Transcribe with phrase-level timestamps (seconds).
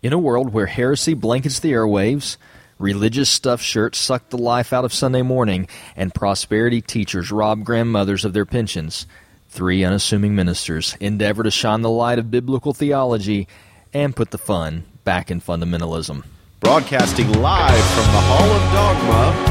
[0.00, 2.36] In a world where heresy blankets the airwaves,
[2.78, 8.24] religious stuffed shirts suck the life out of Sunday morning, and prosperity teachers rob grandmothers
[8.24, 9.06] of their pensions,
[9.48, 13.48] three unassuming ministers endeavor to shine the light of biblical theology
[13.92, 16.24] and put the fun back in fundamentalism.
[16.60, 19.47] Broadcasting live from the Hall of Dogma.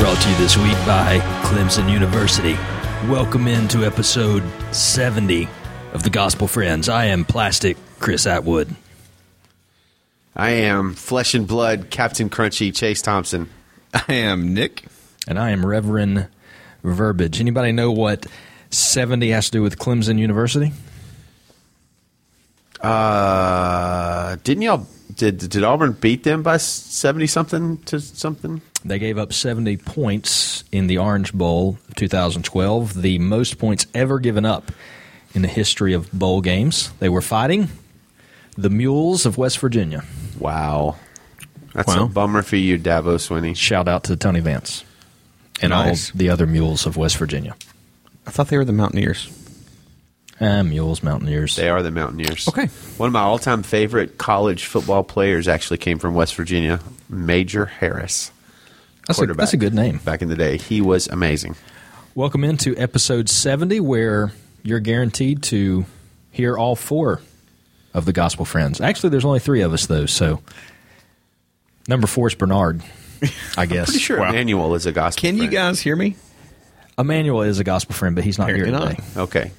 [0.00, 2.54] Brought to you this week by Clemson University.
[3.12, 5.46] Welcome into episode 70
[5.92, 6.88] of the Gospel Friends.
[6.88, 8.74] I am Plastic Chris Atwood.
[10.34, 13.50] I am flesh and blood Captain Crunchy Chase Thompson.
[13.92, 14.84] I am Nick.
[15.28, 16.28] And I am Reverend
[16.82, 17.38] Verbiage.
[17.38, 18.24] Anybody know what
[18.70, 20.72] 70 has to do with Clemson University?
[22.80, 24.86] Uh, didn't y'all
[25.16, 28.60] did did Auburn beat them by seventy something to something?
[28.82, 34.18] They gave up 70 points in the Orange Bowl of 2012, the most points ever
[34.18, 34.72] given up
[35.34, 36.90] in the history of bowl games.
[36.98, 37.68] They were fighting
[38.56, 40.02] the Mules of West Virginia.
[40.38, 40.96] Wow,
[41.74, 42.04] that's Wow.
[42.04, 43.54] a bummer for you, Dabo Swinney.
[43.54, 44.82] Shout out to Tony Vance
[45.60, 46.10] and Nice.
[46.10, 47.54] all the other Mules of West Virginia.
[48.26, 49.28] I thought they were the Mountaineers.
[50.40, 51.56] Ah, Mules, Mountaineers.
[51.56, 52.48] They are the Mountaineers.
[52.48, 52.66] Okay.
[52.96, 57.66] One of my all time favorite college football players actually came from West Virginia, Major
[57.66, 58.30] Harris.
[59.06, 59.38] That's a, quarterback.
[59.38, 59.98] that's a good name.
[59.98, 61.56] Back in the day, he was amazing.
[62.14, 65.84] Welcome into episode 70, where you're guaranteed to
[66.30, 67.20] hear all four
[67.92, 68.80] of the Gospel Friends.
[68.80, 70.40] Actually, there's only three of us, though, so
[71.88, 72.82] number four is Bernard,
[73.58, 73.86] I guess.
[73.90, 74.30] Pretty sure Wow.
[74.30, 75.20] Emmanuel is a gospel.
[75.20, 76.16] Can you guys hear me?
[76.98, 78.96] Emmanuel is a Gospel Friend, but he's not Apparently here not.
[78.96, 79.20] today.
[79.20, 79.52] Okay,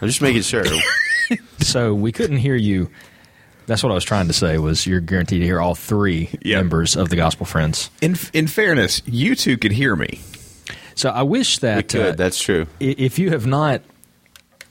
[0.00, 0.64] I'm just making sure.
[1.60, 2.88] So we couldn't hear you.
[3.66, 6.56] That's what I was trying to say was you're guaranteed to hear all three Yep.
[6.56, 7.90] members of the Gospel Friends.
[8.00, 10.20] In in fairness, you two could hear me.
[10.94, 12.00] So I wish that we could.
[12.00, 12.66] uh, that's true.
[12.80, 13.82] If you have not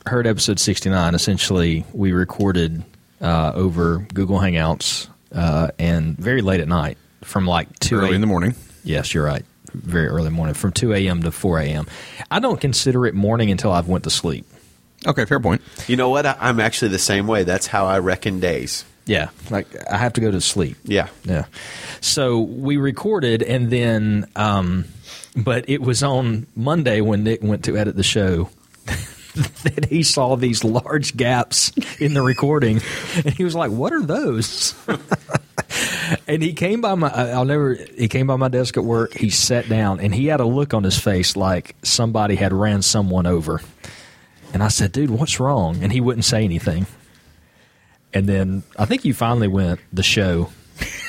[0.07, 2.83] heard episode 69 essentially we recorded
[3.21, 8.21] uh, over google hangouts uh, and very late at night from like 2 Early in
[8.21, 8.55] the morning.
[8.85, 11.87] yes you're right very early morning from 2 a.m to 4 a.m
[12.31, 14.45] i don't consider it morning until i've went to sleep
[15.07, 15.61] Okay, fair point.
[15.87, 16.25] You know what?
[16.25, 17.43] I, I'm actually the same way.
[17.43, 18.83] That's how I reckon days.
[19.05, 21.07] yeah like i have to go to sleep Yeah.
[21.23, 21.45] Yeah.
[22.01, 24.83] So we recorded, and then, um,
[25.35, 28.49] but it was on Monday when Nick went to edit the show
[29.63, 32.81] that he saw these large gaps in the recording,
[33.15, 34.75] and he was like, "What are those?"
[36.27, 37.09] and he came by my.
[37.09, 37.75] I'll never.
[37.75, 39.13] He came by my desk at work.
[39.13, 42.81] He sat down, and he had a look on his face like somebody had ran
[42.81, 43.61] someone over.
[44.53, 46.87] And I said, "Dude, what's wrong?" And he wouldn't say anything.
[48.13, 50.49] And then I think you finally went the show,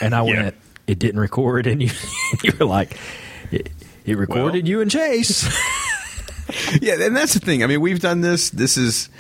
[0.01, 0.43] and I Yeah.
[0.43, 0.55] went.
[0.87, 1.91] It didn't record, and you
[2.43, 2.99] you were like,
[3.51, 3.69] it,
[4.07, 4.69] it recorded Well.
[4.71, 5.45] you and Chase.
[6.81, 7.63] yeah, and that's the thing.
[7.63, 8.49] I mean, we've done this.
[8.51, 9.11] This is,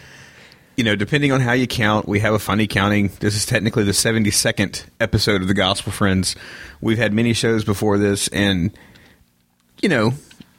[0.78, 3.10] you know, depending on how you count, we have a funny counting.
[3.20, 6.36] This is technically the 72nd episode of the Gospel Friends.
[6.80, 8.70] We've had many shows before this, and,
[9.82, 10.14] you know,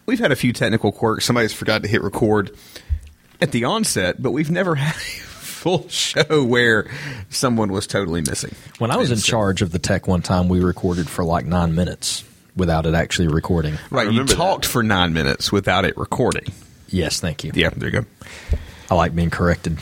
[0.05, 1.25] we've had a few technical quirks.
[1.25, 2.51] Somebody's forgot to hit record
[3.41, 6.89] at the onset, but we've never had a full show where
[7.29, 8.53] someone was totally missing.
[8.79, 11.45] when I was in so- charge of the tech one time, we recorded for like
[11.45, 12.23] nine minutes
[12.55, 13.75] without it actually recording.
[13.89, 14.37] Right, you remember that.
[14.37, 16.45] talked for nine minutes without it recording.
[16.87, 17.51] Yes, thank you.
[17.53, 18.05] Yeah, there you go.
[18.89, 19.77] I like being corrected.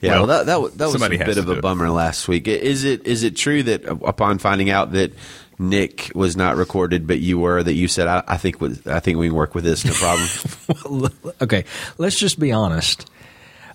[0.00, 1.62] Yeah, Well, well, that that, that was a bit of do a it.
[1.62, 2.48] bummer last week.
[2.48, 5.12] Is it is it true that uh, upon finding out that
[5.62, 9.00] Nick was not recorded, but you were, that you said, I, I think with, I
[9.00, 11.12] think we can work with this, no problem.
[11.40, 11.64] okay,
[11.98, 13.08] let's just be honest.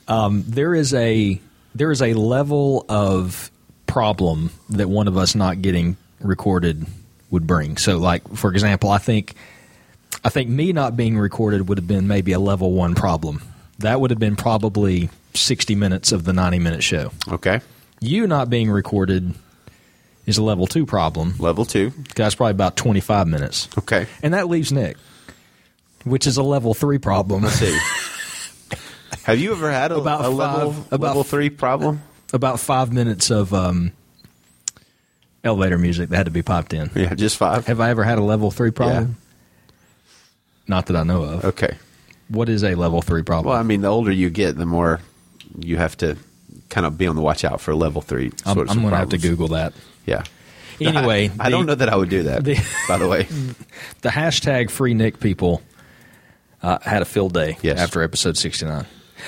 [0.08, 1.40] Um, there is a
[1.76, 3.52] there is a level of
[3.86, 6.86] problem that one of us not getting recorded
[7.30, 7.78] would bring.
[7.78, 9.34] So, like for example, I think
[10.24, 13.42] I think me not being recorded would have been maybe a level one problem.
[13.80, 17.12] That would have been probably sixty minutes of the ninety minute show.
[17.30, 17.62] okay,
[18.00, 19.36] You not being recorded
[20.28, 21.34] is a level two problem.
[21.40, 21.92] level two.
[22.16, 24.98] That's probably about twenty five minutes, Okay, and that leaves Nick,
[26.04, 27.42] which is a level three problem.
[27.44, 27.76] let's see.
[29.24, 32.02] Have you ever had a, About a level five- about- level three problem?
[32.34, 33.92] about five minutes of um,
[35.44, 36.90] elevator music that had to be popped in.
[36.96, 37.66] Yeah, just five.
[37.68, 39.16] Have I ever had a level three problem?
[40.68, 41.46] Not that I know of.
[41.46, 41.78] Okay.
[42.28, 43.52] What is a level three problem?
[43.52, 45.00] Well, I mean, the older you get, the more
[45.58, 46.18] you have to
[46.70, 48.32] kind of be on the watch out for level three.
[48.46, 49.18] I'm, I'm going to have to.
[49.18, 49.72] Google that.
[50.08, 50.24] Yeah.
[50.82, 52.44] Anyway, I, I don't know that I would do that.
[52.44, 52.58] the-
[52.88, 53.24] by the way,
[54.02, 55.62] The hashtag free Nick people
[56.64, 57.80] uh, had a field day Yes.
[57.80, 58.86] after episode 69.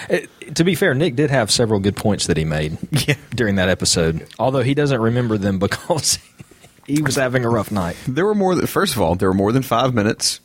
[0.09, 0.17] Uh,
[0.53, 2.77] to be fair, Nick did have several good points that he made
[3.35, 6.19] during that episode, although he doesn't remember them because
[6.85, 7.95] he was having a rough night.
[8.07, 10.39] There were more than first of all, there were more than five minutes.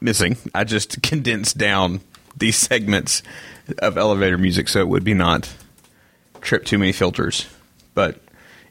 [0.00, 0.36] missing.
[0.54, 2.00] I just condensed down
[2.36, 3.22] these segments
[3.78, 5.50] of elevator music so it would be not
[6.42, 7.46] trip too many filters.
[7.94, 8.20] But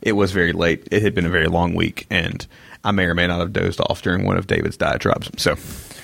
[0.06, 0.88] it was very late.
[0.92, 2.46] It had been a very long week, and
[2.84, 5.30] I may or may not have dozed off during one of David's diatribes.
[5.38, 5.56] So,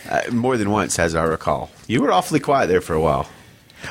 [0.09, 1.69] Uh, more than once, as I recall.
[1.87, 3.29] You were awfully quiet there for a while.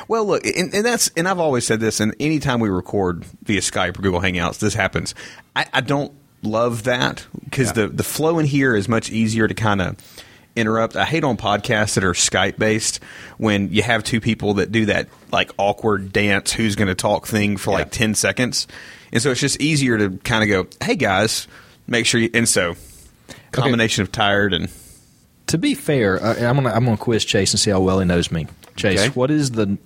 [0.07, 1.99] well, look, and, and that's and I've always said this.
[1.99, 5.15] And anytime we record via Skype or Google Hangouts, this happens.
[5.55, 6.11] I, I don't
[6.43, 7.83] love that because Yeah.
[7.83, 9.95] the the flow in here is much easier to kind of
[10.55, 10.95] interrupt.
[10.95, 12.99] I hate on podcasts that are Skype based
[13.37, 17.25] when you have two people that do that like awkward dance who's going to talk
[17.27, 18.67] thing for like 10 seconds.
[19.11, 21.47] And so it's just easier to kind of go, "Hey guys,
[21.87, 22.75] make sure you." And so
[23.51, 24.69] combination of tired and
[25.47, 28.05] To be fair, uh, I'm gonna I'm gonna quiz Chase and see how well he
[28.05, 28.47] knows me.
[28.77, 29.09] Chase, Okay.
[29.09, 29.77] what is the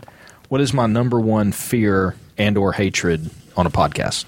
[0.50, 4.26] what is my number one fear and or hatred on a podcast?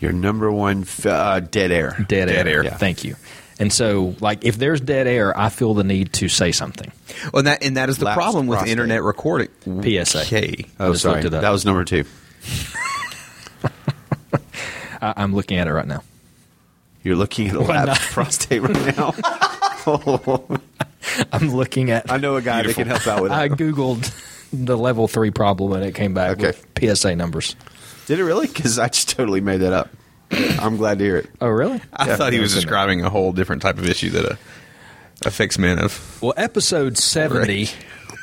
[0.00, 1.96] Your number one f- uh, dead air.
[2.08, 2.56] Dead, Dead air.
[2.58, 2.64] air.
[2.64, 2.76] Yeah.
[2.76, 3.16] Thank you.
[3.62, 6.90] And so, like, if there's dead air, I feel the need to say something.
[7.32, 8.72] well, and that and that is the Lapsed problem with prostate.
[8.72, 9.48] internet recording.
[9.64, 10.22] PSA.
[10.22, 10.66] Okay.
[10.80, 11.22] I Oh, just sorry.
[11.22, 11.42] looked it up.
[11.42, 12.02] That was number two.
[15.00, 16.02] I, I'm looking at it right now.
[17.04, 18.10] You're looking at a Why lapsed not?
[18.12, 19.14] prostate right now.
[21.32, 22.10] I'm looking at.
[22.10, 23.58] I know a guy that can help out with I that.
[23.58, 24.10] googled
[24.52, 26.52] the level three problem and it came back Okay.
[26.80, 27.56] with PSA numbers.
[28.06, 28.46] Did it really?
[28.46, 29.88] Because I just totally made that up.
[30.32, 31.30] I'm glad to hear it.
[31.40, 31.80] Oh, really?
[31.92, 34.32] I Yeah, thought he was was in describing a whole different type of issue that
[34.32, 34.36] uh,
[35.24, 36.18] affects men of.
[36.22, 37.68] Well, episode 70,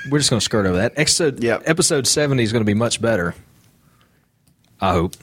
[0.10, 0.94] we're just going to skirt over that.
[0.98, 1.64] Episode, Yep.
[1.66, 3.36] episode 70 is going to be much better.
[4.82, 5.16] I hope.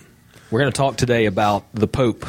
[0.50, 2.24] We're going to talk today about the Pope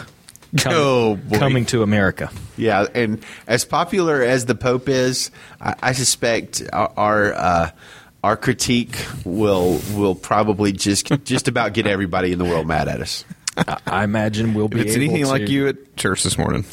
[0.57, 2.31] com- Oh, coming to America.
[2.57, 5.30] Yeah, and as popular as the Pope is,
[5.62, 7.71] I, I suspect our our, uh,
[8.24, 13.01] our critique will will probably just just about get everybody in the world mad at
[13.01, 13.24] us.
[13.88, 16.65] I, imagine we'll be If it's able anything to- like you at church this morning,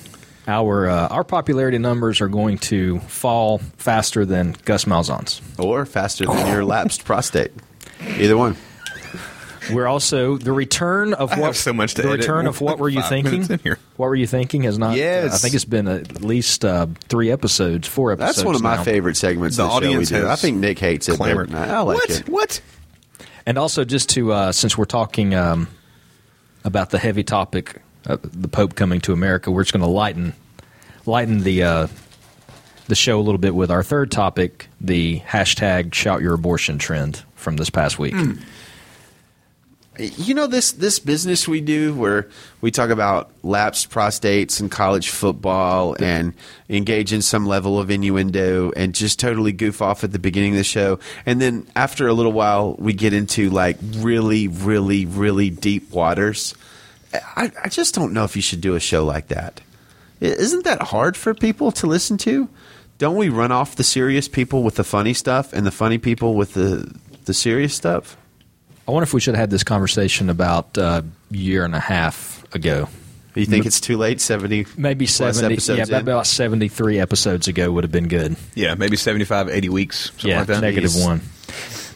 [0.46, 5.40] Our uh, our popularity numbers are going to fall faster than Gus Malzahn's.
[5.58, 7.52] Or faster than your lapsed prostate.
[8.18, 8.56] Either one.
[9.72, 12.20] We're also the return of what have so much to the edit.
[12.20, 13.32] return of what were you thinking?
[13.32, 13.78] minutes in here.
[13.96, 14.94] What were you thinking has not.
[14.94, 15.32] Yes.
[15.34, 18.36] I think it's been at least uh, three episodes, four episodes.
[18.36, 18.82] That's one of my now.
[18.84, 21.16] favorite segments The of the show audience has I think Nick hates it.
[21.16, 21.54] clamored.
[21.54, 22.10] I like what?
[22.10, 22.28] it.
[22.28, 22.60] What?
[23.46, 25.68] And also, just to uh, since we're talking um,
[26.64, 30.34] about the heavy topic, uh, the Pope coming to America, we're just going to lighten
[31.06, 31.86] lighten the uh,
[32.88, 37.22] the show a little bit with our third topic, the hashtag Shout Your Abortion trend
[37.34, 38.14] from this past week.
[38.14, 38.32] Hmm.
[39.98, 42.28] You know this this business we do where
[42.60, 46.34] we talk about lapsed prostates and college football and
[46.68, 50.58] engage in some level of innuendo and just totally goof off at the beginning of
[50.58, 55.50] the show and then after a little while we get into like really really really
[55.50, 56.54] deep waters.
[57.36, 59.60] I, I just don't know if you should do a show like that.
[60.20, 62.48] Isn't that hard for people to listen to?
[62.98, 66.34] Don't we run off the serious people with the funny stuff and the funny people
[66.34, 66.92] with the
[67.26, 68.16] the serious stuff?
[68.86, 71.02] I wonder if we should have had this conversation about uh,
[71.32, 72.88] a year and a half ago.
[73.34, 74.20] You think it's too late?
[74.20, 75.54] Seventy, Maybe plus seventy.
[75.54, 76.02] episodes Yeah, in?
[76.02, 78.36] about seventy-three episodes ago would have been good.
[78.54, 80.10] Yeah, maybe 75, 80 weeks.
[80.10, 80.60] Something yeah, like that.
[80.60, 81.04] negative Jeez.
[81.04, 81.20] one.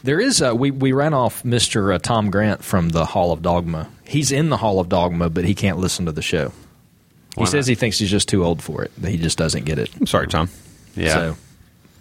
[0.03, 3.41] There is uh, we we ran off Mister uh, Tom Grant from the Hall of
[3.41, 3.87] Dogma.
[4.05, 6.49] He's in the Hall of Dogma, but he can't listen to the show.
[7.35, 8.91] He Why says he thinks he's just too old for it.
[8.97, 9.89] That he just doesn't get it.
[9.97, 10.49] I'm sorry, Tom.
[10.95, 11.13] Yeah.
[11.13, 11.37] So,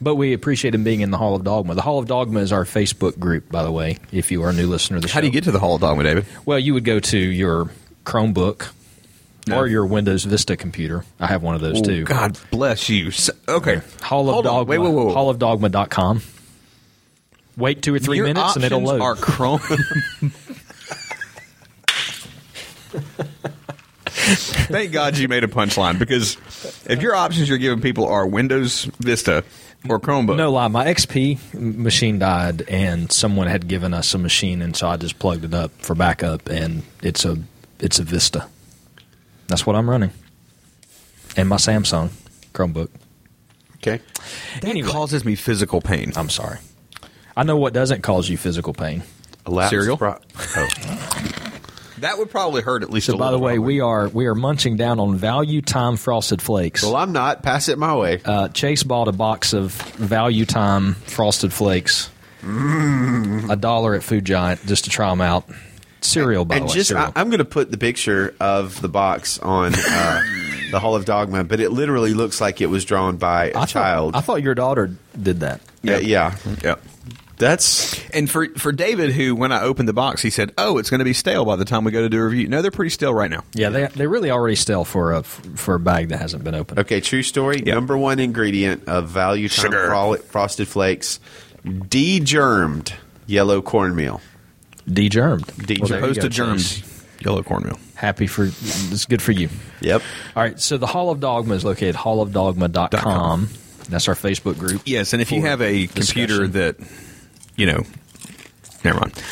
[0.00, 1.74] but we appreciate him being in the Hall of Dogma.
[1.74, 3.98] The Hall of Dogma is our Facebook group, by the way.
[4.12, 5.58] If you are a new listener to the show, How do you get to the
[5.60, 6.26] Hall of Dogma, David?
[6.44, 7.70] Well, you would go to your
[8.05, 8.69] Chromebook
[9.46, 9.58] No.
[9.58, 11.05] or your Windows Vista computer.
[11.20, 12.05] I have one of those too.
[12.05, 13.10] God bless you.
[13.48, 13.81] Okay.
[14.02, 14.55] Hall of Hold on.
[14.67, 14.70] Dogma.
[14.70, 15.17] Wait, wait, wait, wait.
[15.17, 16.22] Hallofdogma.com.
[17.56, 19.00] Wait two or three Your minutes and it'll load.
[19.00, 19.58] Are Chrome.
[24.69, 26.36] Thank God you made a punchline because
[26.86, 29.44] if your options you're giving people are Windows Vista
[29.89, 34.63] or Chromebook, No lie, my XP machine died, and someone had given us a machine,
[34.63, 37.39] and so I just plugged it up for backup, and it's a
[37.81, 38.47] it's a Vista.
[39.47, 40.11] That's what I'm running,
[41.37, 42.11] and my Samsung
[42.53, 42.89] Chromebook.
[43.77, 44.01] okay.
[44.61, 44.89] that Anyway.
[44.89, 46.13] causes me physical pain.
[46.17, 46.58] I'm sorry.
[47.37, 49.05] I know what doesn't cause you physical pain.
[49.47, 49.97] A Cereal?
[49.97, 50.19] pro-
[50.56, 50.69] oh.
[52.00, 53.06] That would probably hurt at least.
[53.06, 53.74] So, by the way, probably.
[53.74, 56.82] we are we are munching down on Value Time Frosted Flakes.
[56.82, 57.43] Well, I'm not.
[57.43, 58.20] Pass it my way.
[58.24, 62.10] Uh, Chase bought a box of Value Time Frosted Flakes,
[62.43, 65.48] a dollar at Food Giant, just to try them out.
[66.00, 66.74] Cereal, by and the way.
[66.74, 67.12] just, cereal.
[67.14, 70.22] I, I'm going to put the picture of the box on uh,
[70.70, 73.64] the Hall of Dogma, but it literally looks like it was drawn by a I
[73.67, 74.12] child.
[74.12, 75.60] Thought, I thought your daughter did that.
[75.82, 76.36] Yeah, yeah.
[76.62, 76.76] yeah.
[77.38, 80.90] That's And for for David, who when I opened the box, he said, "Oh, it's
[80.90, 82.70] going to be stale by the time we go to do a review." No, they're
[82.72, 83.44] pretty stale right now.
[83.54, 86.80] Yeah, they they really already stale for a for a bag that hasn't been opened.
[86.80, 87.00] okay.
[87.00, 87.58] True story.
[87.64, 87.74] Yep.
[87.74, 89.86] Number one ingredient of Value Time Sugar.
[89.86, 91.20] Fro- Frosted Flakes:
[91.88, 92.92] de-germed
[93.26, 94.20] yellow cornmeal.
[94.92, 95.46] De-germed.
[95.66, 95.80] De-germed.
[95.80, 97.04] Well, there Opposed to germed Chase.
[97.24, 97.78] yellow cornmeal.
[97.94, 99.48] Happy for it's good for you.
[99.80, 100.02] Yep.
[100.34, 103.48] All right, so the Hall of Dogma is located at hallofdogma.com.
[103.88, 104.82] That's our Facebook group.
[104.84, 106.52] Yes, and if you have a computer discussion.
[106.52, 106.76] that,
[107.58, 107.82] you know,
[108.84, 109.22] never mind.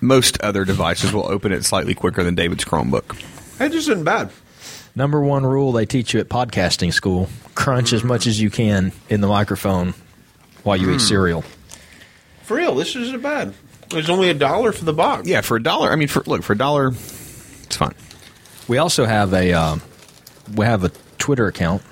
[0.00, 3.18] Most other devices will open it slightly quicker than David's Chromebook.
[3.58, 4.30] That just isn't bad.
[4.96, 8.92] Number one rule they teach you at podcasting school: crunch as much as you can
[9.08, 9.94] in the microphone
[10.62, 11.42] while you eat cereal.
[12.44, 13.54] For real, this isn't bad.
[13.90, 15.26] There's only a dollar for the box.
[15.28, 15.90] Yeah, for a dollar.
[15.90, 17.94] I mean, for look for a dollar, it's fine.
[18.68, 19.82] We also have a um,
[20.54, 21.82] we have a Twitter account.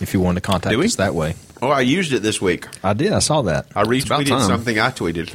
[0.00, 0.86] If you want to contact Do we?
[0.86, 2.66] us that way, Oh, I used it this week.
[2.82, 3.12] I did.
[3.12, 3.66] I saw that.
[3.74, 5.28] I retweeted something I tweeted.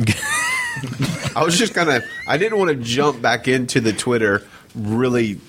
[1.36, 2.02] I was just gonna.
[2.28, 4.44] I didn't want to jump back into the Twitter
[4.76, 5.40] really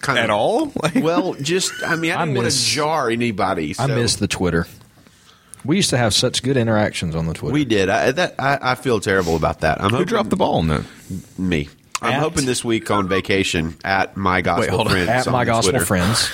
[0.00, 0.72] kind of At all?
[0.82, 3.70] Like- well, just I mean, I I didn't want to jar anybody.
[3.70, 4.66] I so- miss the Twitter.
[5.64, 7.52] We used to have such good interactions on the Twitter.
[7.52, 7.88] We did.
[7.88, 9.80] I, that I, I feel terrible about that.
[9.80, 10.84] I'm Who hoping, dropped the ball on that?
[11.36, 11.68] Me.
[12.00, 14.92] I'm At- hoping this week on vacation at my gospel hold on.
[14.92, 15.84] friends at my gospel Twitter.
[15.86, 16.30] friends.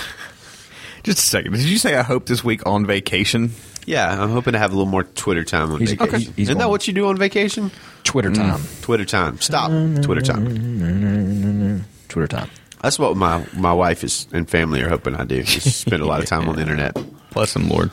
[1.03, 1.53] Just a second.
[1.53, 3.53] Did you say I hope this week on vacation?
[3.87, 6.09] Yeah, I'm hoping to have a little more Twitter time on He's- vacation.
[6.15, 6.19] okay.
[6.25, 7.71] he's Isn't that going- what you do on vacation?
[8.05, 8.61] Twitter time.
[8.83, 9.41] Twitter time.
[9.41, 9.71] Stop.
[10.03, 11.85] Twitter time.
[12.09, 12.49] Twitter time.
[12.83, 15.37] That's what my my wife is and family are hoping I do.
[15.37, 16.97] Is spend a lot of time on the internet.
[17.33, 17.91] Bless him, Lord.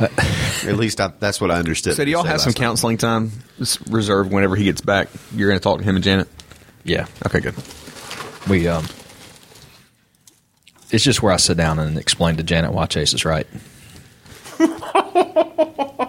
[0.00, 1.94] At least I, that's what I understood.
[1.94, 5.08] So do y'all have some last counseling time Just reserved whenever he gets back?
[5.34, 6.28] You're going to talk to him and Janet.
[6.82, 7.54] Yeah, Okay, good.
[8.48, 8.86] we um.
[10.90, 13.46] It's just where I sit down and explain to Janet why Chase is right.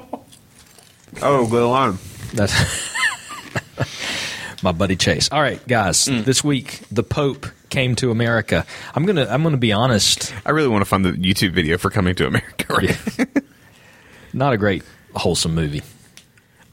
[1.25, 1.97] Oh, good on.
[2.33, 2.53] That's
[4.63, 5.29] my buddy Chase.
[5.31, 6.03] All right, guys.
[6.05, 8.65] This week the Pope came to America.
[8.93, 10.33] I'm gonna I'm gonna be honest.
[10.45, 12.73] I really want to find the YouTube video for Coming to America.
[12.73, 12.97] Right?
[14.33, 14.83] Not a great
[15.15, 15.81] wholesome movie.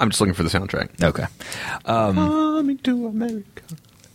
[0.01, 1.01] I'm just looking for the soundtrack.
[1.01, 1.27] Okay.
[1.85, 3.63] Coming to America.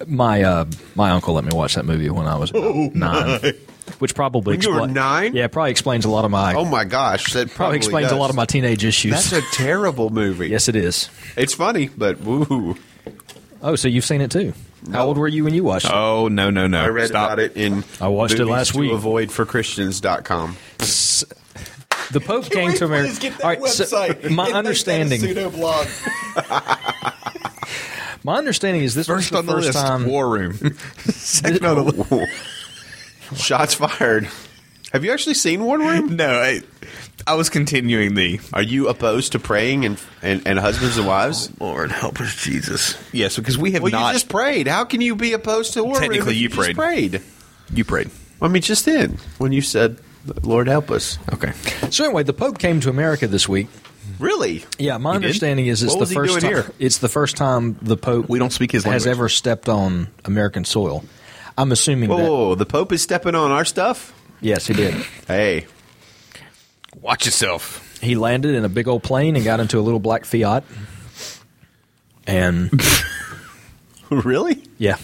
[0.06, 3.40] My uh, my uncle let me watch that movie when I was about nine,
[4.00, 5.36] which probably When you were nine?
[5.36, 8.16] Yeah, probably explains a lot of my Oh my gosh, that probably, probably explains a
[8.16, 9.12] lot of my teenage issues.
[9.14, 10.50] That's a terrible movie.
[10.50, 11.10] yes, it is.
[11.38, 12.78] it's funny, but woo.
[13.62, 14.54] Oh, so you've seen it too?
[14.92, 15.92] How old were you when you watched it?
[15.94, 16.82] Oh, no, no, no.
[16.84, 17.26] I read Stop.
[17.34, 18.92] about it in I watched it last week.
[18.92, 20.58] avoid for Christians.com.
[20.78, 23.34] The Pope came to America.
[23.44, 25.88] All right, so my understanding, blog.
[28.24, 30.06] my understanding is this First was on the the first list, time.
[30.06, 30.54] War Room.
[31.08, 32.32] Second on the list.
[33.36, 34.28] Shots fired.
[34.94, 36.16] Have you actually seen War Room?
[36.16, 36.62] No, I,
[37.28, 41.50] I was continuing the Are you opposed to praying and, and, and husbands and wives?
[41.60, 42.96] Oh, Lord help us, Jesus.
[43.12, 44.08] Yes, because we have Well, not.
[44.10, 44.68] you just prayed.
[44.68, 46.02] How can you be opposed to War Room?
[46.02, 46.76] Technically, if you just prayed.
[46.76, 47.22] prayed.
[47.74, 48.10] you prayed.
[48.42, 49.98] I mean, just then when you said,
[50.44, 51.52] "Lord help us." Okay.
[51.90, 53.68] So anyway, the Pope came to America this week.
[54.20, 54.64] Really?
[54.78, 55.26] Yeah, my He did?
[55.26, 56.64] understanding is it's What the was he first doing time.
[56.64, 56.72] here?
[56.80, 59.18] It's the first time the Pope We don't speak his has language.
[59.18, 61.04] ever stepped on American soil.
[61.58, 62.24] I'm assuming Whoa, that.
[62.24, 64.14] whoa, whoa, the Pope is stepping on our stuff.
[64.42, 64.94] Yes, he did.
[65.28, 65.68] Hey,
[67.02, 67.98] Watch yourself.
[68.02, 70.64] he landed in a big old plane and got into a little black Fiat.
[72.28, 72.72] And
[74.10, 74.64] really?
[74.78, 74.98] yeah,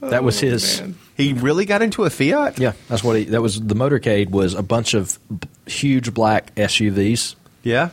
[0.00, 0.82] that was his.
[1.16, 2.58] He really got into a Fiat?
[2.58, 3.24] Yeah, that's what he.
[3.24, 4.30] That was the motorcade.
[4.30, 7.90] Was a bunch of b- huge black SUVs Yeah.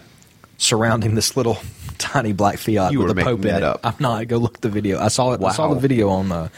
[0.58, 1.58] surrounding this little
[1.98, 3.64] tiny black Fiat You with were the Pope in that it.
[3.64, 3.80] up.
[3.84, 4.28] I'm not.
[4.28, 5.00] Go look the video.
[5.00, 5.44] I saw it.
[5.44, 6.50] I saw the video on uh,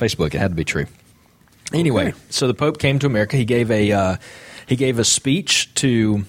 [0.00, 0.34] Facebook.
[0.34, 0.86] It had to be true.
[1.72, 2.16] Anyway, Okay.
[2.30, 3.36] so the Pope came to America.
[3.36, 4.16] He gave a uh,
[4.66, 6.24] he gave a speech to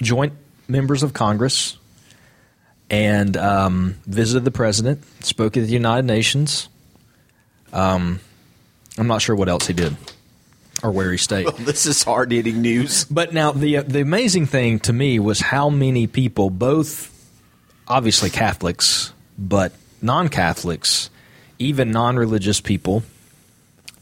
[0.00, 0.32] joint
[0.68, 1.76] members of Congress
[2.90, 5.02] and um, visited the president.
[5.24, 6.68] Spoke at the United Nations.
[7.72, 8.20] Um,
[8.96, 9.96] I'm not sure what else he did
[10.82, 11.48] or where he stayed.
[11.58, 13.04] This is hard hitting news.
[13.04, 17.10] But now the uh, the amazing thing to me was how many people, both
[17.88, 21.10] obviously Catholics, but non-Catholics,
[21.58, 23.02] even non-religious people,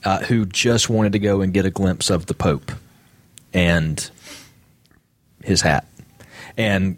[0.05, 2.73] uh, who just wanted to go and get a glimpse of the Pope
[3.53, 4.11] and
[5.45, 5.87] his hat
[6.57, 6.97] and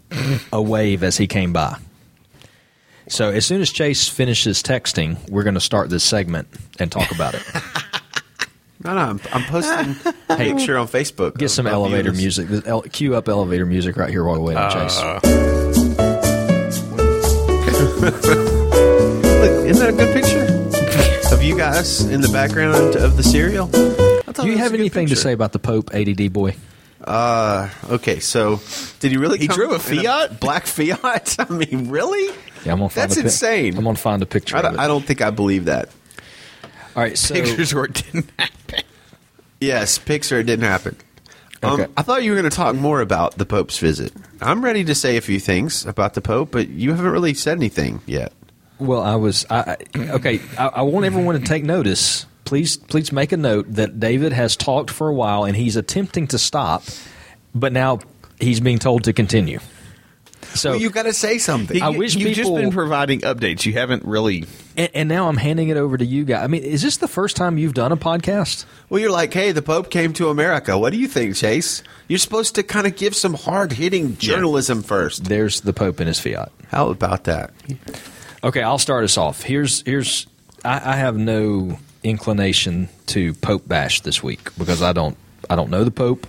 [0.51, 1.77] a wave as he came by.
[3.07, 6.47] So as soon as Chase finishes texting, we're going to start this segment
[6.79, 7.43] and talk about it.
[8.83, 9.95] No, no, I'm, I'm posting
[10.29, 11.37] a picture on Facebook.
[11.39, 12.17] Get some elevator you.
[12.17, 12.47] music.
[12.67, 15.01] El- Cue up elevator music right here while we wait on Chase.
[18.05, 20.34] Look, isn't that a good picture
[21.55, 23.67] you guys in the background of the cereal?
[23.67, 26.53] Do you have a good anything to say about the Pope ADD boy?
[27.01, 28.59] Uh, okay, so
[28.99, 29.39] did he really?
[29.39, 30.41] He come drove a in Fiat?
[30.41, 31.37] black Fiat.
[31.49, 32.25] I mean, really?
[32.65, 33.77] Yeah, I'm gonna find That's a pic- insane.
[33.77, 34.79] I'm gonna find a picture I don't, it.
[34.79, 35.87] I don't think I believe that.
[36.93, 38.83] All right, so Pictures where it didn't happen.
[39.61, 40.39] Yes, Pixar.
[40.41, 40.97] It didn't happen.
[41.63, 41.91] Um, Okay.
[41.95, 44.11] I thought you were going to talk more about the Pope's visit.
[44.41, 47.57] I'm ready to say a few things about the Pope, but you haven't really said
[47.57, 48.33] anything yet.
[48.79, 50.39] Well, I was I, I- okay.
[50.57, 52.25] I, I want everyone to take notice.
[52.43, 56.27] Please, please make a note that David has talked for a while and he's attempting
[56.27, 56.83] to stop,
[57.55, 57.99] but now
[58.39, 59.59] he's being told to continue.
[60.53, 61.81] So, Well, you got to say something.
[61.81, 63.65] I wish You've just been providing updates.
[63.65, 64.45] You haven't really.
[64.77, 66.43] and, and now I'm handing it over to you guys.
[66.43, 68.65] I mean, is this the first time you've done a podcast?
[68.89, 70.77] Well, you're like, hey, the Pope came to America.
[70.77, 71.81] What do you think, Chase?
[72.07, 75.25] You're supposed to kind of give some hard hitting journalism first.
[75.25, 76.51] There's the Pope and his fiat.
[76.69, 77.51] How about that?
[78.45, 79.41] Okay, I'll start us off.
[79.41, 80.27] Here's here's
[80.63, 85.17] I, I have no inclination to Pope bash this week because I don't
[85.49, 86.27] I don't know the Pope.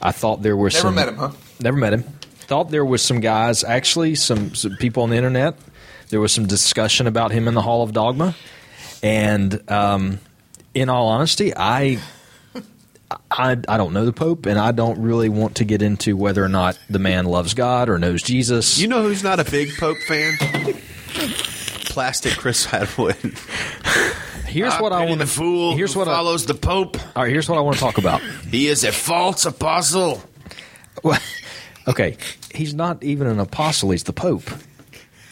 [0.00, 1.32] I thought there were Never some met him, huh?
[1.60, 2.04] Never met him.
[2.04, 5.56] Thought there was some guys actually some, some people on the internet.
[6.08, 8.34] There was some discussion about him in the Hall of Dogma,
[9.02, 10.20] and um,
[10.74, 11.98] in all honesty, I.
[13.30, 16.42] I, I don't know the Pope, and I don't really want to get into whether
[16.42, 18.78] or not the man loves God or knows Jesus.
[18.78, 20.38] You know who's not a big Pope fan?
[21.14, 23.16] Plastic Chris Atwood.
[24.46, 25.26] here's what I want to.
[25.26, 26.96] fool Here's who what I, follows the Pope.
[27.16, 28.20] All right, here's what I want to talk about.
[28.50, 30.22] He is a false apostle.
[31.02, 31.18] Well,
[31.88, 32.16] okay,
[32.54, 34.50] he's not even an apostle; he's the Pope.
[34.50, 34.56] All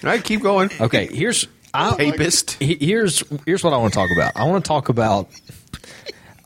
[0.03, 0.71] right, keep going.
[0.81, 2.53] Okay, here's I, Papist.
[2.55, 4.33] he- Here's here's what I want to talk about.
[4.37, 5.29] I want to talk about.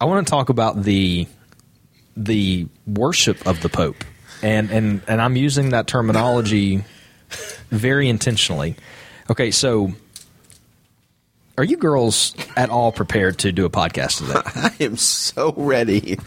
[0.00, 1.26] I want to talk about the
[2.16, 4.04] the worship of the Pope,
[4.42, 6.84] and and and I'm using that terminology
[7.70, 8.76] very intentionally.
[9.31, 9.93] Okay, so.
[11.57, 14.40] Are you girls at all prepared to do a podcast today?
[14.83, 16.19] I am so ready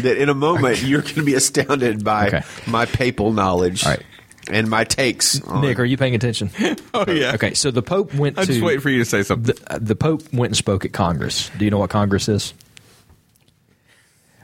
[0.00, 2.42] that in a moment you're going to be astounded by Okay.
[2.66, 4.02] my papal knowledge All right.
[4.50, 5.40] and my takes.
[5.42, 6.50] on- Nick, are you paying attention?
[6.94, 7.32] Oh yeah.
[7.34, 9.54] Okay, so the Pope went I'm to just waiting for you to say something.
[9.54, 11.48] the, uh, the Pope went and spoke at Congress.
[11.56, 12.52] Do you know what Congress is?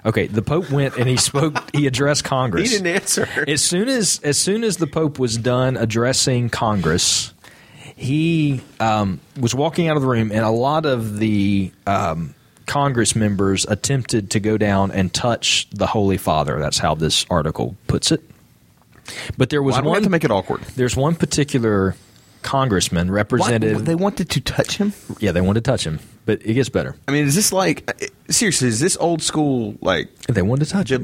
[0.07, 1.59] Okay, the Pope went and he spoke.
[1.75, 2.71] He addressed Congress.
[2.71, 3.29] he didn't answer.
[3.49, 7.35] As soon as as soon as the Pope was done addressing Congress,
[7.99, 12.33] he um, was walking out of the room, and a lot of the um,
[12.66, 16.61] Congress members attempted to go down and touch the Holy Father.
[16.61, 18.22] That's how this article puts it.
[19.37, 20.62] But there was Why do we one to make it awkward?
[20.77, 21.96] There's one particular
[22.42, 23.85] congressman, representative.
[23.85, 24.92] They wanted to touch him.
[25.18, 26.94] yeah, they wanted to touch him, but it gets better.
[27.09, 28.68] I mean, is this like seriously?
[28.68, 31.03] Is this old school like They wanted to touch him.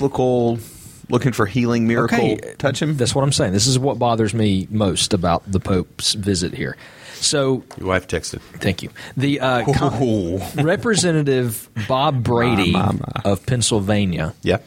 [1.06, 2.18] Biblical, looking for healing miracle?
[2.18, 2.96] Okay, touch him.
[2.96, 3.52] That's what I'm saying.
[3.52, 6.76] This is what bothers me most about the Pope's visit here.
[7.14, 8.40] So, Your wife texted.
[8.60, 8.90] thank you.
[9.16, 13.22] The uh, con- Representative Bob Brady My, my, my.
[13.24, 14.58] of Pennsylvania Yeah.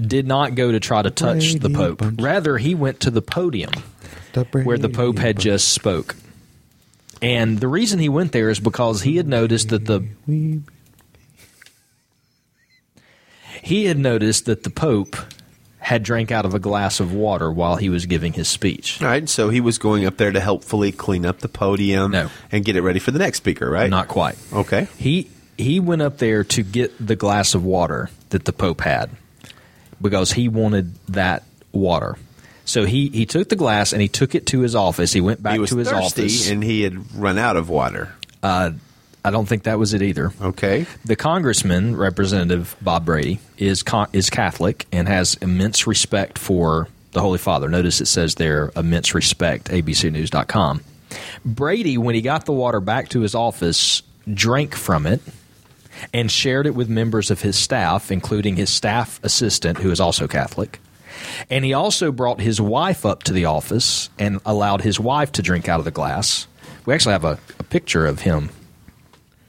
[0.00, 1.98] did not go to try to touch the Pope.
[1.98, 2.20] Bunch.
[2.22, 3.72] Rather, he went to the podium
[4.64, 6.14] where the Pope had just spoke.
[7.22, 10.04] And the reason he went there is because he had noticed that the
[13.62, 15.16] he had noticed that the Pope
[15.78, 19.00] had drank out of a glass of water while he was giving his speech.
[19.02, 19.28] All right.
[19.28, 22.30] So he was going up there to helpfully clean up the podium No.
[22.50, 23.88] and get it ready for the next speaker, right?
[23.90, 24.36] Not quite.
[24.52, 24.88] Okay.
[24.98, 29.10] He he went up there to get the glass of water that the Pope had
[30.02, 32.16] because he wanted that water.
[32.64, 35.12] So he, he took the glass and he took it to his office.
[35.12, 36.50] He went back He to his office.
[36.50, 38.12] and he had run out of water.
[38.42, 38.72] uh,
[39.26, 40.32] I don't think that was it either.
[40.40, 40.86] Okay.
[41.04, 47.20] The congressman, Representative Bob Brady, is con- is Catholic and has immense respect for the
[47.20, 47.68] Holy Father.
[47.68, 50.80] Notice it says there, immense respect, abcnews.com.
[51.44, 54.00] Brady, when he got the water back to his office,
[54.32, 55.20] drank from it
[56.14, 60.28] and shared it with members of his staff, including his staff assistant, who is also
[60.28, 60.78] Catholic.
[61.50, 65.42] And he also brought his wife up to the office and allowed his wife to
[65.42, 66.46] drink out of the glass.
[66.84, 68.50] We actually have a, a picture of him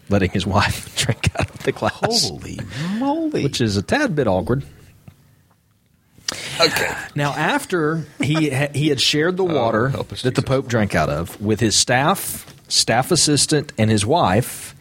[0.10, 2.60] letting his wife drink out of the glass, Holy
[2.98, 3.43] moly.
[3.43, 4.63] which is a tad bit awkward.
[6.60, 6.93] Okay.
[7.15, 10.48] Now, after he ha- he had shared the water help us, that the Jesus.
[10.56, 14.76] Pope drank out of with his staff, staff assistant, and his wife,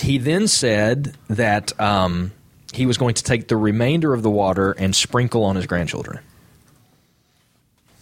[0.00, 2.32] he then said that um,
[2.74, 6.18] he was going to take the remainder of the water and sprinkle on his grandchildren.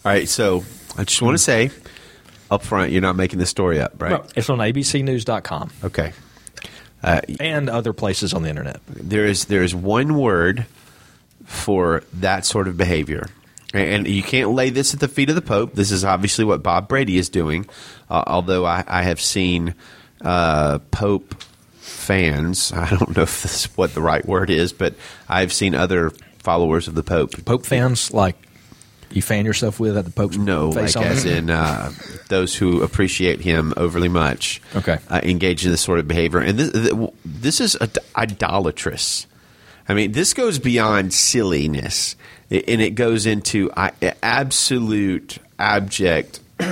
[0.03, 0.27] All right.
[0.27, 0.65] So
[0.97, 1.69] I just want to say
[2.51, 4.21] up front, you're not making this story up, right?
[4.35, 6.11] It's on abcnews.com Okay.
[7.05, 8.79] Uh, and other places on the internet.
[8.87, 10.65] there is there is one word
[11.43, 13.27] for that sort of behavior,
[13.75, 15.73] and, you can't lay this at the feet of the Pope.
[15.75, 17.67] This is obviously what Bob Brady is doing.
[18.09, 19.75] Uh, although I, I have seen
[20.21, 21.35] uh, Pope
[21.73, 24.95] fans, I don't know if this is what the right word is, but
[25.29, 27.45] I've seen other followers of the Pope.
[27.45, 28.35] Pope fans like
[29.15, 31.37] you fan yourself with at the Pope's No, face like on as it?
[31.37, 31.91] in uh,
[32.27, 34.61] those who appreciate him overly much.
[34.75, 34.97] Okay.
[35.09, 36.91] uh, engage in this sort of behavior, and this,
[37.25, 39.25] this is ad- idolatrous.
[39.87, 42.15] I mean, this goes beyond silliness,
[42.49, 43.71] and it goes into
[44.21, 46.39] absolute abject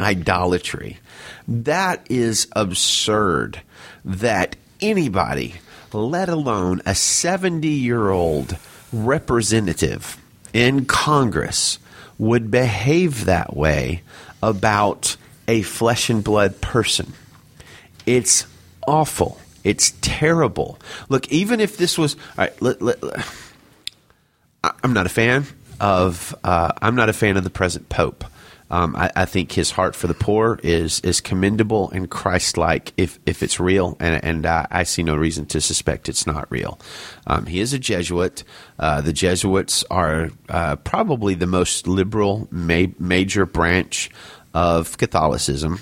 [0.00, 0.98] idolatry.
[1.46, 3.60] That is absurd.
[4.04, 5.54] That anybody,
[5.92, 8.56] let alone a seventy-year-old
[8.92, 10.16] representative
[10.54, 11.78] in Congress,
[12.16, 14.00] would behave that way
[14.42, 17.12] about a flesh and blood person.
[18.06, 18.46] It's
[18.86, 19.38] awful.
[19.64, 20.78] It's terrible.
[21.08, 22.98] Look, even if this was, all right, let, let,
[24.82, 25.46] I'm not a fan
[25.80, 26.34] of.
[26.44, 28.24] Uh, I'm not a fan of the present pope.
[28.74, 33.20] Um, I, I think his heart for the poor is is commendable and Christ-like if
[33.24, 36.80] if it's real, and and uh, I see no reason to suspect it's not real.
[37.24, 38.42] Um, he is a Jesuit.
[38.76, 44.10] Uh, the Jesuits are uh, probably the most liberal ma- major branch
[44.52, 45.78] of Catholicism.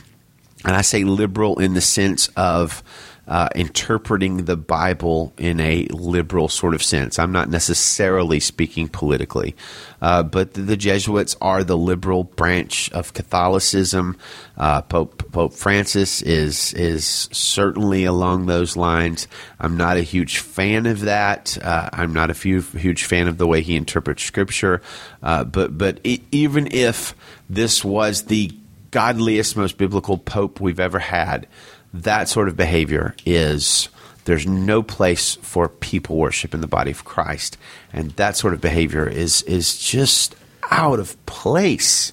[0.64, 2.82] And I say liberal in the sense of
[3.26, 7.18] uh, interpreting the Bible in a liberal sort of sense.
[7.18, 9.54] I'm not necessarily speaking politically,
[10.00, 14.16] uh, but the, the Jesuits are the liberal branch of Catholicism.
[14.56, 19.28] Uh, Pope Pope Francis is is certainly along those lines.
[19.60, 21.56] I'm not a huge fan of that.
[21.62, 24.82] Uh, I'm not a few, huge fan of the way he interprets Scripture.
[25.22, 27.14] Uh, but but even if
[27.48, 28.50] this was the
[28.90, 31.46] godliest, most biblical pope we've ever had,
[31.94, 33.88] that sort of behavior is
[34.24, 37.58] there's no place for people worship in the body of Christ,
[37.92, 40.36] and that sort of behavior is is just
[40.70, 42.12] out of place.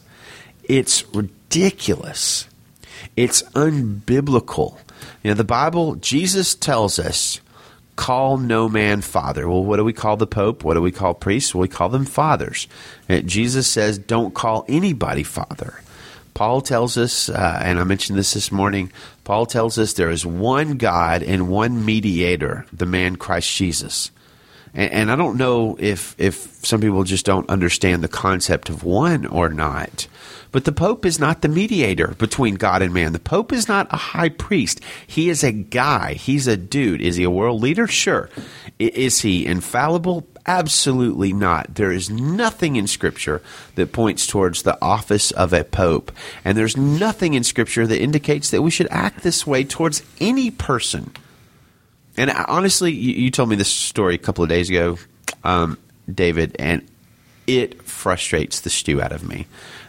[0.63, 2.47] It's ridiculous.
[3.15, 4.77] It's unbiblical.
[5.23, 7.41] You know, the Bible, Jesus tells us,
[7.95, 9.47] call no man father.
[9.47, 10.63] Well, what do we call the Pope?
[10.63, 11.53] What do we call priests?
[11.53, 12.67] Well, we call them fathers.
[13.09, 15.81] Uh, Jesus says, don't call anybody father.
[16.33, 18.91] Paul tells us, uh, and I mentioned this this morning,
[19.29, 24.09] Paul tells us there is one God and one mediator, the man Christ Jesus.
[24.73, 28.83] And, and I don't know if, if some people just don't understand the concept of
[28.83, 30.07] one or not.
[30.51, 33.13] But the Pope is not the mediator between God and man.
[33.13, 34.81] The Pope is not a high priest.
[35.05, 36.13] He is a guy.
[36.13, 36.99] He's a dude.
[36.99, 37.85] Is he a world leader?
[37.85, 38.31] Sure.
[38.79, 40.27] Is he infallible?
[40.49, 41.75] Absolutely not.
[41.75, 43.39] There is nothing in Scripture
[43.75, 46.11] that points towards the office of a Pope.
[46.43, 50.49] And there's nothing in Scripture that indicates that we should act this way towards any
[50.49, 51.11] person.
[52.17, 54.97] And I- honestly, you, you told me this story a couple of days ago,
[55.43, 55.77] um,
[56.11, 56.81] David, and
[57.45, 59.45] it frustrates the stew out of me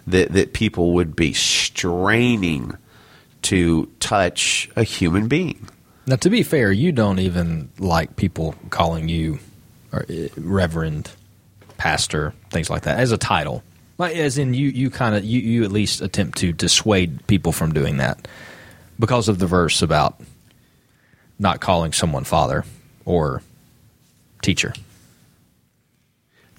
[0.06, 2.76] that that people would be straining
[3.42, 5.68] to touch a human being.
[6.06, 9.38] Now, to be fair, you don't even like people calling you
[9.92, 11.10] or, uh, Reverend,
[11.78, 13.62] Pastor, things like that as a title.
[13.98, 17.52] Like, as in, you, you kind of you, you at least attempt to dissuade people
[17.52, 18.26] from doing that
[18.98, 20.20] because of the verse about
[21.38, 22.64] not calling someone father
[23.04, 23.42] or
[24.42, 24.72] teacher.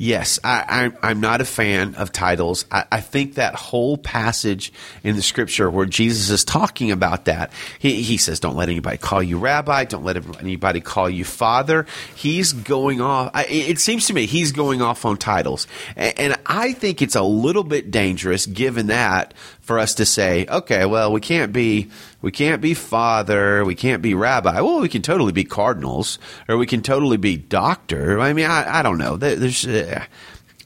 [0.02, 2.66] Yes, I, I'm, I'm not a fan of titles.
[2.72, 7.54] I, I think that whole passage in the scripture where Jesus is talking about that,
[7.78, 11.86] he, he says, Don't let anybody call you rabbi, don't let anybody call you father.
[12.16, 15.68] He's going off, I, it seems to me, he's going off on titles.
[15.96, 20.48] And, and I think it's a little bit dangerous given that for us to say,
[20.50, 24.62] okay, well, we can't be we can't be father, we can't be rabbi.
[24.62, 28.20] Well, we can totally be cardinals, or we can totally be doctor.
[28.20, 29.18] I mean, I, I don't know.
[29.18, 30.04] There's, uh,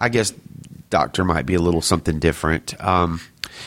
[0.02, 0.34] I guess,
[0.90, 2.74] doctor might be a little something different.
[2.84, 3.22] Um,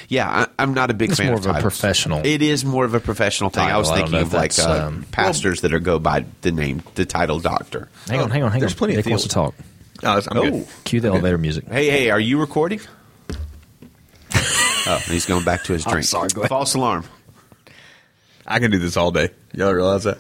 [0.09, 2.63] yeah, I, I'm not a big It's fan more of of a professional It is
[2.65, 3.63] more of a professional thing.
[3.65, 3.81] I title.
[3.81, 6.53] was I don't thinking know of like uh, um, pastors that are go by the
[6.53, 7.89] name, the title doctor.
[8.07, 8.79] Hang on, hang on, hang There's on.
[8.79, 9.55] plenty of Nick wants to talk.
[10.03, 10.43] Oh, I'm Oh.
[10.51, 10.67] good.
[10.85, 11.67] Cue the elevator music.
[11.69, 12.81] Hey, hey, are you recording?
[14.35, 16.07] oh, he's going back to his I'm drink.
[16.07, 16.51] sorry, go ahead.
[16.51, 17.05] False alarm.
[18.49, 19.31] I can do this all day.
[19.55, 20.19] Y'all realize that?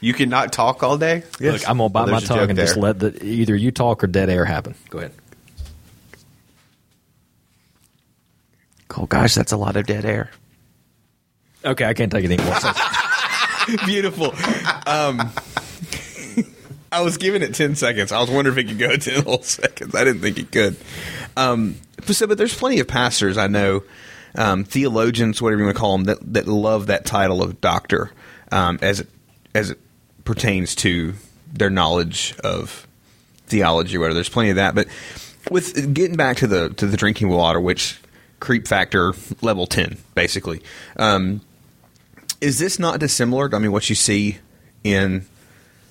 [0.00, 1.22] You cannot talk all day.
[1.40, 4.02] Look, I'm gonna bite Well, my tongue joke and just let the either you talk
[4.02, 4.74] or dead air happen.
[4.90, 5.12] Go ahead.
[8.98, 10.30] Oh gosh, that's a lot of dead air.
[11.64, 12.54] Okay, I can't take it anymore.
[12.60, 12.72] So-
[13.86, 14.26] Beautiful.
[14.86, 15.30] Um,
[16.92, 18.12] I was giving it 10 seconds.
[18.12, 19.94] I was wondering if it could go 10 whole seconds.
[19.94, 20.76] I didn't think it could.
[21.36, 23.82] Um, but, so, but there's plenty of pastors I know,
[24.36, 28.12] um, theologians, whatever you want to call them, that, that love that title of doctor
[28.52, 29.08] um, as, it,
[29.54, 29.78] as it
[30.24, 31.14] pertains to
[31.52, 32.86] their knowledge of
[33.46, 34.14] theology whatever.
[34.14, 34.74] There's plenty of that.
[34.74, 34.88] But
[35.50, 38.00] with getting back to the to the drinking water, which
[38.40, 40.62] creep factor level 10, basically.
[40.96, 41.40] Um,
[42.40, 43.54] is this not dissimilar?
[43.54, 44.38] I mean, what you see
[44.84, 45.26] in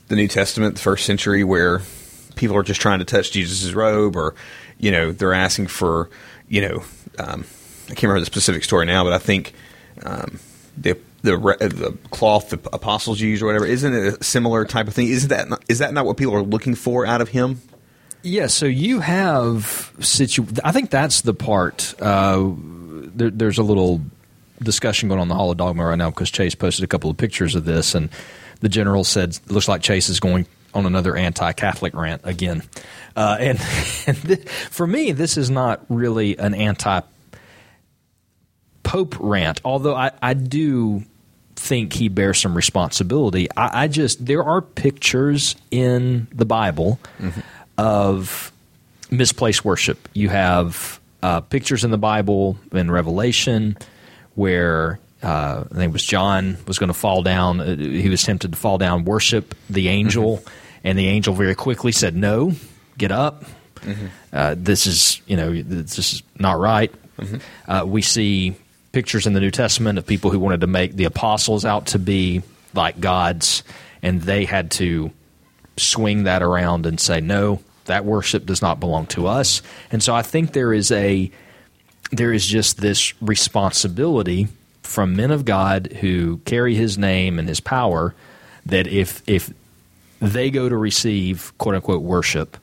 [0.10, 1.82] the New Testament, the first century, where
[2.36, 4.36] people are just trying to touch Jesus' robe, or
[4.78, 6.10] you know, they're asking for
[6.48, 6.84] you know,
[7.18, 7.46] um,
[7.86, 9.54] I can't remember the specific story now, but I think
[10.04, 10.40] um,
[10.78, 14.94] the the the cloth the apostles used or whatever isn't it a similar type of
[14.94, 15.08] thing?
[15.08, 17.62] Isn't that not, is that not what people are looking for out of him?
[18.24, 20.46] Yeah, so you have situ.
[20.64, 21.94] I think that's the part.
[22.02, 24.02] Uh, there, there's a little
[24.62, 27.10] discussion going on in the Hall of Dogma right now because Chase posted a couple
[27.10, 28.10] of pictures of this, and
[28.62, 32.64] the general said, "Looks like Chase is going on another anti-Catholic rant again."
[33.16, 33.60] Uh, and,
[34.08, 37.02] and th- for me, this is not really an anti
[38.86, 41.04] Pope rant, although I, I do
[41.56, 43.50] think he bears some responsibility.
[43.58, 47.40] I, I just there are pictures in the Bible mm-hmm.
[47.78, 48.52] of
[49.10, 50.08] misplaced worship.
[50.14, 53.76] You have uh, pictures in the Bible in Revelation
[54.36, 57.60] where uh, I think it was John was going to fall down.
[57.60, 60.50] Uh, he was tempted to fall down, worship the angel, mm-hmm.
[60.84, 62.54] and the angel very quickly said, "No,
[62.98, 63.46] get up.
[63.78, 64.06] Mm-hmm.
[64.32, 67.72] Uh, this is you know this is not right." Mm-hmm.
[67.72, 68.56] Uh, we see
[68.96, 72.00] pictures in the New Testament of people who wanted to make the apostles out to
[72.00, 72.42] be
[72.74, 73.62] like gods,
[74.02, 75.12] and they had to
[75.76, 79.62] swing that around and say, no, that worship does not belong to us.
[79.92, 81.30] And so I think there is a
[82.12, 84.48] there is just this responsibility
[84.82, 88.16] from men of God who carry his name and his power
[88.66, 89.52] that if if
[90.22, 92.56] they go to receive quote unquote worship,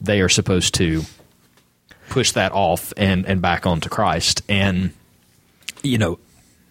[0.00, 1.02] they are supposed to
[2.08, 4.40] push that off and, and back onto Christ.
[4.48, 4.94] And
[5.82, 6.18] you know,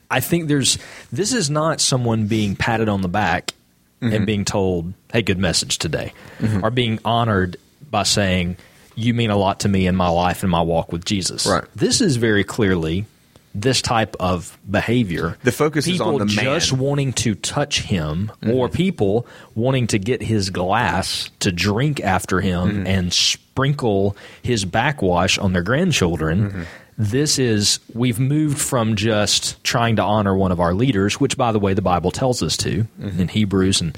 [0.10, 0.78] I think there's
[1.12, 3.54] this is not someone being patted on the back
[4.02, 4.13] mm-hmm.
[4.13, 6.65] and being told, "Hey, good message today," mm-hmm.
[6.65, 7.58] or being honored
[7.89, 8.58] by saying,
[8.96, 11.63] "You mean a lot to me in my life and my walk with Jesus." Right.
[11.76, 13.06] This is very clearly
[13.54, 15.36] this type of behavior.
[15.43, 16.82] The focus people is on the just man.
[16.82, 18.52] wanting to touch him, mm-hmm.
[18.52, 22.88] or people wanting to get his glass to drink after him mm-hmm.
[22.88, 26.63] and sprinkle his backwash on their grandchildren mm-hmm
[26.97, 31.51] this is we've moved from just trying to honor one of our leaders, which, by
[31.51, 33.19] the way, the Bible tells us to mm-hmm.
[33.19, 33.97] in Hebrews, and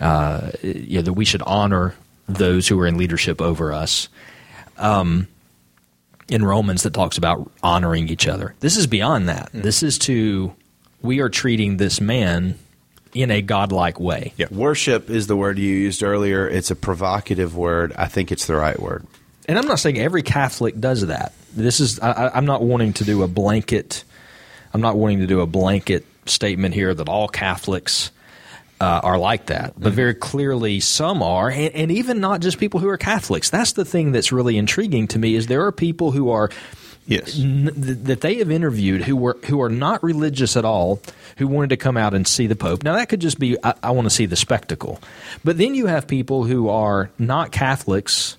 [0.00, 1.94] uh, you know, that we should honor
[2.26, 4.08] those who are in leadership over us.
[4.78, 5.28] Um,
[6.28, 8.54] in Romans, that talks about honoring each other.
[8.60, 9.48] This is beyond that.
[9.48, 9.60] Mm-hmm.
[9.60, 10.54] This is to
[11.02, 12.58] we are treating this man
[13.12, 14.32] in a godlike way.
[14.36, 14.46] Yeah.
[14.50, 16.48] Worship is the word you used earlier.
[16.48, 17.92] It's a provocative word.
[17.96, 19.06] I think it's the right word.
[19.48, 23.04] And I'm not saying every Catholic does that this is I, I'm not wanting to
[23.04, 24.04] do a blanket.
[24.72, 28.10] I'm not wanting to do a blanket statement here that all Catholics
[28.80, 29.96] uh, are like that, but mm-hmm.
[29.96, 33.48] very clearly some are, and, and, even not just people who are Catholics.
[33.48, 36.50] That's the thing that's really intriguing to me is there are people who are.
[37.08, 41.00] Yes, n- that they have interviewed who were who are not religious at all,
[41.38, 42.82] who wanted to come out and see the Pope.
[42.82, 45.00] Now that could just be I, I want to see the spectacle,
[45.44, 48.36] but then you have people who are not Catholics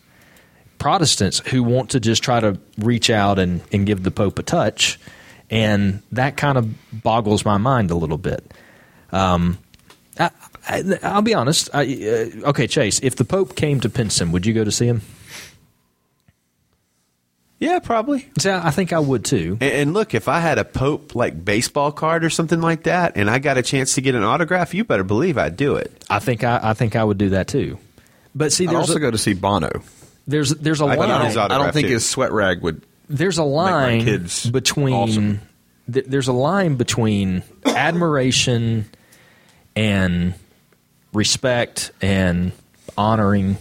[0.77, 4.43] Protestants who want to just try to reach out and, and give the Pope a
[4.43, 4.99] touch.
[5.49, 8.43] And that kind of boggles my mind a little bit.
[9.11, 9.57] Um,
[10.19, 10.81] I,
[11.15, 11.69] will be honest.
[11.73, 14.87] I, uh, okay, Chase, if the Pope came to Pinson, would you go to see
[14.87, 15.01] him?
[17.59, 18.29] Yeah, probably.
[18.37, 19.57] See, I think I would too.
[19.61, 23.17] And, and, look, if I had a Pope like baseball card or something like that,
[23.17, 26.05] and I got a chance to get an autograph, you better believe I'd do it.
[26.09, 27.79] I think I, I think I would do that too.
[28.35, 29.81] But see, I'd also a, go to see Bono.
[30.27, 31.33] There's there's a I line.
[31.33, 31.93] Don't, I don't think too.
[31.93, 32.83] his sweat rag would.
[33.09, 34.93] There's a line between.
[34.93, 35.41] Awesome.
[35.91, 38.89] Th- there's a line between admiration
[39.75, 40.33] and
[41.13, 42.51] respect and
[42.97, 43.57] honoring,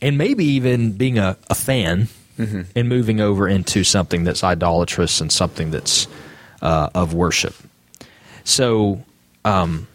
[0.00, 2.62] and maybe even being a, a fan mm-hmm.
[2.76, 6.06] and moving over into something that's idolatrous and something that's
[6.62, 7.54] uh, of worship.
[8.44, 9.02] So.
[9.44, 9.86] Um,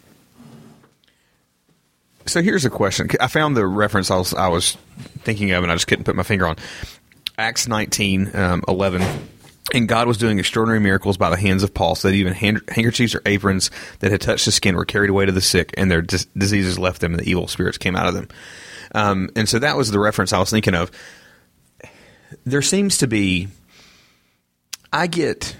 [2.32, 3.10] so here's a question.
[3.20, 4.78] I found the reference I was, I was
[5.20, 6.56] thinking of, and I just couldn't put my finger on.
[7.38, 9.02] Acts 19, um, 11.
[9.74, 12.62] And God was doing extraordinary miracles by the hands of Paul, so that even hand-
[12.70, 15.92] handkerchiefs or aprons that had touched the skin were carried away to the sick, and
[15.92, 18.28] their dis- diseases left them, and the evil spirits came out of them.
[18.94, 20.92] Um, and so that was the reference I was thinking of.
[22.46, 23.48] There seems to be.
[24.94, 25.56] I get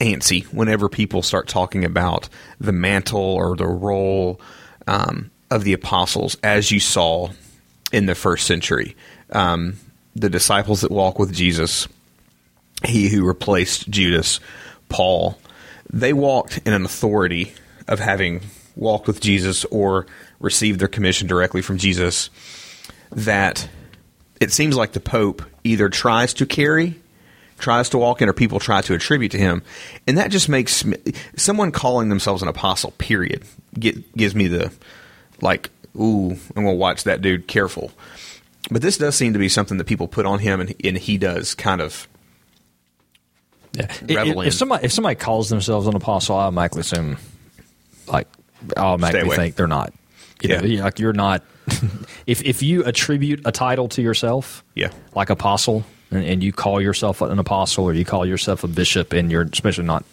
[0.00, 2.28] antsy whenever people start talking about
[2.60, 4.38] the mantle or the role
[4.86, 7.30] um, of the apostles as you saw
[7.92, 8.96] in the first century.
[9.30, 9.76] Um,
[10.14, 11.88] the disciples that walk with Jesus,
[12.84, 14.40] he who replaced Judas,
[14.88, 15.38] Paul,
[15.92, 17.52] they walked in an authority
[17.86, 18.40] of having
[18.74, 20.06] walked with Jesus or
[20.40, 22.30] received their commission directly from Jesus
[23.10, 23.68] that
[24.40, 26.94] it seems like the Pope either tries to carry,
[27.58, 29.62] tries to walk in, or people try to attribute to him.
[30.06, 30.84] And that just makes
[31.36, 33.44] someone calling themselves an apostle, period,
[33.78, 34.72] get, gives me the
[35.40, 37.90] like ooh, I'm going to watch that dude careful.
[38.70, 41.18] But this does seem to be something that people put on him, and, and he
[41.18, 42.08] does kind of.
[43.72, 43.86] Yeah.
[44.02, 44.48] Revel If, in.
[44.48, 47.16] if somebody if somebody calls themselves an apostle, I automatically assume,
[48.08, 48.26] like,
[48.76, 49.92] I automatically think they're not.
[50.42, 50.60] You yeah.
[50.60, 51.42] Know, like, you're not.
[52.26, 54.90] if if you attribute a title to yourself, Yeah.
[55.14, 59.12] like apostle, and, and you call yourself an apostle or you call yourself a bishop,
[59.12, 60.04] and you're especially not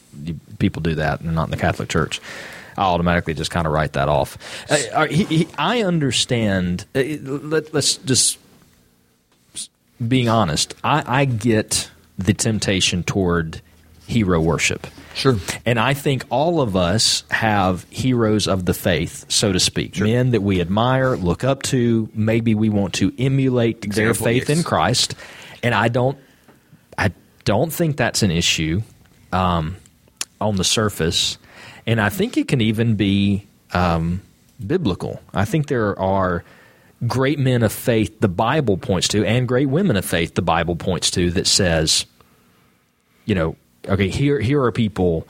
[0.60, 2.20] people do that, and not in the Catholic Church.
[2.78, 4.38] I automatically just kind of write that off.
[4.70, 5.08] Uh, uh,
[5.58, 6.86] I understand.
[6.96, 8.40] uh, Let, let's just
[10.06, 10.76] being honest.
[10.84, 13.62] I, I get the temptation toward
[14.06, 14.88] hero worship.
[15.14, 15.38] Sure.
[15.66, 20.00] And I think all of us have heroes of the faith, so to speak.
[20.00, 24.58] Men that we admire, look up to, maybe we want to emulate their faith yes.
[24.58, 25.16] in Christ.
[25.62, 26.18] And I don't
[26.98, 27.12] I
[27.46, 28.82] don't think that's an issue
[29.32, 29.78] um,
[30.42, 31.38] on the surface.
[31.86, 34.22] And I think it can even be um,
[34.66, 35.22] biblical.
[35.34, 36.44] I think there are
[37.08, 40.76] great men of faith the Bible points to and great women of faith the Bible
[40.76, 42.06] points to that says,
[43.26, 43.56] you know,
[43.88, 45.28] okay, here here are people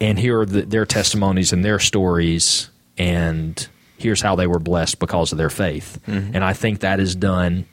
[0.00, 4.98] and here are the, their testimonies and their stories and here's how they were blessed
[4.98, 6.00] because of their faith.
[6.34, 7.66] And I think that is done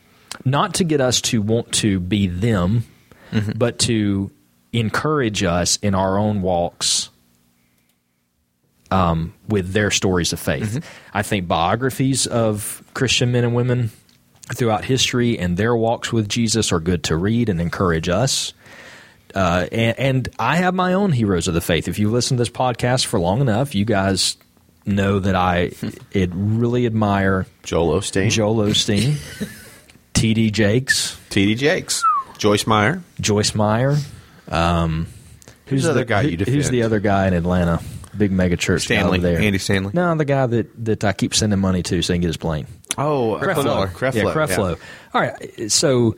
[0.45, 2.85] not to get us to want to be them,
[3.55, 4.31] but to
[4.73, 7.09] encourage us in our own walks
[8.91, 10.85] um, with their stories of faith.
[11.13, 13.91] I think biographies of Christian men and women
[14.55, 18.53] throughout history and their walks with Jesus are good to read and encourage us.
[19.33, 21.87] Uh, and, and I have my own heroes of the faith.
[21.87, 24.35] If you listen to this podcast for long enough, you guys
[24.85, 25.71] know that I
[26.11, 29.15] it really admire Joel Osteen, Joel Osteen,
[30.13, 30.51] T.D.
[30.51, 31.55] Jakes, T.D.
[31.55, 32.03] Jakes,
[32.37, 33.01] Joyce Meyer.
[33.21, 33.95] Joyce Meyer.
[34.49, 35.07] Um,
[35.67, 37.79] Who's the other guy you who- Who's the other guy in Atlanta?
[38.17, 39.39] Big mega church guy over there.
[39.39, 39.91] Andy Stanley.
[39.93, 42.37] No, the guy that, that I keep sending money to so he can get his
[42.37, 42.67] plane.
[42.97, 43.87] Oh, Creflo.
[43.87, 44.13] Creflo.
[44.13, 44.79] yeah, Creflo.
[45.13, 46.15] All right, so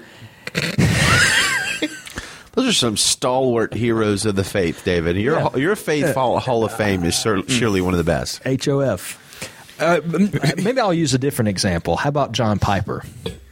[2.56, 5.16] Those are some stalwart heroes of the faith, David.
[5.18, 5.56] Your Yeah.
[5.58, 8.42] your faith hall, hall of fame is sur- surely one of the best.
[8.46, 9.20] HOF.
[9.80, 10.02] Uh,
[10.58, 11.96] maybe I'll use a different example.
[11.96, 13.04] How about John Piper?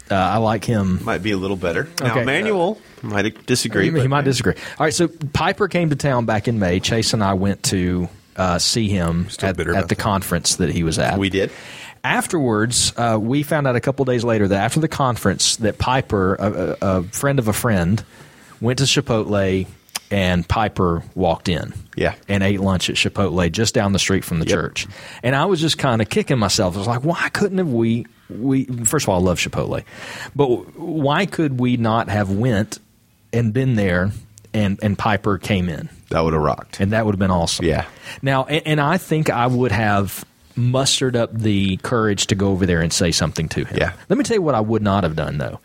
[0.10, 1.04] Uh, I like him.
[1.04, 1.88] Might be a little better.
[2.00, 2.26] Now, Okay.
[2.26, 3.86] Manuel might disagree.
[3.86, 4.54] He, but- might disagree.
[4.78, 6.80] All right, so Piper came to town back in May.
[6.80, 9.98] Chase and I went to uh, see him Still at, at the that.
[9.98, 11.18] conference that he was at.
[11.20, 11.52] We did.
[12.04, 16.36] Afterwards, uh, we found out a couple days later that after the conference, that Piper,
[16.36, 18.04] a, a, a friend of a friend,
[18.60, 19.68] went to Chipotle,
[20.10, 21.74] and Piper walked in.
[21.96, 22.16] Yeah.
[22.28, 24.56] and ate lunch at Chipotle just down the street from the Yep.
[24.56, 24.88] church.
[25.24, 26.76] And I was just kind of kicking myself.
[26.76, 28.08] I was like, why couldn't have we?
[28.30, 29.84] We first of all, I love Chipotle,
[30.36, 30.48] but
[30.80, 32.80] why could we not have went
[33.34, 34.12] and been there?
[34.54, 36.80] And and Piper came in That would have rocked.
[36.80, 37.66] and that would have been awesome.
[37.66, 37.86] Yeah.
[38.22, 40.24] Now, and, and I think I would have
[40.56, 43.78] mustered up the courage to go over there and say something to him.
[43.78, 43.94] Yeah.
[44.10, 45.60] Let me tell you what I would not have done though.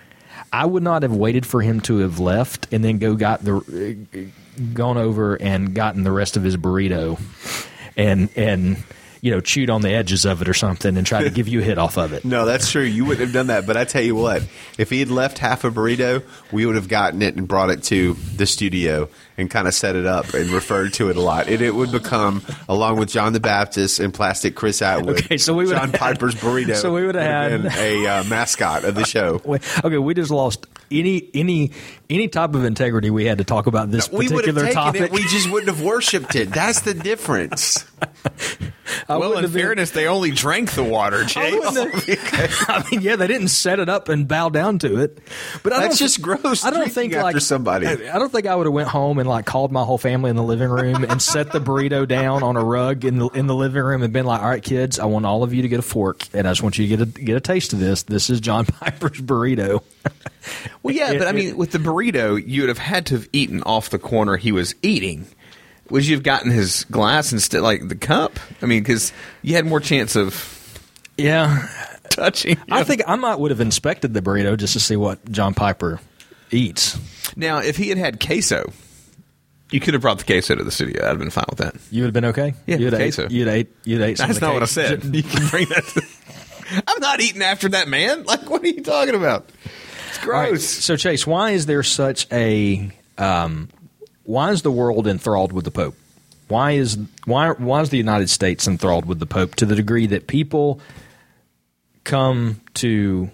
[0.53, 4.07] I would not have waited for him to have left and then go got the
[4.73, 7.21] gone over and gotten the rest of his burrito
[7.97, 8.83] and and
[9.27, 11.61] you know chewed on the edges of it or something and tried to give you
[11.61, 12.25] a hit off of it.
[12.37, 12.83] No, that's true.
[12.85, 13.67] You wouldn't have done that.
[13.67, 14.47] But I tell you what,
[14.79, 17.83] if he had left half a burrito, we would have gotten it and brought it
[17.85, 19.09] to the studio
[19.39, 21.49] and kind of set it up and referred to it a lot.
[21.49, 25.55] And it would become, along with John the Baptist and Plastic Chris Atwood, Okay, so
[25.55, 26.77] we would John have- Piper's burrito.
[26.81, 29.41] so we would have had- a uh, mascot of the show.
[29.85, 31.73] Okay, we just lost any any
[32.09, 35.03] any type of integrity we had to talk about this have particular topic.
[35.03, 35.11] it.
[35.13, 36.51] We just wouldn't have worshipped it.
[36.51, 37.85] That's the difference.
[39.09, 41.53] I well, in have been- fairness, they only drank the water, I, Jay.
[41.59, 45.19] wouldn't have- I mean, yeah, they didn't set it up and bow down to it.
[45.63, 47.87] But I That's just gross, I don't think after like somebody.
[47.87, 50.31] I, I don't think I would have went home and like called my whole family
[50.31, 53.47] in the living room and set the burrito down on a rug in the in
[53.47, 55.69] the living room and been like, "All right, kids, I want all of you to
[55.69, 57.81] get a fork and I just want you to get a get a taste of
[57.81, 58.05] this.
[58.05, 59.83] This is John Piper's burrito."
[60.83, 63.15] Well, yeah, It- but I it- mean, with the burrito, you would have had to
[63.15, 65.27] have eaten off the corner he was eating.
[65.91, 68.39] Would you have gotten his glass instead, like the cup?
[68.61, 70.81] I mean, because you had more chance of
[71.17, 71.69] Yeah,
[72.11, 72.59] touching.
[72.71, 76.01] I think I might would have inspected the burrito just to see what John Piper
[76.51, 76.99] eats.
[77.37, 78.73] now, if he had had queso,
[79.71, 81.05] you could have brought the queso to the studio.
[81.05, 81.77] I'd have been fine with that.
[81.91, 82.55] You would have been okay.
[82.67, 83.29] Yeah, you'd ate, queso.
[83.29, 83.69] You'd ate.
[83.85, 84.19] You'd ate.
[84.19, 85.05] That's not what I said.
[85.15, 85.85] You can bring that.
[85.85, 88.25] To, I'm not eating after that man.
[88.25, 89.49] Like, what are you talking about?
[90.27, 90.67] All right, gross.
[90.67, 93.69] So Chase, why is there such a um,
[94.25, 95.95] why is the world enthralled with the Pope?
[96.49, 100.07] Why is why why is the United States enthralled with the Pope to the degree
[100.09, 100.81] that people
[102.05, 103.31] come to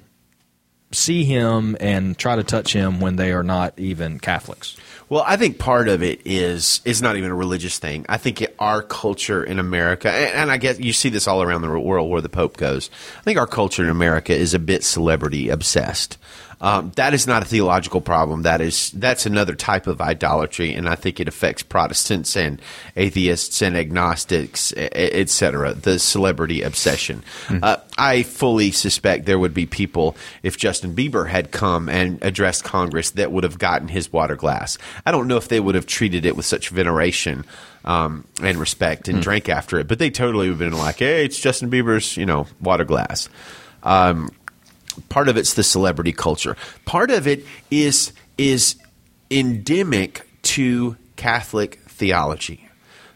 [0.92, 4.76] see him and try to touch him when they are not even Catholics?
[5.08, 8.06] Well, I think part of it is is not even a religious thing.
[8.08, 11.42] I think it, our culture in America, and, and I guess you see this all
[11.42, 12.88] around the world where the Pope goes.
[13.18, 16.16] I think our culture in America is a bit celebrity obsessed.
[16.62, 18.42] Um, that is not a theological problem.
[18.42, 22.62] That is that's another type of idolatry, and I think it affects Protestants and
[22.94, 25.74] atheists and agnostics, etc.
[25.74, 27.24] The celebrity obsession.
[27.46, 27.64] Mm-hmm.
[27.64, 32.62] Uh, I fully suspect there would be people if Justin Bieber had come and addressed
[32.62, 34.78] Congress that would have gotten his water glass.
[35.04, 37.44] I don't know if they would have treated it with such veneration.
[37.84, 39.22] Um, and respect and mm.
[39.22, 42.24] drank after it, but they totally would have been like, "Hey, it's Justin Bieber's, you
[42.24, 43.28] know, water glass."
[43.82, 44.30] Um,
[45.08, 46.56] part of it's the celebrity culture.
[46.84, 48.76] Part of it is is
[49.30, 52.68] endemic to Catholic theology.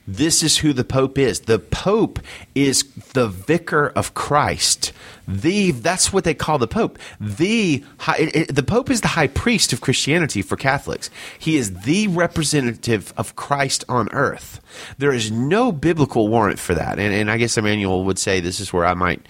[0.09, 1.41] This is who the Pope is.
[1.41, 2.21] The Pope
[2.55, 4.93] is the vicar of Christ.
[5.27, 7.01] The that's what they call the Pope.
[7.21, 11.11] The high, it, the Pope is the high priest of Christianity for Catholics.
[11.37, 14.61] He is the representative of Christ on earth.
[14.99, 17.01] There is no biblical warrant for that.
[17.01, 19.27] And, and I guess Emmanuel would say this is where I might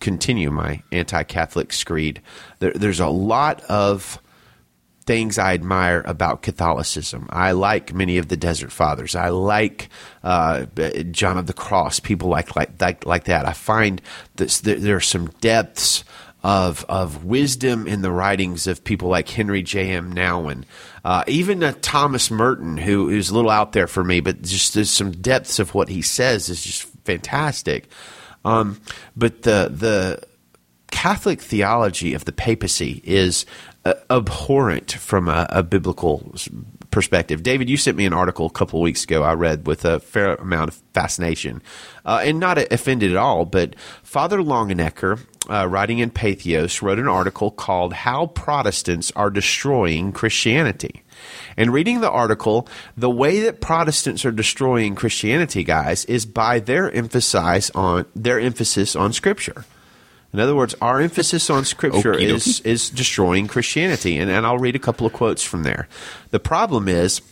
[0.00, 2.20] continue my anti-Catholic screed.
[2.58, 4.20] There, there's a lot of
[5.06, 7.28] things I admire about Catholicism.
[7.30, 9.14] I like many of the Desert Fathers.
[9.14, 9.88] I like
[10.24, 10.66] uh,
[11.10, 12.00] John of the Cross.
[12.00, 13.46] People like like like, like that.
[13.46, 14.02] I find
[14.34, 16.04] this, there, are some depths
[16.42, 19.92] of of wisdom in the writings of people like Henri J.
[19.92, 20.12] M.
[20.12, 20.64] Nouwen,
[21.04, 24.74] uh, even uh, Thomas Merton, who is a little out there for me, but just
[24.74, 27.88] there's some depths of what he says is just fantastic.
[28.46, 28.80] Um,
[29.16, 30.22] but the the
[30.92, 33.44] Catholic theology of the papacy is
[33.84, 36.32] uh, abhorrent from a, a, biblical
[36.90, 37.42] perspective.
[37.42, 39.98] David, you sent me an article a couple of weeks ago I read with a
[39.98, 41.60] fair amount of fascination
[42.04, 43.44] uh, and not offended at all.
[43.44, 45.20] But Father Longenecker,
[45.50, 51.02] uh, writing in Patheos, wrote an article called How Protestants Are Destroying Christianity.
[51.56, 56.90] And reading the article, the way that Protestants are destroying Christianity, guys, is by their
[56.90, 59.64] emphasis on their emphasis on Scripture.
[60.32, 64.76] In other words, our emphasis on Scripture is is destroying Christianity, and, and I'll read
[64.76, 65.88] a couple of quotes from there.
[66.30, 67.22] The problem is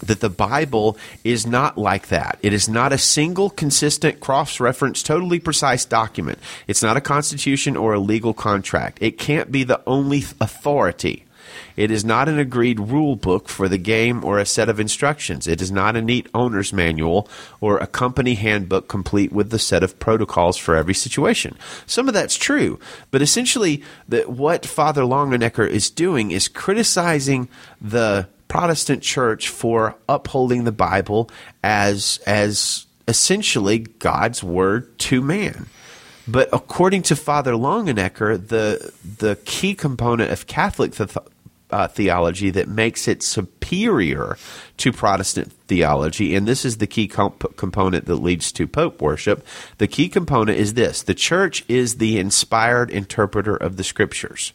[0.00, 2.38] that the Bible is not like that.
[2.42, 6.38] It is not a single, consistent, cross reference, totally precise document.
[6.66, 8.98] It's not a constitution or a legal contract.
[9.00, 11.26] It can't be the only authority.
[11.76, 15.46] It is not an agreed rule book for the game or a set of instructions.
[15.46, 17.28] It is not a neat owner's manual
[17.60, 21.56] or a company handbook complete with the set of protocols for every situation.
[21.86, 22.78] Some of that's true,
[23.10, 27.48] but essentially, the, what Father Longenecker is doing is criticizing
[27.80, 31.30] the Protestant church for upholding the Bible
[31.62, 35.66] as as essentially God's word to man.
[36.26, 41.10] But according to Father Longenecker, the the key component of Catholic th-
[41.70, 44.36] uh, theology that makes it superior
[44.78, 49.46] to Protestant theology, and this is the key comp- component that leads to Pope worship.
[49.78, 54.52] The key component is this the church is the inspired interpreter of the scriptures.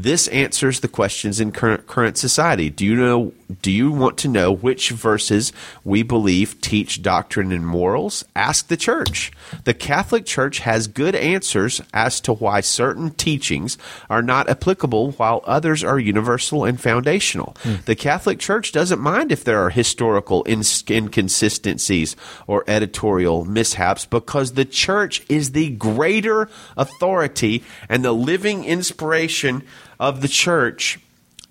[0.00, 2.70] This answers the questions in current, current society.
[2.70, 3.32] Do you know?
[3.62, 8.24] Do you want to know which verses we believe teach doctrine and morals?
[8.36, 9.32] Ask the church.
[9.64, 13.78] The Catholic Church has good answers as to why certain teachings
[14.08, 17.56] are not applicable, while others are universal and foundational.
[17.62, 17.76] Hmm.
[17.86, 22.14] The Catholic Church doesn't mind if there are historical inconsistencies
[22.46, 29.64] or editorial mishaps because the church is the greater authority and the living inspiration
[29.98, 30.98] of the church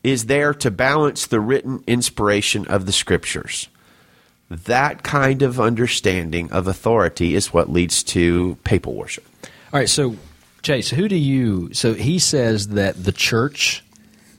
[0.04, 3.68] is there to balance the written inspiration of the scriptures.
[4.50, 9.26] That kind of understanding of authority is what leads to papal worship.
[9.44, 10.16] All right, so
[10.62, 11.74] Chase, who do you?
[11.74, 13.84] So he says that the church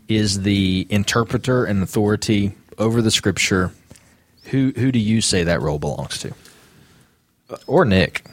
[0.08, 3.72] is the interpreter and authority over the scripture.
[4.44, 6.32] Who who do you say that role belongs to?
[7.66, 8.24] Or Nick?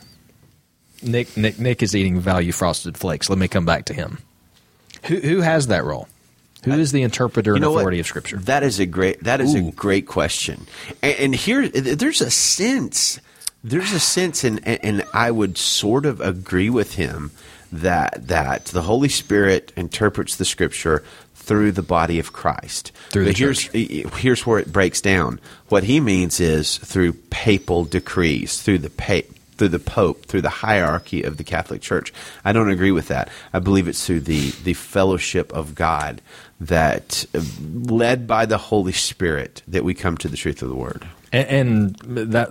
[1.03, 3.29] Nick Nick Nick is eating value frosted flakes.
[3.29, 4.19] Let me come back to him.
[5.07, 6.07] Who, who has that role?
[6.63, 8.01] Who uh, is the interpreter you and authority what?
[8.01, 8.37] of Scripture?
[8.37, 9.23] That is a great.
[9.23, 9.69] That is Ooh.
[9.69, 10.67] a great question.
[11.01, 13.19] And, and, here, there's a sense.
[13.63, 17.31] There's a sense, and and I would sort of agree with him
[17.71, 21.03] that that the Holy Spirit interprets the Scripture
[21.33, 22.91] through the body of Christ.
[23.09, 23.73] Through but here's church.
[23.73, 25.39] here's where it breaks down.
[25.69, 29.21] What he means is through papal decrees, through the pa-
[29.57, 32.13] through the Pope, through the hierarchy of the Catholic Church.
[32.43, 33.29] I don't agree with that.
[33.53, 36.21] I believe it's through the, the fellowship of God
[36.59, 40.75] that, uh, led by the Holy Spirit, that we come to the truth of the
[40.75, 41.07] Word.
[41.31, 42.49] And, and that,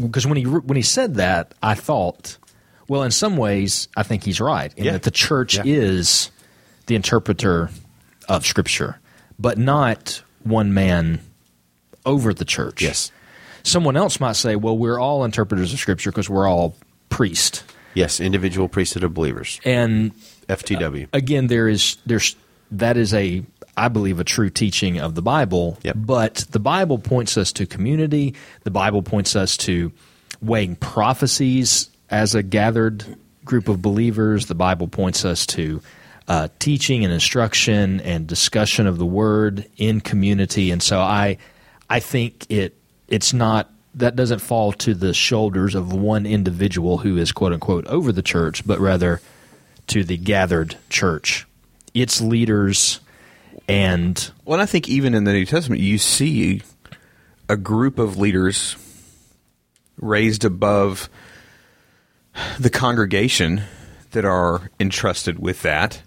[0.00, 2.38] because when he when he said that, I thought,
[2.88, 4.92] well, in some ways, I think he's right in yeah.
[4.92, 5.62] that the church yeah.
[5.64, 6.30] is
[6.86, 7.70] the interpreter
[8.28, 8.98] of Scripture,
[9.38, 11.20] but not one man
[12.04, 12.82] over the church.
[12.82, 13.12] Yes.
[13.62, 16.76] Someone else might say, well, we're all interpreters of Scripture because we're all
[17.08, 17.64] priests.
[17.94, 19.60] Yes, individual priesthood of believers.
[19.64, 20.12] And
[20.48, 21.08] FTW.
[21.12, 22.36] again, there is there's
[22.72, 23.44] that is a
[23.76, 25.78] I believe a true teaching of the Bible.
[25.82, 25.96] Yep.
[25.98, 28.34] But the Bible points us to community.
[28.62, 29.92] The Bible points us to
[30.40, 33.04] weighing prophecies as a gathered
[33.44, 34.46] group of believers.
[34.46, 35.82] The Bible points us to
[36.28, 40.70] uh, teaching and instruction and discussion of the Word in community.
[40.70, 41.38] And so I
[41.88, 42.76] I think it
[43.10, 47.86] it's not that doesn't fall to the shoulders of one individual who is quote unquote
[47.88, 49.20] over the church, but rather
[49.88, 51.46] to the gathered church,
[51.92, 53.00] its leaders,
[53.68, 56.62] and Well, I think even in the New Testament, you see
[57.48, 58.76] a group of leaders
[59.96, 61.10] raised above
[62.58, 63.62] the congregation
[64.12, 66.00] that are entrusted with that.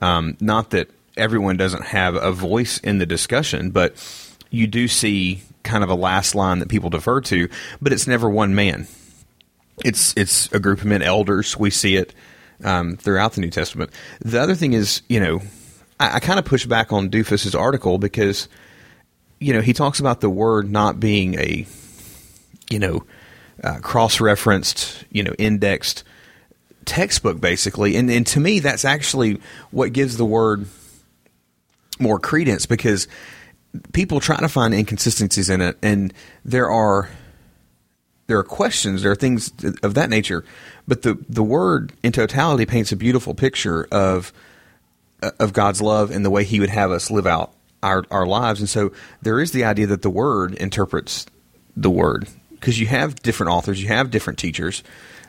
[0.00, 3.94] Um, not that everyone doesn't have a voice in the discussion, but
[4.50, 7.48] you do see kind of a last line that people defer to,
[7.82, 8.86] but it's never one man.
[9.84, 11.58] It's it's a group of men, elders.
[11.58, 12.14] We see it
[12.62, 13.90] um, throughout the New Testament.
[14.20, 15.40] The other thing is, you know,
[15.98, 18.48] I, I kind of push back on Doofus's article because,
[19.40, 21.66] you know, he talks about the word not being a,
[22.70, 23.04] you know,
[23.62, 26.04] uh, cross-referenced, you know, indexed
[26.84, 29.40] textbook basically, and and to me that's actually
[29.70, 30.66] what gives the word
[31.98, 33.08] more credence because
[33.92, 36.12] people try to find inconsistencies in it, and
[36.44, 37.10] there are
[38.26, 39.52] there are questions, there are things
[39.82, 40.44] of that nature,
[40.88, 44.32] but the the word in totality paints a beautiful picture of
[45.40, 47.52] of God's love and the way He would have us live out
[47.82, 51.26] our our lives, and so there is the idea that the word interprets
[51.76, 54.82] the word because you have different authors, you have different teachers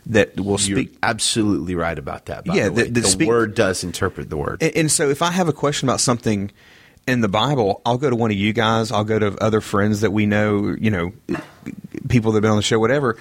[0.05, 2.45] that will You're speak absolutely right about that.
[2.45, 4.61] By Yeah, the, the- the the speak- word does interpret the word.
[4.61, 6.51] And, and so if I have a question about something
[7.07, 8.91] in the Bible, I'll go to one of you guys.
[8.91, 11.13] I'll go to other friends that we know, you know,
[12.09, 13.17] people that have been on the show, whatever.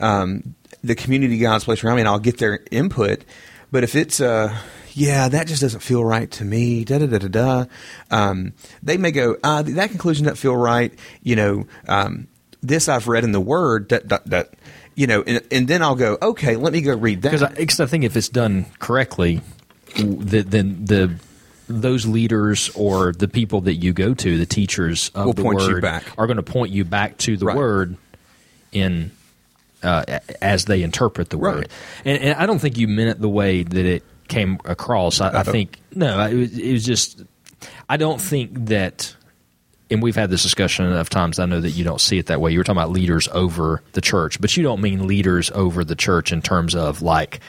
[0.00, 3.24] Um, the community God's place around me, and I'll get their input.
[3.70, 4.56] But if it's, uh,
[4.92, 7.64] yeah, that just doesn't feel right to me, da da da da da,
[8.10, 10.92] um, they may go, uh, that conclusion doesn't feel right.
[11.22, 12.28] You know, um,
[12.62, 14.54] this I've read in the Word, that, that,
[14.94, 17.32] you know, and, and then I'll go, okay, let me go read that.
[17.56, 19.42] because I, I think if it's done correctly,
[19.96, 21.18] the, then the
[21.68, 25.60] those leaders or the people that you go to, the teachers of Will the point
[25.62, 26.04] you word, back.
[26.18, 27.56] are going to point you back to the Right.
[27.56, 27.96] word
[28.72, 29.10] in
[29.82, 31.54] uh, as they interpret the Right.
[31.56, 31.68] word.
[32.04, 35.20] And, and I don't think you meant it the way that it came across.
[35.20, 37.22] I, I think no, it was, it was just.
[37.88, 39.14] I don't think that.
[39.90, 41.38] And we've had this discussion enough times.
[41.38, 42.52] I know that you don't see it that way.
[42.52, 45.94] You were talking about leaders over the church, but you don't mean leaders over the
[45.96, 47.40] church in terms of like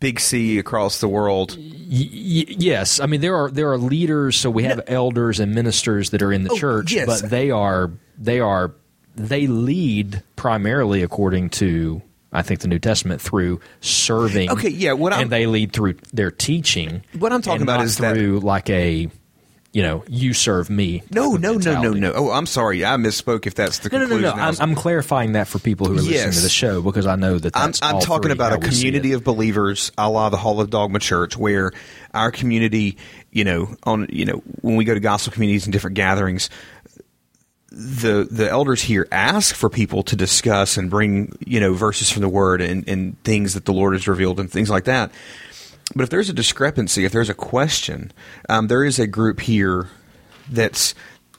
[0.00, 1.56] Big C across the world.
[1.58, 4.36] Y- y- yes, I mean there are there are leaders.
[4.36, 7.06] So we have elders and ministers that are in the Oh, church, yes.
[7.22, 8.72] but they are they are
[9.16, 14.50] they lead primarily according to I think the New Testament through serving.
[14.50, 17.02] Okay, yeah, what I'm- and they lead through their teaching.
[17.18, 19.08] What I'm talking about is that- through like a
[19.74, 21.02] you know you serve me.
[21.10, 22.12] No, no, no, no, no.
[22.14, 22.84] Oh, I'm sorry.
[22.84, 23.44] I misspoke.
[23.46, 24.30] If that's the No, no, no, no.
[24.32, 26.36] I'm, I'm clarifying that for people who are listening Yes.
[26.36, 29.90] to the show because I know that I'm, I'm talking about a community of believers,
[29.98, 31.72] a la the Hall of Dogma Church, where
[32.14, 32.96] our community,
[33.32, 36.50] you know, on you know, when we go to gospel communities and different gatherings,
[37.70, 42.22] the the elders here ask for people to discuss and bring you know verses from
[42.22, 45.10] the Word and, and things that the Lord has revealed and things like that.
[45.94, 48.12] But if there's a discrepancy, if there's a question,
[48.48, 49.88] um, there is a group here
[50.50, 50.94] that's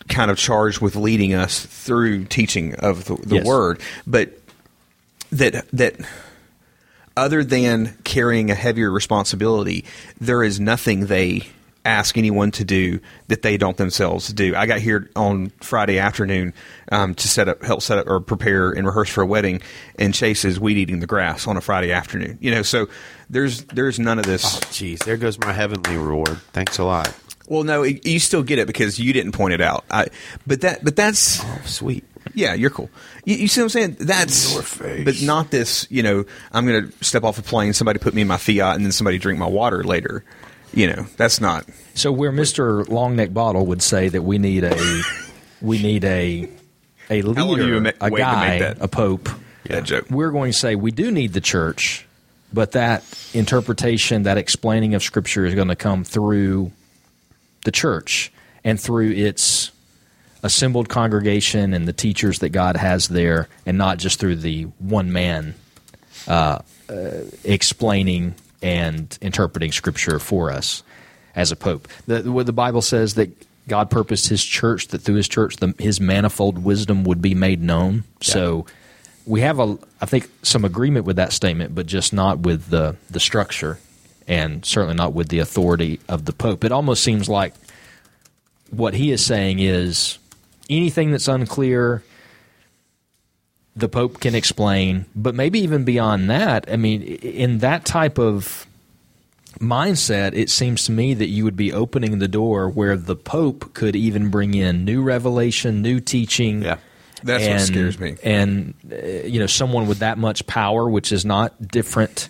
[0.08, 3.46] kind of charged with leading us through teaching of the, the Yes.
[3.46, 4.30] Word, but
[5.32, 5.96] that that
[7.18, 9.86] other than carrying a heavier responsibility,
[10.20, 11.48] there is nothing they
[11.86, 14.56] ask anyone to do that they don't themselves do.
[14.56, 16.54] I got here on Friday afternoon
[16.92, 19.62] um, to set up, help set up, or prepare and rehearse for a wedding,
[20.00, 22.38] and Chase is weed eating the grass on a Friday afternoon.
[22.42, 22.88] You know, so
[23.30, 24.60] there's there's none of this.
[24.66, 26.38] Jeez, there goes my heavenly reward.
[26.54, 27.14] Thanks a lot.
[27.48, 29.86] Well, no, it- you still get it because you didn't point it out.
[29.92, 30.08] I,
[30.48, 32.04] but that, but that's Oh, sweet.
[32.34, 32.90] yeah, you're cool.
[33.24, 33.98] You, you see what I'm saying?
[34.00, 35.06] That's Your face.
[35.06, 35.86] but not this.
[35.92, 37.74] You know, I'm going to step off a plane.
[37.74, 40.24] Somebody put me in my Fiat, and then somebody drink my water later.
[40.76, 41.66] You know, that's not.
[41.96, 45.02] So where Mister Longneck Bottle would say that we need a
[45.62, 46.50] we need a
[47.10, 48.82] a leader, ma- a guy, make that?
[48.82, 49.30] a pope.
[49.66, 50.06] That joke.
[50.10, 52.06] We're going to say we do need the church,
[52.54, 53.04] but that
[53.34, 56.72] interpretation, that explaining of Scripture is going to come through
[57.64, 58.32] the church
[58.64, 59.72] and through its
[60.44, 65.12] assembled congregation and the teachers that God has there, and not just through the one
[65.12, 65.56] man
[66.28, 66.60] uh,
[66.90, 67.12] uh,
[67.44, 68.36] explaining
[68.66, 70.84] and interpreting Scripture for us.
[71.36, 71.88] as a pope.
[72.08, 73.30] The, what the Bible says that
[73.68, 77.62] God purposed His church that through His church the, His manifold wisdom would be made
[77.62, 78.06] known.
[78.22, 78.66] So
[79.26, 82.96] we have a I think some agreement with that statement, but just not with the
[83.10, 83.80] the structure,
[84.28, 86.64] and certainly not with the authority of the pope.
[86.64, 87.54] It almost seems like
[88.72, 90.18] what he is saying is
[90.70, 92.04] anything that's unclear
[93.76, 98.66] the Pope can explain, but maybe even beyond that, I mean, in that type of
[99.60, 103.74] mindset, it seems to me that you would be opening the door where the Pope
[103.74, 106.62] could even bring in new revelation, new teaching.
[106.62, 106.78] Yeah.
[107.24, 108.16] That's what scares me.
[108.24, 108.96] And, uh,
[109.28, 112.30] you know, someone with that much power, which is not different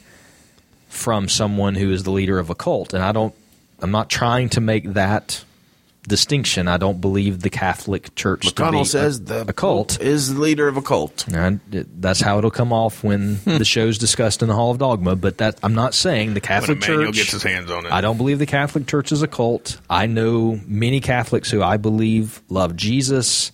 [0.90, 2.94] from someone who is the leader of a cult.
[2.94, 3.36] And I don't,
[3.82, 5.44] I'm not trying to make that
[6.08, 6.68] distinction.
[6.68, 10.00] I don't believe the Catholic Church to be McConnell a- the a cult.
[10.00, 11.28] is the leader of a cult.
[11.32, 13.58] And that's how it'll come off when hmm.
[13.58, 15.16] the show's discussed in the Hall of Dogma.
[15.16, 17.92] But that I'm not saying the Catholic Emmanuel Church gets his hands on it.
[17.92, 19.80] I don't believe the Catholic Church is a cult.
[19.90, 23.52] I know many Catholics who I believe love Jesus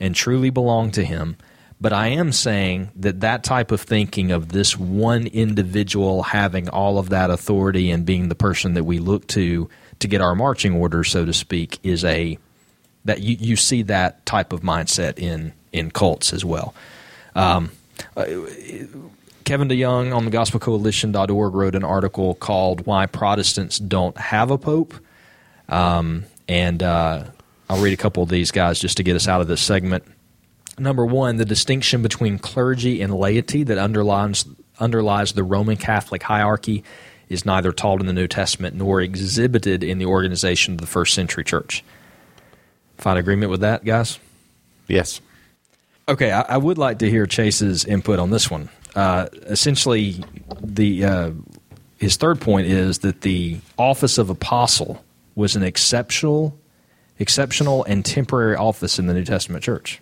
[0.00, 1.36] and truly belong to Him.
[1.78, 6.98] But I am saying that that type of thinking of this one individual having all
[6.98, 9.68] of that authority and being the person that we look to
[10.06, 12.38] to get our marching orders, so to speak, is a
[13.04, 16.74] that you, you see that type of mindset in in cults as well.
[17.34, 17.70] Um,
[18.16, 18.24] uh,
[19.44, 24.94] Kevin DeYoung on the gospelcoalition.org wrote an article called Why Protestants Don't Have a Pope.
[25.68, 27.24] Um, and uh,
[27.68, 30.04] I'll read a couple of these guys just to get us out of this segment.
[30.78, 34.44] Number one, the distinction between clergy and laity that underlies,
[34.80, 36.82] underlies the Roman Catholic hierarchy
[37.28, 41.14] is neither taught in the New Testament nor exhibited in the organization of the first
[41.14, 41.84] century church.
[42.98, 44.18] Find agreement with that, guys?
[44.88, 45.20] Yes.
[46.08, 48.68] Okay, I, I would like to hear Chase's input on this one.
[48.94, 50.24] Uh, essentially,
[50.62, 51.30] the uh,
[51.98, 55.04] his third point is that the office of apostle
[55.34, 56.58] was an exceptional,
[57.18, 60.00] exceptional and temporary office in the New Testament church.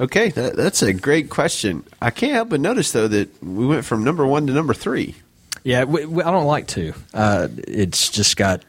[0.00, 1.84] Okay, that, that's a great question.
[2.00, 5.16] I can't help but notice though that we went from number one to number three.
[5.64, 6.94] Yeah, we, we, I don't like to.
[7.12, 8.62] Uh, it's just got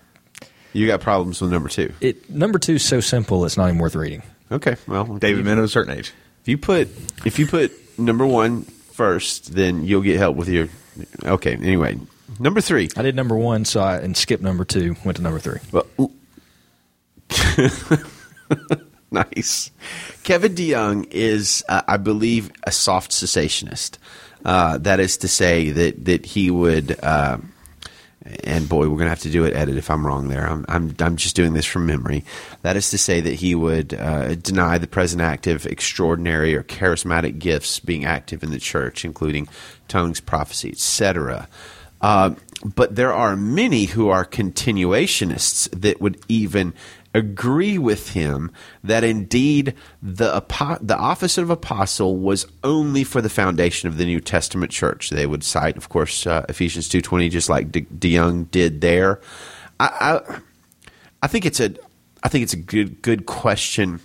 [0.73, 1.93] You got problems with number two.
[2.01, 2.29] it.
[2.29, 4.23] Number two is so simple; it's not even worth reading.
[4.51, 6.11] Okay, well, David of a certain age.
[6.41, 6.89] If you put
[7.25, 10.67] if you put number one first, then you'll get help with your.
[11.23, 11.97] Okay, anyway,
[12.39, 12.89] number three.
[12.97, 15.59] I did number one, so I and skipped number two, went to number three.
[15.71, 15.87] Well,
[19.11, 19.71] nice.
[20.23, 23.97] Kevin DeYoung is, uh, I believe, a soft cessationist.
[24.43, 26.97] Uh, that is to say that that he would.
[27.03, 27.37] Uh,
[28.43, 29.55] and boy, we're gonna have to do it.
[29.55, 30.47] Edit if I'm wrong there.
[30.47, 32.23] I'm I'm I'm just doing this from memory.
[32.61, 37.39] That is to say that he would uh, deny the present active, extraordinary, or charismatic
[37.39, 39.47] gifts being active in the church, including
[39.87, 41.47] tongues, prophecy, etc.
[41.99, 46.73] Uh, but there are many who are continuationists that would even
[47.13, 48.51] agree with him
[48.83, 50.43] that indeed the
[50.81, 55.09] the office of apostle was only for the foundation of the New Testament church.
[55.09, 59.19] They would cite, of course, uh, Ephesians two twenty, just like De- DeYoung did there.
[59.79, 60.39] I, I
[61.21, 61.73] I think it's a
[62.23, 63.99] I think it's a good good question.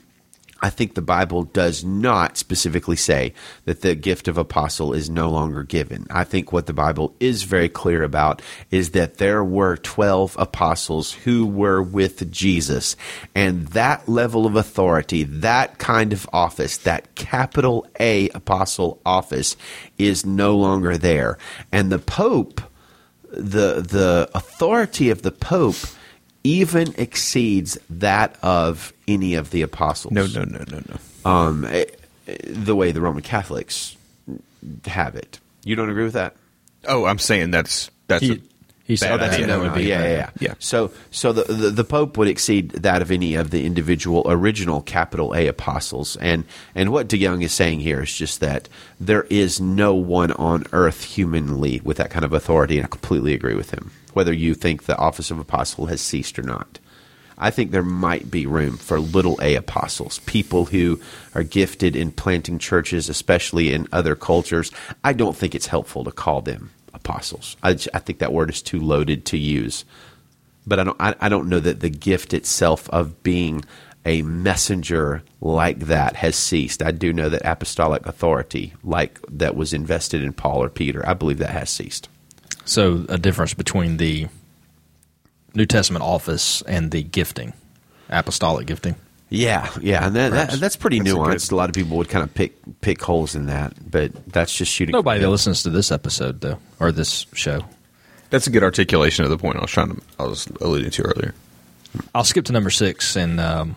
[0.63, 3.35] I think the Bible does not specifically say
[3.67, 6.07] that the gift of apostle is no longer given.
[6.11, 8.41] I think what the Bible is very clear about
[8.71, 12.97] is that there were 12 apostles who were with Jesus.
[13.35, 19.59] And that level of authority, that kind of office, that capital A apostle office
[19.99, 21.37] is no longer there.
[21.71, 22.63] And the Pope,
[23.31, 25.77] the the authority of the Pope
[26.47, 30.13] even exceeds that of any of the apostles.
[30.13, 31.31] No, no, no, no, no.
[31.31, 31.85] Um, eh,
[32.29, 33.97] eh, the way the Roman Catholics
[34.87, 35.39] have it.
[35.65, 36.37] You don't agree with that?
[36.89, 38.39] Oh, I'm saying that's that's He- a
[38.85, 39.35] he said bad that.
[39.35, 39.47] idea.
[39.49, 40.55] that would be yeah, yeah, yeah, Yeah.
[40.61, 44.81] So, so the, the the Pope would exceed that of any of the individual original
[44.81, 48.69] capital A apostles, and and what De DeYoung is saying here is just that
[49.01, 53.35] there is no one on earth humanly with that kind of authority, and I completely
[53.35, 53.91] agree with him.
[54.13, 56.79] Whether you think the office of apostle has ceased or not,
[57.39, 61.01] I think there might be room for little A apostles, people who
[61.35, 64.71] are gifted in planting churches, especially in other cultures.
[65.05, 67.57] I don't think it's helpful to call them apostles.
[67.63, 69.85] I think that word is too loaded to use.
[70.67, 70.97] But I don't.
[71.01, 73.65] I, I don't know that the gift itself of being
[74.05, 76.83] a messenger like that has ceased.
[76.83, 81.15] I do know that apostolic authority, like that was invested in Paul or Peter, I
[81.15, 82.09] believe that has ceased.
[82.65, 84.29] So, a difference between the
[85.57, 87.53] New Testament office and the gifting,
[88.09, 88.95] apostolic gifting.
[89.29, 91.49] Yeah, yeah, and that, that, that's pretty That's a nuanced.
[91.49, 94.57] good- A lot of people would kind of pick pick holes in that, but that's
[94.57, 94.93] just shooting.
[94.93, 97.65] Nobody that listens to this episode, though, or this show.
[98.31, 101.03] That's a good articulation of the point I was trying to I was alluding to
[101.03, 101.35] earlier.
[102.15, 103.75] I'll skip to number six, and um,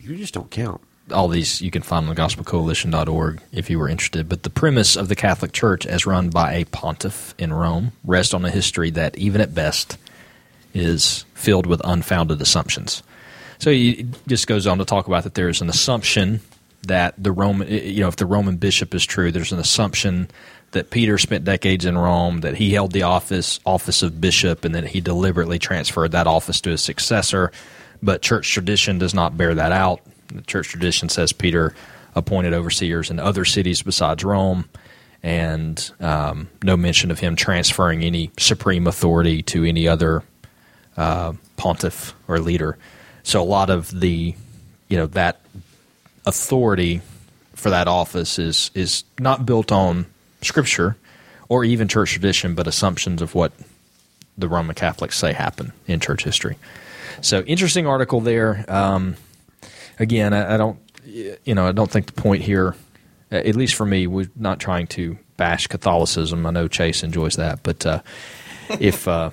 [0.00, 0.80] You just don't count.
[1.12, 4.28] all these you can find on the gospelcoalition.org if you were interested.
[4.28, 8.34] But the premise of the Catholic Church, as run by a pontiff in Rome, rests
[8.34, 9.96] on a history that, even at best,
[10.78, 13.02] is filled with unfounded assumptions.
[13.58, 16.40] So he just goes on to talk about that there is an assumption
[16.86, 20.28] that the Roman, you know, if the Roman bishop is true, there's an assumption
[20.72, 24.74] that Peter spent decades in Rome, that he held the office office of bishop, and
[24.74, 27.50] that he deliberately transferred that office to his successor.
[28.02, 30.00] But church tradition does not bear that out.
[30.28, 31.74] The church tradition says Peter
[32.14, 34.68] appointed overseers in other cities besides Rome,
[35.22, 40.22] and um, no mention of him transferring any supreme authority to any other
[40.98, 42.76] uh, pontiff or leader.
[43.22, 44.34] So a lot of the,
[44.88, 45.40] you know, that
[46.26, 47.00] authority
[47.54, 50.06] for that office is is not built on
[50.42, 50.96] scripture
[51.48, 53.52] or even church tradition, but assumptions of what
[54.36, 56.56] the Roman Catholics say happened in church history.
[57.20, 58.64] So interesting article there.
[58.68, 59.16] Um,
[59.98, 62.76] again, I, I don't, you know, I don't think the point here,
[63.30, 66.46] at least for me, we're not trying to bash Catholicism.
[66.46, 68.00] I know Chase enjoys that, but uh,
[68.78, 69.30] if uh,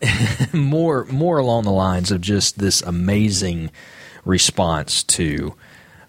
[0.52, 3.70] more more along the lines of just this amazing
[4.24, 5.54] response to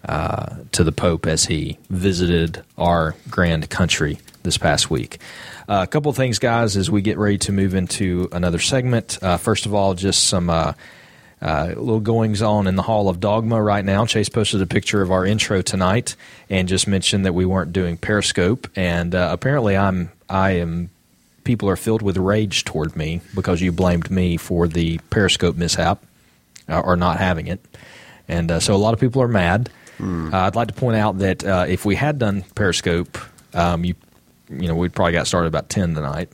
[0.06, 5.18] uh, to the Pope as he visited our grand country this past week.
[5.68, 9.18] Uh, a couple of things, guys, as we get ready to move into another segment.
[9.22, 10.74] Uh, first of all, just some uh,
[11.40, 14.04] uh, little goings on in the Hall of Dogma right now.
[14.04, 16.16] Chase posted a picture of our intro tonight
[16.50, 20.90] and just mentioned that we weren't doing Periscope, and uh, apparently, I'm I am
[21.44, 26.02] people are filled with rage toward me because you blamed me for the Periscope mishap
[26.68, 27.64] uh, or not having it,
[28.28, 29.70] and uh, so a lot of people are mad.
[30.34, 33.16] Uh, I'd like to point out that uh, if we had done Periscope,
[33.54, 33.94] um, you
[34.50, 36.30] you know we'd probably got started about ten tonight.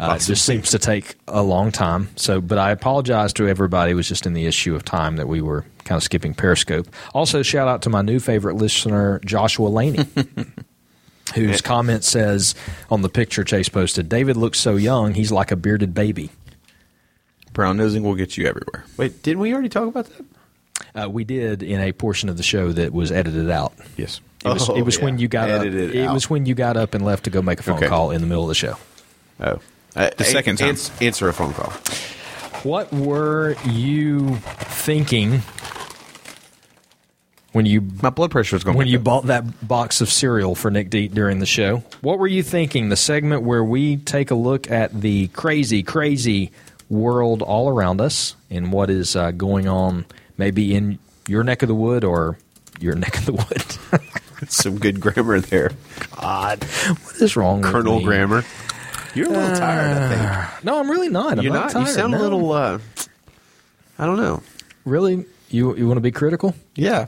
[0.00, 2.08] Uh, it just seems to take a long time.
[2.14, 3.90] So, but I apologize to everybody.
[3.92, 6.86] It was just in the issue of time that we were kind of skipping Periscope.
[7.14, 10.06] Also, shout out to my new favorite listener, Joshua Laney,
[11.30, 12.54] whose comment says
[12.90, 15.14] on the picture Chase posted, "David looks so young.
[15.14, 16.30] He's like a bearded baby."
[17.52, 18.84] Brown nosing will get you everywhere.
[18.96, 20.24] Wait, didn't we already talk about that?
[21.04, 23.72] Uh, we did in a portion of the show that was edited out.
[23.96, 24.20] Yes.
[24.44, 25.64] It was, Oh, it was when you got up.
[25.64, 26.14] It out.
[26.14, 27.88] was when you got up and left to go make a phone Okay.
[27.88, 28.76] call in the middle of the show.
[29.40, 29.58] Oh,
[29.96, 30.76] uh, The second time.
[31.00, 31.72] answer a phone call.
[32.62, 35.42] What were you thinking
[37.58, 39.04] when you My blood pressure is going when you up.
[39.04, 41.78] bought that box of cereal for Nick eat during the show?
[42.02, 42.88] What were you thinking?
[42.88, 46.52] The segment where we take a look at the crazy, crazy
[46.88, 50.06] world all around us and what is uh, going on,
[50.36, 52.38] maybe in your neck of the wood or
[52.78, 54.00] your neck of the wood.
[54.48, 55.72] Some good grammar there,
[56.20, 58.04] God, what is wrong, with Colonel?
[58.04, 58.44] Grammar.
[59.16, 60.64] You're a little tired, I think.
[60.64, 61.38] No, I'm really not.
[61.38, 61.74] I'm You're not.
[61.74, 61.80] not.
[61.80, 62.52] You tired, sound a little.
[62.52, 62.78] Uh,
[63.98, 64.44] I don't know.
[64.84, 65.24] Really?
[65.50, 66.54] You you want to be critical?
[66.76, 67.06] Yeah,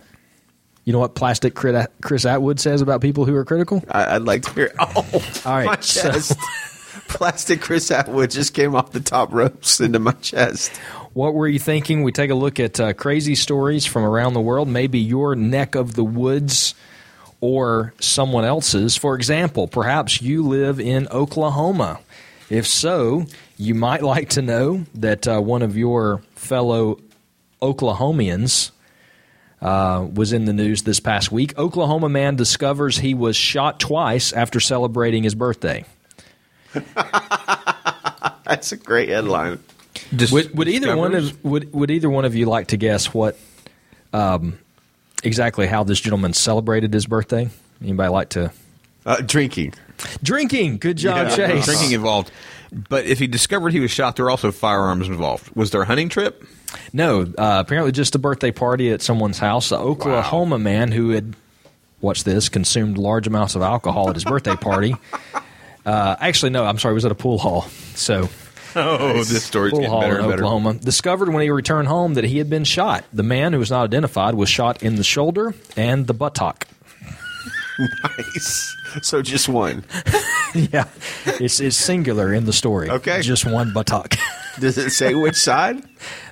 [0.90, 3.80] You know what plastic Chris Atwood says about people who are critical?
[3.88, 4.74] I, I'd like to hear.
[4.76, 5.06] Oh,
[5.46, 6.36] All right, my so- chest.
[7.06, 10.76] Plastic Chris Atwood just came off the top ropes into my chest.
[11.12, 12.02] What were you thinking?
[12.02, 15.76] We take a look at uh, crazy stories from around the world, maybe your neck
[15.76, 16.74] of the woods
[17.40, 18.96] or someone else's.
[18.96, 22.00] For example, perhaps you live in Oklahoma.
[22.48, 23.26] If so,
[23.56, 26.98] you might like to know that uh, one of your fellow
[27.62, 28.72] Oklahomians
[29.60, 31.56] uh, was in the news this past week.
[31.58, 35.84] Oklahoma man discovers he was shot twice after celebrating his birthday.
[38.44, 39.62] That's a great headline.
[40.14, 43.12] Dis- Would, would either one of would would either one of you like to guess
[43.14, 43.38] what
[44.12, 44.58] um,
[45.22, 47.48] exactly how this gentleman celebrated his birthday?
[47.82, 48.52] Anybody like to
[49.06, 49.74] Uh, drinking.
[50.22, 50.78] drinking?
[50.78, 51.36] Good job, Yeah.
[51.48, 51.64] Chase.
[51.66, 52.30] drinking involved.
[52.72, 55.54] But if he discovered he was shot, there were also firearms involved.
[55.56, 56.44] Was there a hunting trip?
[56.92, 59.72] No, uh, apparently just a birthday party at someone's house.
[59.72, 61.34] An Oklahoma man who had
[62.00, 64.94] watch this consumed large amounts of alcohol at his birthday party.
[65.86, 67.62] Uh, actually, no, I'm sorry, it was at a pool hall.
[67.94, 68.28] So
[68.76, 70.44] Oh, this story's pool getting hall better in and better.
[70.44, 73.04] Oklahoma discovered when he returned home that he had been shot.
[73.12, 76.66] The man who was not identified was shot in the shoulder and the buttock.
[78.02, 78.76] Nice.
[79.02, 79.84] So just one.
[80.54, 80.84] yeah,
[81.26, 82.90] it's, it's singular in the story.
[82.90, 83.22] Okay.
[83.22, 84.14] just one buttock.
[84.60, 85.82] Does it say which side?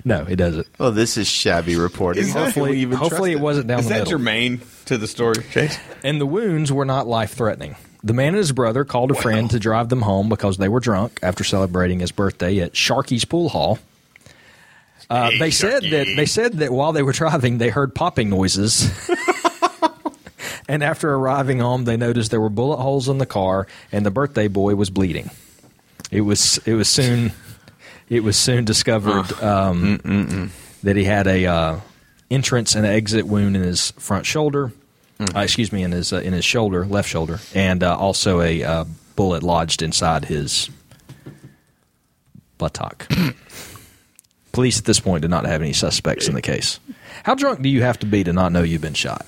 [0.05, 0.67] no, it doesn't.
[0.77, 2.23] Well, this is shabby reporting.
[2.23, 4.11] Is that- How can Hopefully, we even hopefully it wasn't down Is the that middle.
[4.19, 5.79] germane to the story, Chase?
[6.03, 7.75] And the wounds were not life threatening.
[8.03, 10.79] The man and his brother called a friend to drive them home because they were
[10.79, 13.79] drunk after celebrating his birthday at Sharky's Pool Hall.
[15.09, 18.89] Uh, they said that they said that while they were driving, they heard popping noises.
[20.69, 24.11] And after arriving home, they noticed there were bullet holes in the car, and the
[24.11, 25.31] birthday boy was bleeding.
[26.11, 27.33] It was it was soon
[28.07, 30.51] it was soon discovered um,
[30.83, 31.79] that he had a uh,
[32.29, 34.71] entrance and exit wound in his front shoulder.
[35.35, 38.63] Uh, excuse me, in his uh, in his shoulder, left shoulder, and uh, also a
[38.63, 40.69] uh, bullet lodged inside his
[42.59, 43.11] buttock.
[44.51, 46.79] Police at this point did not have any suspects in the case.
[47.23, 49.25] How drunk do you have to be to not know you've been shot?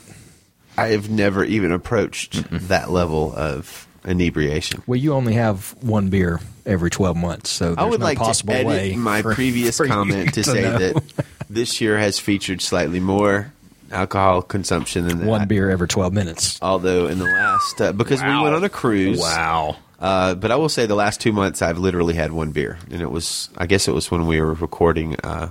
[0.78, 4.82] I have never even approached that level of inebriation.
[4.88, 8.17] Well, you only have one beer every twelve months, so there's I would no like
[8.17, 10.78] possible to edit way my for- previous for comment to, say know.
[10.78, 11.03] that
[11.49, 13.53] this year has featured slightly more
[13.91, 15.28] alcohol consumption than that.
[15.28, 16.57] one beer every twelve minutes.
[16.61, 19.19] Although in the last, uh, because we went on a cruise.
[19.19, 19.78] Wow.
[19.99, 23.01] Uh, but I will say the last two months I've literally had one beer, and
[23.01, 25.49] it was I guess it was when we were recording uh,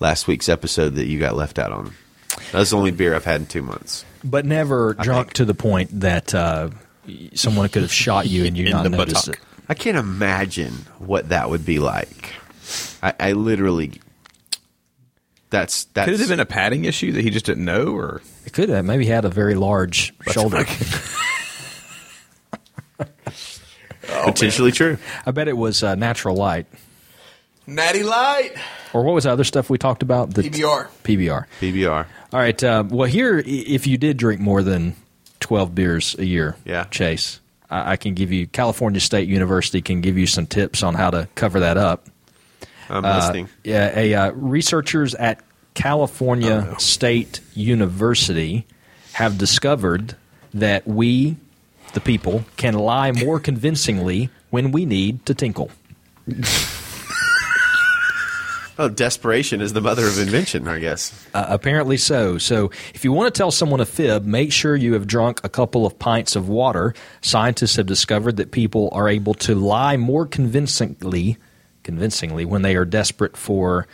[0.00, 1.94] last week's episode that you got left out on.
[2.52, 4.04] That's the only beer I've had in two months.
[4.22, 5.34] But never drunk think.
[5.34, 6.70] to the point that uh,
[7.34, 9.42] someone could have shot you and you In not the noticed buttock.
[9.42, 9.64] it.
[9.68, 12.32] I can't imagine what that would be like.
[13.02, 14.00] I, I literally.
[15.50, 18.22] That's that's Could it have been a padding issue that he just didn't know, or
[18.46, 18.84] It could have.
[18.84, 20.64] Maybe he had a very large shoulder.
[24.24, 24.98] potentially true.
[25.26, 26.66] I bet it was uh, natural light.
[27.70, 28.52] Natty Light?
[28.92, 30.34] Or what was the other stuff we talked about?
[30.34, 30.88] The PBR.
[31.04, 31.46] PBR.
[31.60, 32.06] PBR.
[32.32, 32.62] All right.
[32.64, 34.96] Uh, well, here, if you did drink more than
[35.40, 36.84] 12 beers a year, Yeah.
[36.84, 37.40] Chase,
[37.70, 41.10] I, I can give you, California State University can give you some tips on how
[41.10, 42.06] to cover that up.
[42.88, 43.48] I'm Uh, listening.
[43.62, 45.40] yeah, a, uh, researchers at
[45.74, 46.76] California Oh, no.
[46.78, 48.66] State University
[49.12, 50.16] have discovered
[50.52, 51.36] that we,
[51.94, 55.70] the people, can lie more convincingly when we need to tinkle.
[58.80, 61.12] Oh, desperation is the mother of invention, I guess.
[61.34, 62.38] Uh, apparently so.
[62.38, 65.50] So, if you want to tell someone a fib, make sure you have drunk a
[65.50, 66.94] couple of pints of water.
[67.20, 71.36] Scientists have discovered that people are able to lie more convincingly,
[71.82, 73.86] convincingly when they are desperate for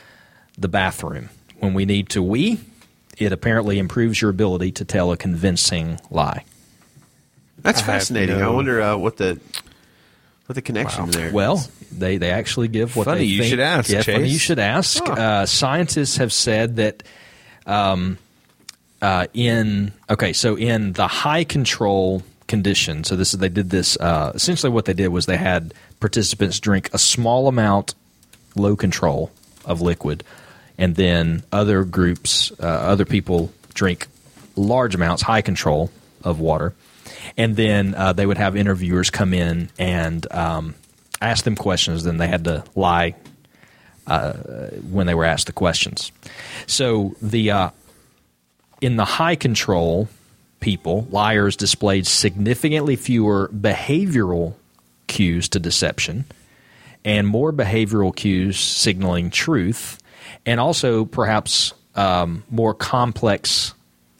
[0.56, 1.30] the bathroom.
[1.58, 2.60] When we need to wee,
[3.18, 6.44] it apparently improves your ability to tell a convincing lie.
[7.58, 8.36] That's I have fascinating.
[8.36, 9.40] I no- wonder uh, what the
[10.46, 11.10] what the connection Wow.
[11.10, 11.32] there.
[11.32, 14.38] Well, they, they actually give what Funny they you think- should ask, Yeah, funny you
[14.38, 15.02] should ask.
[15.08, 17.02] Uh, scientists have said that
[17.66, 18.18] um,
[19.02, 23.96] uh, in okay, so in the high control condition, so this is they did this.
[23.98, 27.94] Uh, essentially, what they did was they had participants drink a small amount,
[28.54, 29.30] low control
[29.64, 30.22] of liquid,
[30.78, 34.06] and then other groups, uh, other people drink
[34.54, 35.90] large amounts, high control
[36.22, 36.72] of water,
[37.36, 40.74] and then uh, they would have interviewers come in and um,
[41.20, 42.04] ask them questions.
[42.04, 43.14] Then they had to lie
[44.06, 44.32] uh,
[44.90, 46.12] when they were asked the questions.
[46.66, 47.70] So the uh,
[48.80, 50.08] in the high control
[50.60, 54.54] people, liars displayed significantly fewer behavioral
[55.06, 56.24] cues to deception
[57.04, 59.98] and more behavioral cues signaling truth,
[60.44, 63.74] and also perhaps um, more complex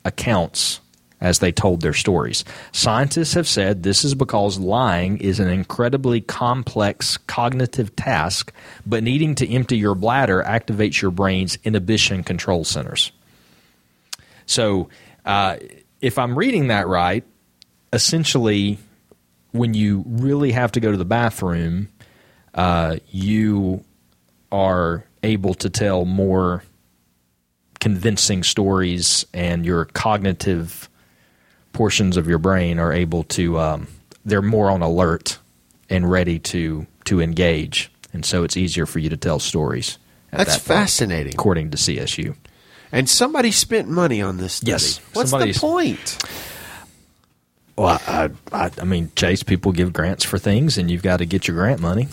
[0.05, 0.81] accounts
[1.21, 2.45] as they told their stories.
[2.73, 8.53] Scientists have said this is because lying is an incredibly complex cognitive task,
[8.85, 13.13] but needing to empty your bladder activates your brain's inhibition control centers.
[14.45, 14.89] So,
[15.25, 15.57] uh,
[16.01, 17.25] if I'm reading that right,
[17.93, 18.79] essentially,
[19.53, 21.89] when you really have to go to the bathroom,
[22.55, 23.83] uh, you
[24.53, 26.63] are able to tell more
[27.81, 30.89] convincing stories, and your cognitive
[31.77, 33.87] portions of your brain are able to um,
[34.25, 35.39] they're more on alert
[35.91, 39.99] and ready to to engage, and so it's easier for you to tell stories.
[40.33, 41.35] at That's that point, fascinating.
[41.35, 42.35] according to CSU.
[42.93, 44.71] And somebody spent money on this study.
[44.73, 46.19] Yes, What's somebody's- the point?
[47.77, 51.27] Well, I, I, I mean, Chase, people give grants for things, and you've got to
[51.27, 52.09] get your grant money,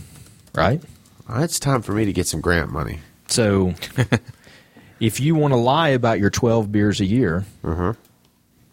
[0.53, 0.82] right?
[1.30, 2.99] Well, it's time for me to get some grant money.
[3.30, 3.74] So,
[4.99, 7.93] if you want to lie about your 12 beers a year, Uh-huh.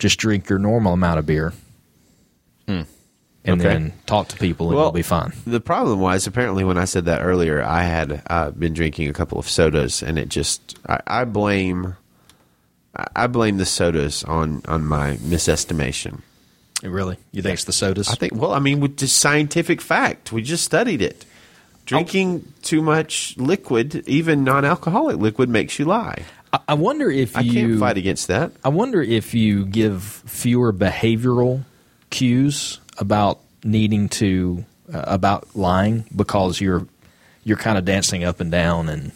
[0.00, 1.52] Just drink your normal amount of beer
[2.66, 2.86] and
[3.46, 3.62] Okay.
[3.62, 5.32] then talk to people, and you'll be fine.
[5.46, 9.12] The problem was apparently when I said that earlier, I had uh, been drinking a
[9.14, 11.96] couple of sodas, and it just I, I blame
[13.16, 16.20] I- blame the sodas on on my misestimation.
[16.82, 17.16] Really?
[17.32, 18.08] You think it's the sodas?
[18.08, 21.24] I think well, I mean, with just scientific fact, we just studied it.
[21.86, 26.24] Drinking too much liquid, even non-alcoholic liquid, makes you lie.
[26.52, 27.52] I, I wonder if I you.
[27.52, 28.52] can't fight against that.
[28.64, 31.64] I wonder if you give fewer behavioral
[32.10, 36.86] cues about needing to uh, about lying because you're
[37.44, 39.12] you're kind of dancing up and down and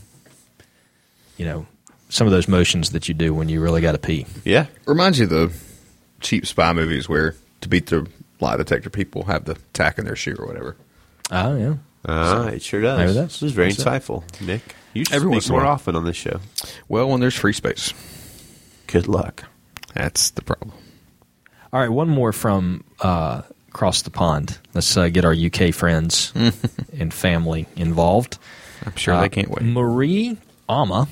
[1.37, 1.66] you know
[2.09, 4.26] some of those motions that you do when you really got to pee.
[4.45, 5.53] Yeah, Reminds you of the
[6.20, 8.07] cheap spy movies where to beat the
[8.41, 10.76] lie detector people have the tack in their shoe or whatever.
[11.30, 11.74] Oh yeah.
[12.05, 12.98] Uh, it sure does.
[12.98, 13.86] maybe that's- this is very that's it.
[13.86, 14.74] insightful, Nick.
[14.92, 16.38] You should Every speak more often on this show.
[16.88, 17.92] Well, when there's free space,
[18.86, 19.44] Good luck.
[19.94, 20.72] that's the problem.
[21.72, 24.59] All right, one more from uh, across the pond.
[24.74, 26.32] Let's uh, get our UK friends
[26.98, 28.38] and family involved.
[28.86, 29.62] I'm sure Uh, they can't wait.
[29.64, 30.36] Marie
[30.68, 31.09] Ama,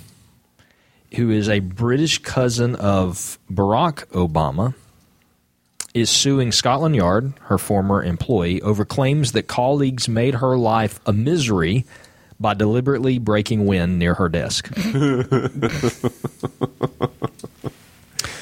[1.17, 4.75] who is a British cousin of Barack Obama,
[5.95, 11.13] is suing Scotland Yard, her former employee, over claims that colleagues made her life a
[11.13, 11.85] misery
[12.41, 14.71] by deliberately breaking wind near her desk.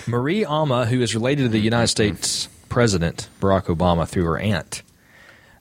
[0.07, 4.83] Marie Ama, who is related to the United States President Barack Obama through her aunt,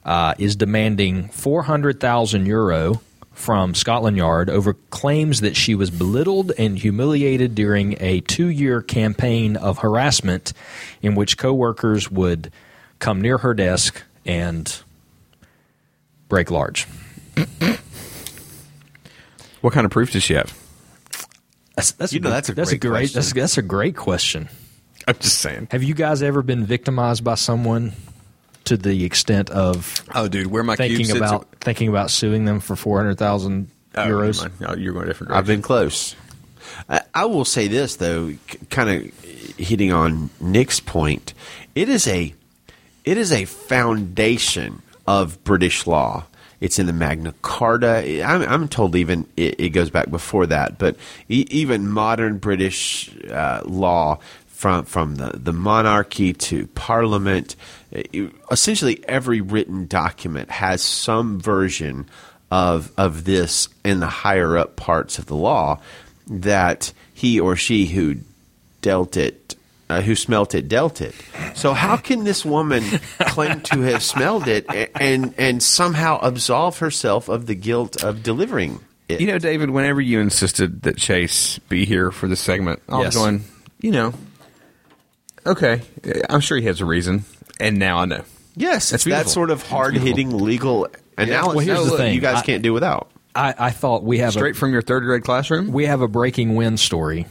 [0.04, 3.00] uh, is demanding 400,000 euro
[3.40, 8.82] from Scotland Yard over claims that she was belittled and humiliated during a two year
[8.82, 10.52] campaign of harassment
[11.00, 12.52] in which coworkers would
[12.98, 14.82] come near her desk and
[16.28, 16.86] break large.
[19.62, 20.56] What kind of proof does she have?
[21.76, 23.38] That's, that's You know, that's a that's great great that's, question.
[23.38, 24.48] that's a great question.
[25.08, 25.68] I'm just saying.
[25.70, 27.92] Have you guys ever been victimized by someone
[28.64, 32.10] to the extent of Oh, dude, where my cube thinking sits about are- thinking about
[32.10, 34.42] suing them for four hundred thousand Oh, euros?
[34.60, 34.72] never.
[34.72, 36.14] Oh, you're going a different I've been close.
[36.88, 38.32] I, I will say this though,
[38.70, 39.24] kind of
[39.58, 41.34] hitting on Nick's point.
[41.74, 42.32] It is a
[43.04, 46.24] it is a foundation of British law.
[46.60, 48.22] It's in the Magna Carta.
[48.22, 50.94] I'm, I'm told even it, it goes back before that, but
[51.28, 57.56] e- even modern British uh, law from from the, the monarchy to parliament,
[58.50, 62.06] essentially every written document has some version
[62.50, 65.80] of of this in the higher up parts of the law
[66.28, 68.16] that he or she who
[68.82, 69.56] dealt it
[69.88, 71.14] uh, who smelt it dealt it.
[71.56, 72.84] So how can this woman
[73.18, 78.78] claim to have smelled it and and somehow absolve herself of the guilt of delivering
[79.08, 79.20] it?
[79.20, 83.06] You know, David, whenever you insisted that Chase be here for this segment, I Yes.
[83.06, 83.44] was going,
[83.80, 84.14] you know,
[85.44, 85.82] okay,
[86.28, 87.24] I'm sure he has a reason,
[87.60, 88.24] and now I know.
[88.56, 89.32] yes, That's it's that beautiful.
[89.32, 90.88] sort of hard hitting legal
[91.18, 91.54] analysis.
[91.56, 92.14] Well, here's the that thing.
[92.14, 93.10] you guys I- can't do without.
[93.32, 95.68] I, I thought we have Straight a, from your third grade classroom?
[95.72, 97.26] we have a breaking wind story,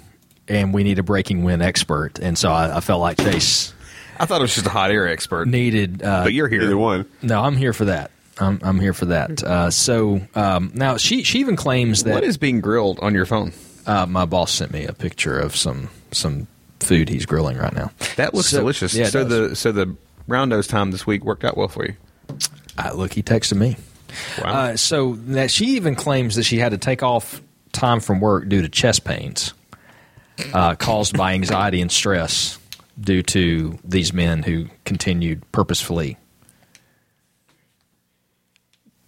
[0.47, 3.73] and we need a breaking wind expert, and so I, I felt like Chase
[4.17, 5.47] I thought it was just a hot air expert.
[5.49, 6.01] needed.
[6.01, 6.61] Uh, but you're here.
[6.63, 7.05] Either one.
[7.21, 8.11] no, I'm here for that.
[8.37, 9.43] I'm, I'm here for that.
[9.43, 13.25] Uh, so um, now she she even claims that What is being grilled on your
[13.25, 13.51] phone?
[13.85, 16.47] uh, my boss sent me a picture of some some
[16.79, 17.91] food he's grilling right now.
[18.15, 18.93] That looks So- delicious.
[18.93, 19.49] Yeah, it so does.
[19.49, 19.95] the so the
[20.29, 21.95] roundos time this week worked out well for you.
[22.77, 23.75] Uh, look, he texted me.
[24.41, 24.51] Wow.
[24.51, 28.49] Uh, so that she even claims that she had to take off time from work
[28.49, 29.53] due to chest pains
[30.53, 32.57] uh, caused by anxiety and stress
[32.99, 36.17] due to these men who continued purposefully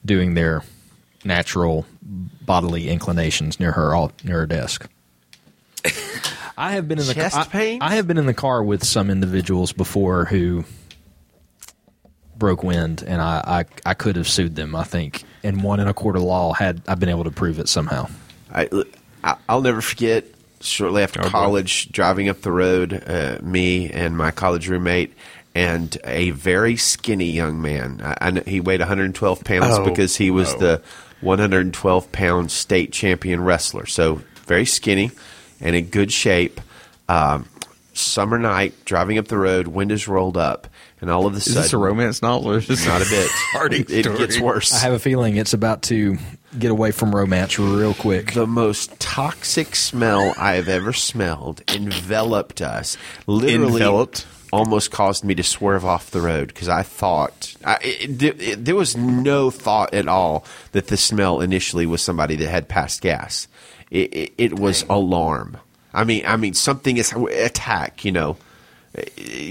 [0.06, 0.64] doing their
[1.24, 4.90] natural bodily inclinations near her all, near her desk.
[6.58, 7.80] I have been in the Chest I- pains?
[7.82, 10.64] I have been in the car with some individuals before who
[12.42, 14.76] broke wind, and I, I I could have sued them.
[14.76, 17.60] I think, and won in a court of law had I been able to prove
[17.60, 18.10] it somehow.
[18.52, 18.68] I,
[19.24, 20.26] I- I'll never forget.
[20.60, 21.30] Shortly after Oh, boy.
[21.30, 25.14] college, driving up the road, uh, me and my college roommate,
[25.56, 28.00] and a very skinny young man.
[28.04, 30.58] I, I he weighed 112 pounds Oh, because he was oh.
[30.60, 30.82] the
[31.22, 33.86] 112 pound state champion wrestler.
[33.86, 35.12] So very skinny
[35.60, 36.60] and in good shape.
[37.10, 37.48] Um,
[37.94, 40.68] summer night, driving up the road, windows rolled up,
[41.02, 43.30] and all of a is this a romance novel or is this not a bit.
[43.54, 44.18] Party it story?
[44.18, 44.72] gets worse.
[44.74, 46.18] I have a feeling it's about to
[46.58, 48.34] get away from romance real quick.
[48.34, 52.98] the most toxic smell I have ever smelled enveloped us.
[53.28, 54.28] Literally, Enveloped?
[54.54, 58.66] almost caused me to swerve off the road because I thought I, it, it, it-
[58.66, 63.02] there was no thought at all that the smell initially was somebody that had passed
[63.02, 63.48] gas.
[63.90, 65.58] It, it, it was alarm.
[65.94, 68.04] I mean, I mean something is attack.
[68.06, 68.38] You know.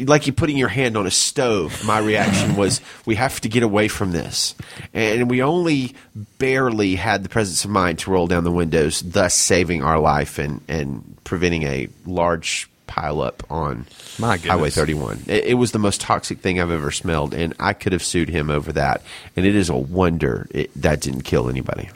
[0.04, 1.82] Like you putting your hand on a stove.
[1.84, 4.54] My reaction was, we have to get away from this.
[4.92, 5.94] And we only
[6.38, 10.38] barely had the presence of mind to roll down the windows, thus saving our life
[10.38, 13.86] and, and preventing a large pileup on
[14.18, 14.50] My goodness.
[14.50, 15.22] Highway 31.
[15.26, 18.28] It, it was the most toxic thing I've ever smelled, and I could have sued
[18.28, 19.00] him over that.
[19.36, 21.88] And it is a wonder it, that didn't kill anybody.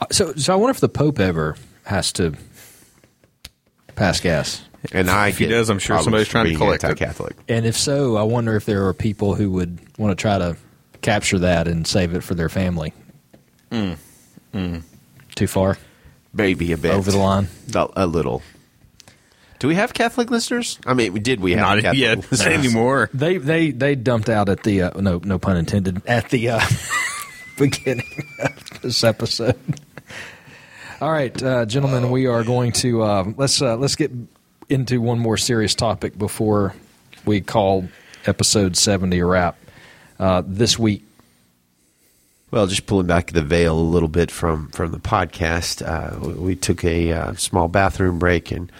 [0.00, 2.34] Uh, So, so I wonder if the Pope ever has to
[3.94, 4.62] pass gas,
[4.92, 6.88] And I If he does, I'm sure somebody's trying to being collect it.
[6.88, 7.36] anti-Catholic.
[7.48, 10.56] and if so, I wonder if there are people who would want to try to
[11.02, 12.92] capture that and save it for their family.
[15.34, 15.76] Too far
[16.32, 17.48] Maybe a bit over the line.
[17.74, 18.42] A, a little.
[19.58, 20.78] Do we have Catholic listeners?
[20.86, 22.42] I mean, did we have not Catholic yet listeners?
[22.46, 23.08] anymore.
[23.14, 26.60] They they they dumped out at the uh, no no pun intended at the uh,
[27.58, 29.56] beginning of this episode.
[31.00, 34.10] All right, uh, gentlemen, we are going to uh, let's uh, let's get
[34.68, 36.74] into one more serious topic before
[37.24, 37.88] we call
[38.26, 39.56] episode seventy a wrap.
[40.18, 41.04] Uh, this week,
[42.50, 46.32] Well, just pulling back the veil a little bit from from the podcast, uh, we,
[46.34, 48.70] we took a uh, small bathroom break, and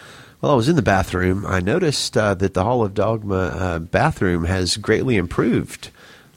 [0.40, 3.78] while I was in the bathroom, I noticed uh, that the Hall of Dogma uh,
[3.78, 5.90] bathroom has greatly improved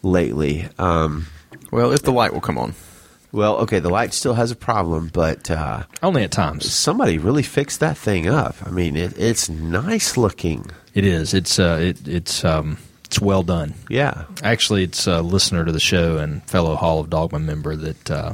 [0.04, 0.68] lately.
[0.78, 1.28] Um,
[1.72, 2.74] Well, if the light will come on.
[3.32, 7.44] Well, okay, the light still has a problem, but uh, only at times somebody really
[7.44, 8.56] fixed that thing up.
[8.66, 10.66] I mean, it, it's nice looking.
[10.94, 11.34] it is.
[11.34, 13.74] It's uh, it, it's um, it's well done.
[13.90, 18.12] Yeah, Actually, it's a listener to the show and fellow Hall of Dogma member that
[18.12, 18.34] uh,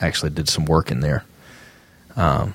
[0.00, 1.24] actually did some work in there.
[2.16, 2.54] Um,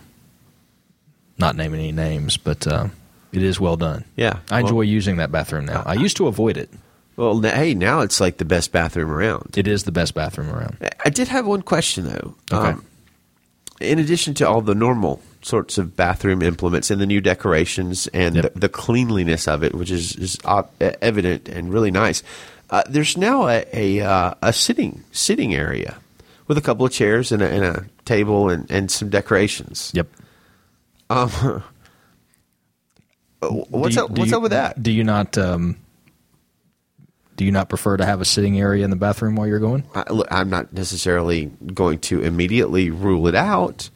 [1.37, 2.87] not naming any names, but uh,
[3.31, 4.05] it is well done.
[4.15, 4.39] yeah.
[4.49, 5.83] I enjoy using that bathroom now.
[5.85, 6.69] I used to avoid it.
[7.17, 9.55] Well, hey, now it's like the best bathroom around.
[9.57, 10.77] It is the best bathroom around.
[11.05, 12.35] I did have one question though.
[12.51, 12.65] Um,
[13.81, 13.91] Okay.
[13.91, 18.35] in addition to all the normal sorts of bathroom implements and the new decorations and
[18.35, 18.53] Yep.
[18.53, 22.21] the, the cleanliness of it, which is, is op- evident and really nice,
[22.69, 25.97] uh, there's now a a, uh, a sitting sitting area
[26.47, 29.91] with a couple of chairs and a, and a table and, and some decorations.
[29.95, 30.07] Yep.
[31.09, 31.29] Um,
[33.41, 34.11] what's you- up?
[34.11, 34.81] What's you- up with that?
[34.81, 35.37] Do you not?
[35.37, 35.75] Um,
[37.37, 39.83] do you not prefer to have a sitting area in the bathroom while you're going?
[39.95, 43.89] I, look, I'm not necessarily going to immediately rule it out.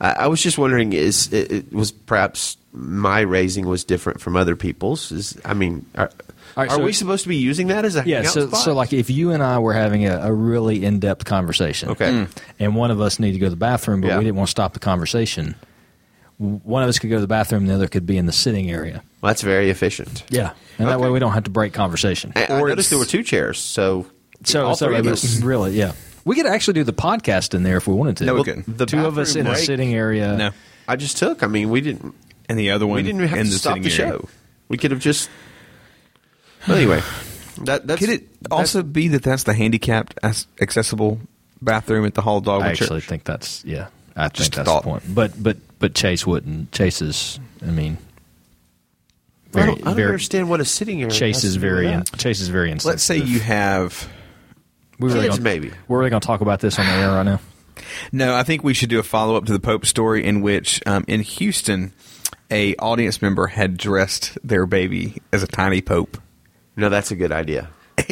[0.00, 4.36] I, I was just wondering: is it, it was perhaps my raising was different from
[4.36, 5.12] other people's?
[5.12, 7.96] Is I mean, are, All right, are so- we supposed to be using that as
[7.96, 8.22] a Yeah.
[8.22, 8.60] So, spot?
[8.60, 12.08] so like if you and I were having a, a really in depth conversation, Okay.
[12.10, 12.28] Mm.
[12.58, 14.18] and one of us needed to go to the bathroom, but Yeah.
[14.18, 15.54] we didn't want to stop the conversation.
[16.42, 18.32] W- One of us could go to the bathroom, the other could be in the
[18.32, 19.02] sitting area.
[19.20, 20.24] Well, that's very efficient.
[20.28, 22.32] Yeah, and that way we don't have to break conversation.
[22.36, 24.06] I, I Or noticed there were two chairs, so
[24.44, 25.40] So, all so three of us.
[25.40, 25.92] really, yeah,
[26.24, 28.24] we could actually do the podcast in there if we wanted to.
[28.26, 28.76] No, we couldn't.
[28.78, 30.36] The Two of us in bathroom a sitting area.
[30.36, 30.50] No.
[30.88, 31.42] I just took.
[31.42, 32.14] I mean, we didn't.
[32.48, 34.12] And the other one We didn't even have in to the stop sitting the area.
[34.20, 34.28] show.
[34.68, 35.30] We could have just.
[36.66, 37.02] Well, anyway,
[37.62, 40.18] that that's Could it also be that that's the handicapped
[40.60, 41.20] accessible
[41.60, 43.08] bathroom at the Hall of Dogma I actually Church?
[43.08, 43.88] think that's yeah.
[44.16, 44.82] I Just think a that's thought.
[44.84, 45.02] the point.
[45.14, 46.70] But but but Chase wouldn't.
[46.70, 47.40] Chase is.
[47.60, 47.98] I mean,
[49.52, 51.12] I don't, I don't very- understand what a sitting area.
[51.12, 51.92] Chase is to do with very.
[51.92, 52.70] In, Chase is very.
[52.70, 52.92] Insensitive.
[52.92, 54.08] Let's say you have.
[55.00, 55.72] we really kids, gonna, maybe.
[55.88, 57.40] We're really going to talk about this on the air right now.
[58.12, 60.80] No, I think we should do a follow up to the Pope story in which
[60.86, 61.92] um, in Houston,
[62.48, 66.16] a audience member had dressed their baby as a tiny Pope.
[66.76, 67.70] No, that's a good idea.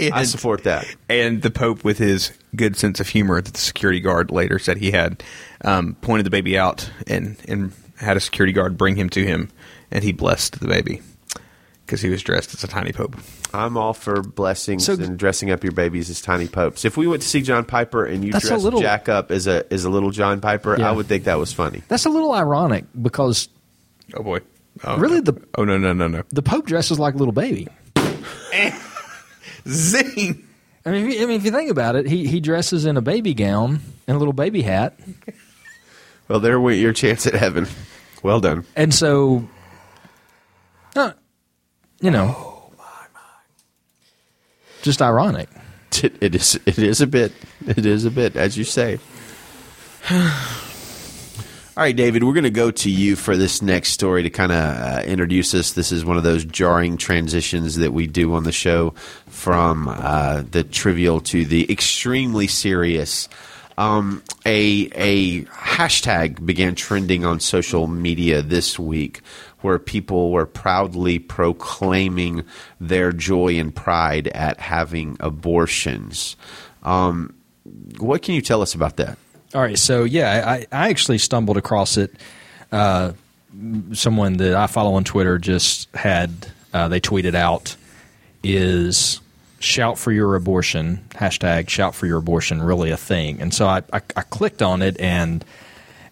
[0.12, 0.86] I support that.
[1.08, 4.78] And the Pope, with his good sense of humor that the security guard later said
[4.78, 5.22] he had,
[5.64, 9.50] um, pointed the baby out and, and had a security guard bring him to him,
[9.90, 11.02] and he blessed the baby
[11.86, 13.16] because he was dressed as a tiny Pope.
[13.52, 16.84] I'm all for blessings So- and dressing up your babies as tiny popes.
[16.84, 19.30] If we went to see John Piper and you That's a dressed little- Jack up
[19.32, 20.88] as a as a little John Piper, Yeah.
[20.88, 21.82] I would think that was funny.
[21.88, 23.48] That's a little ironic because
[24.14, 24.38] Oh boy!
[24.84, 25.32] Oh, Really, no.
[25.32, 26.22] the- oh no no no no!
[26.30, 27.66] the Pope dresses like a little baby.
[29.68, 30.46] Zing!
[30.84, 32.96] I mean, if you, I mean, if you think about it, he he dresses in
[32.96, 34.98] a baby gown and a little baby hat,
[36.28, 37.66] Well, there went your chance at heaven.
[38.22, 38.64] Well done.
[38.76, 39.48] and so,
[40.96, 41.12] uh,
[42.00, 42.72] you know,
[44.82, 45.48] just ironic.
[46.02, 46.58] It, it is.
[46.64, 47.32] It is a bit.
[47.66, 48.98] It is a bit, as you say.
[51.80, 54.52] All right, David, we're going to go to you for this next story to kind
[54.52, 55.72] of uh, introduce us.
[55.72, 58.90] This is one of those jarring transitions that we do on the show
[59.28, 63.30] from uh, the trivial to the extremely serious.
[63.78, 69.22] Um, a a hashtag began trending on social media this week
[69.62, 72.44] where people were proudly proclaiming
[72.78, 76.36] their joy and pride at having abortions.
[76.82, 77.34] Um,
[78.00, 79.16] what can you tell us about that?
[79.52, 82.14] All right, so yeah, I, I actually stumbled across it.
[82.70, 83.12] Uh,
[83.92, 86.30] someone that I follow on Twitter just had
[86.72, 87.74] uh, they tweeted out
[88.44, 89.20] is
[89.58, 93.82] shout for your abortion hashtag shout for your abortion really a thing and so I,
[93.92, 95.44] I, I clicked on it and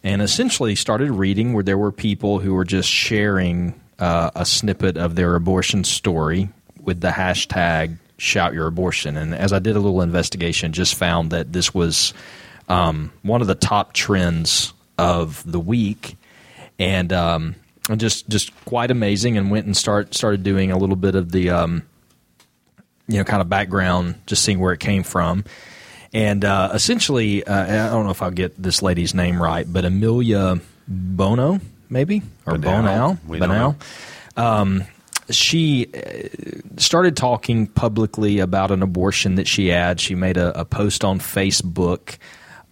[0.05, 4.99] and essentially started reading where there were people who were just sharing uh, a snippet
[4.99, 6.51] of their abortion story
[6.83, 11.31] with the hashtag shout your abortion and as i did a little investigation just found
[11.31, 12.13] that this was
[12.69, 16.17] um, one of the top trends of the week.
[16.79, 17.57] And um,
[17.97, 21.51] just just quite amazing and went and start started doing a little bit of the
[21.51, 21.83] um,
[23.09, 25.45] you know kind of background just seeing where it came from.
[26.13, 29.85] And uh, essentially uh, I don't know if I'll get this lady's name right but
[29.85, 32.23] Amelia Bono maybe?
[32.47, 33.19] Or Bonal.
[33.27, 33.77] Bonal?
[34.37, 34.85] Um,
[35.31, 36.29] she uh,
[36.79, 40.01] started talking publicly about an abortion that she had.
[40.01, 42.17] She made a, a post on Facebook,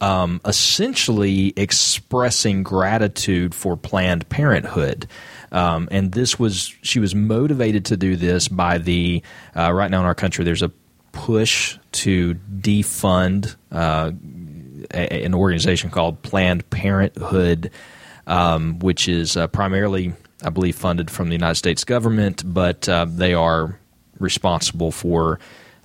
[0.01, 5.07] um, essentially expressing gratitude for Planned Parenthood.
[5.53, 9.23] Um, and this was she was motivated to do this by the
[9.57, 10.45] uh, right now in our country.
[10.45, 10.73] There's a
[11.13, 14.13] push to defund uh,
[14.93, 17.71] a, an organization called Planned Parenthood,
[18.27, 20.13] um, which is uh, primarily,
[20.43, 23.79] I believe, funded from the United States government, but uh, they are
[24.19, 25.39] responsible for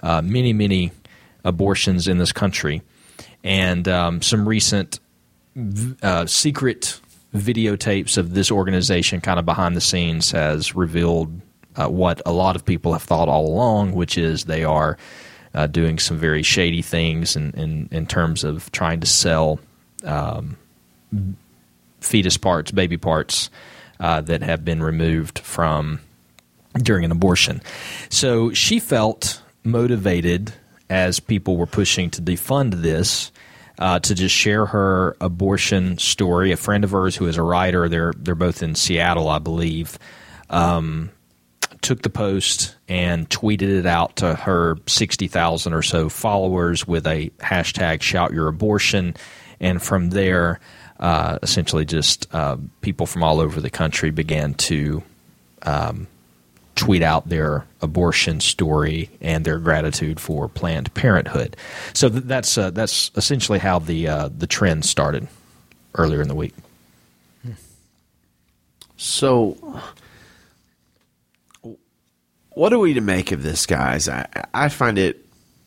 [0.03, 0.91] uh, many, many
[1.45, 2.81] abortions in this country.
[3.43, 4.99] And um, some recent
[6.01, 6.99] uh, secret
[7.35, 11.41] videotapes of this organization, kind of behind the scenes, has revealed
[11.75, 14.97] uh, what a lot of people have thought all along, which is they are
[15.53, 19.59] uh, doing some very shady things in, in, in terms of trying to sell
[20.03, 20.57] um,
[21.99, 23.49] fetus parts, baby parts
[23.99, 25.99] uh, that have been removed from
[26.75, 27.61] during an abortion.
[28.09, 30.53] So she felt motivated
[30.91, 33.31] as people were pushing to defund this.
[33.79, 36.51] Uh, to just share her abortion story.
[36.51, 39.97] A friend of hers who is a writer, they're they're both in Seattle, I believe,
[40.51, 41.09] um,
[41.81, 47.31] took the post and tweeted it out to her 60,000 or so followers with a
[47.39, 49.15] hashtag shout your abortion.
[49.59, 50.59] And from there,
[50.99, 55.01] uh, essentially just uh, people from all over the country began to
[55.63, 56.07] um,
[56.81, 61.55] tweet out their abortion story and their gratitude for Planned Parenthood.
[61.93, 65.27] So th- that's uh, that's essentially how the uh, the trend started
[65.93, 66.55] earlier in the week.
[68.97, 69.79] So,
[72.49, 74.09] what are we to make of this, guys?
[74.09, 75.23] I, I find it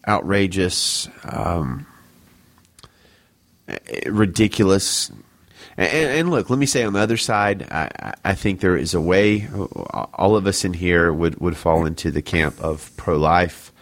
[0.08, 1.86] outrageous, um,
[4.06, 5.12] ridiculous.
[5.76, 8.94] And, and, look, let me say on the other side, I, I, think there is
[8.94, 9.48] a way.
[10.14, 13.72] All of us in here would, would fall into the camp of pro life.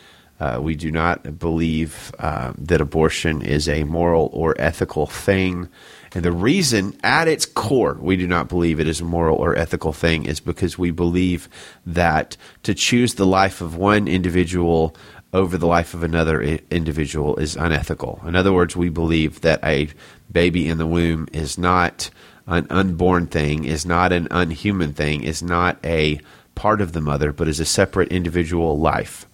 [0.41, 5.69] Uh, we do not believe uh, that abortion is a moral or ethical thing.
[6.15, 9.57] And the reason, at its core, we do not believe it is a moral or
[9.57, 11.49] ethical thing is because we believe
[11.87, 14.97] that to choose the life of one individual
[15.33, 18.21] over the life of another individual is unethical.
[18.27, 19.89] In other words, we believe that a
[20.33, 22.11] baby in the womb is not
[22.47, 26.21] an unborn thing, is not an unhuman thing, is not a
[26.55, 29.27] part of the mother, but is a separate individual life.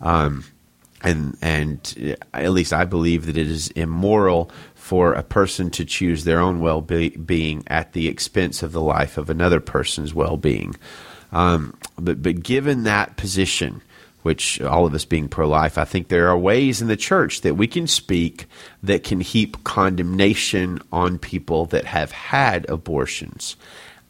[0.00, 0.44] Um,
[1.02, 6.24] and and at least I believe that it is immoral for a person to choose
[6.24, 10.74] their own well being at the expense of the life of another person's well being.
[11.32, 13.82] Um, but, but given that position,
[14.26, 17.42] which all of us being pro life, I think there are ways in the church
[17.42, 18.46] that we can speak
[18.82, 23.54] that can heap condemnation on people that have had abortions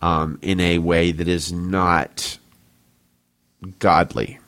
[0.00, 2.38] um, in a way that is not
[3.78, 4.38] godly.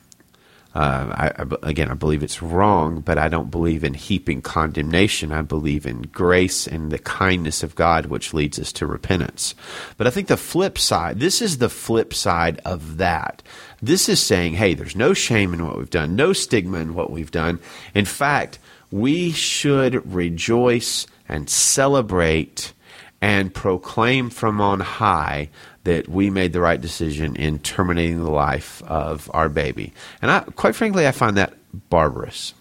[0.73, 5.31] Uh, I, I, again, I believe it's wrong, but I don't believe in heaping condemnation.
[5.31, 9.53] I believe in grace and the kindness of God, which leads us to repentance.
[9.97, 13.43] But I think the flip side, this is the flip side of that.
[13.81, 17.11] This is saying, hey, there's no shame in what we've done, no stigma in what
[17.11, 17.59] we've done.
[17.93, 18.59] In fact,
[18.91, 22.73] we should rejoice and celebrate
[23.21, 25.49] and proclaim from on high
[25.83, 29.93] that we made the right decision in terminating the life of our baby.
[30.21, 31.53] And I, quite frankly, I find that
[31.89, 32.53] barbarous.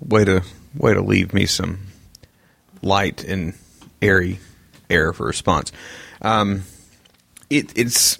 [0.00, 0.42] Way to
[0.76, 1.78] way to leave me some
[2.82, 3.54] light and
[4.02, 4.40] airy
[4.90, 5.72] air for response.
[6.20, 6.64] Um,
[7.54, 8.18] it, it's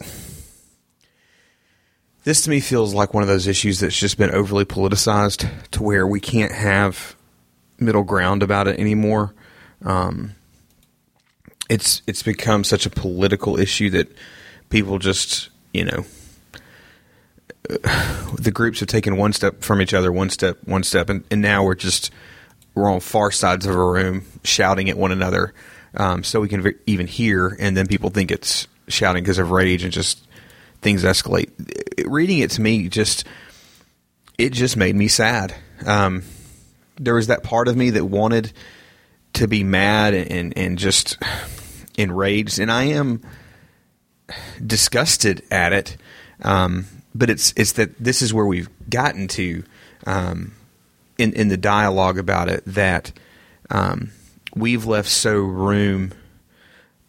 [2.23, 5.83] this to me feels like one of those issues that's just been overly politicized to
[5.83, 7.17] where we can't have
[7.79, 9.35] middle ground about it anymore.
[9.85, 10.35] Um,
[11.69, 14.15] it's it's become such a political issue that
[14.71, 16.05] people just you know
[18.39, 21.43] the groups have taken one step from each other, one step, one step, and, and
[21.43, 22.11] now we're just
[22.75, 25.53] we're on far sides of a room shouting at one another,
[25.95, 29.85] um, so we can even hear, and then people think it's shouting because of rage,
[29.85, 30.27] and just
[30.81, 31.51] things escalate.
[32.07, 33.25] Reading it to me just
[34.39, 35.55] it just made me sad.
[35.87, 36.23] Um,
[36.97, 38.53] there was that part of me that wanted
[39.35, 41.19] to be mad and and just
[41.97, 43.23] enraged, and I am
[44.65, 45.97] disgusted at it.
[46.43, 49.65] Um, but it's it's that this is where we've gotten to
[50.07, 50.55] um,
[51.19, 53.13] in in the dialogue about it that
[53.71, 54.11] um,
[54.55, 56.13] we've left so room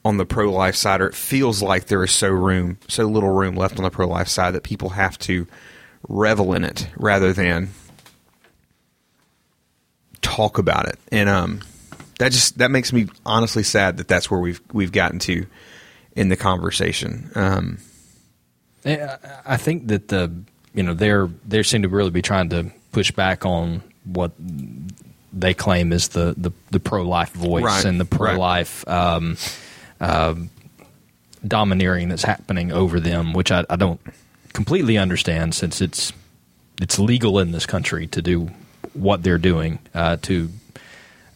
[0.06, 3.32] on the pro life side, or it feels like there is so room, so little
[3.32, 5.46] room left on the pro life side that people have to
[6.08, 7.70] revel in it rather than
[10.22, 10.98] talk about it.
[11.12, 11.60] And um,
[12.20, 15.46] that just that makes me honestly sad that that's where we've we've gotten to.
[16.16, 17.30] in the conversation.
[17.36, 17.78] Um,
[18.86, 20.32] I think that the
[20.74, 24.32] you know they're they seem to really be trying to push back on what
[25.34, 29.38] they claim is the the, the pro life voice Right, and the pro life um,
[30.00, 30.50] um
[31.48, 34.02] domineering that's happening over them, which I, I don't
[34.54, 36.12] completely understand since it's
[36.82, 38.52] it's legal in this country to do
[38.94, 40.50] what they're doing uh, to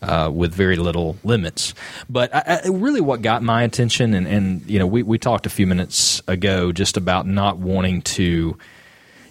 [0.01, 1.73] uh, with very little limits.
[2.09, 5.45] But I, I, really, what got my attention, and, and you know, we, we talked
[5.45, 8.57] a few minutes ago just about not wanting to,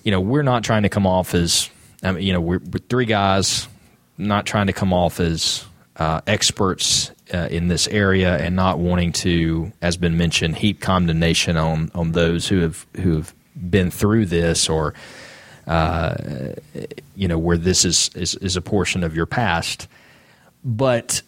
[0.03, 1.71] you know, we're not trying to come off as,
[2.03, 3.67] I mean, you know, we're, we're three guys,
[4.19, 5.65] not trying to come off as
[5.97, 11.57] uh, experts uh, in this area, and not wanting to, as been mentioned, heap condemnation
[11.57, 13.35] on on those who have who have
[13.71, 14.95] been through this or.
[15.67, 16.55] Uh,
[17.15, 19.87] you know where this is, is is a portion of your past,
[20.65, 21.21] but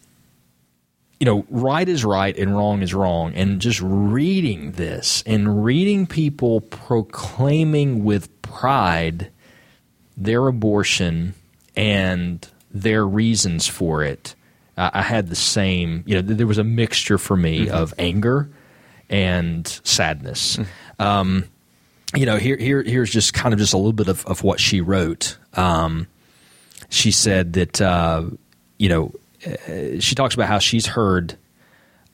[1.21, 3.35] you know, right is right and wrong is wrong.
[3.35, 9.31] And just reading this and reading people proclaiming with pride
[10.17, 11.35] their abortion
[11.77, 14.35] and their reasons for it,
[14.81, 18.51] uh, I had the same, you know, there was a mixture for me of anger
[19.11, 20.59] and sadness.
[20.99, 21.45] Um,
[22.15, 24.59] you know, here, here, here's just kind of just a little bit of, of what
[24.59, 25.37] she wrote.
[25.53, 26.07] Um,
[26.89, 28.25] she said that, uh,
[28.79, 29.13] you know,
[29.47, 31.37] uh, she talks about how she's heard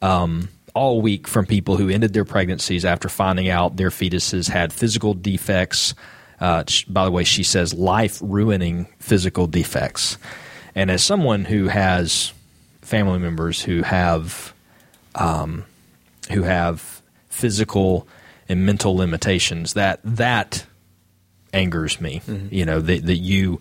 [0.02, 4.72] um, all week from people who ended their pregnancies after finding out their fetuses had
[4.72, 5.94] physical defects.
[6.40, 10.18] Uh, by the way, she says life ruining physical defects.
[10.74, 12.32] And as someone who has
[12.86, 14.54] family members who have
[15.14, 15.64] um,
[16.30, 18.06] who have physical
[18.48, 20.64] and mental limitations, that that
[21.52, 22.22] angers me.
[22.50, 23.60] You know that that you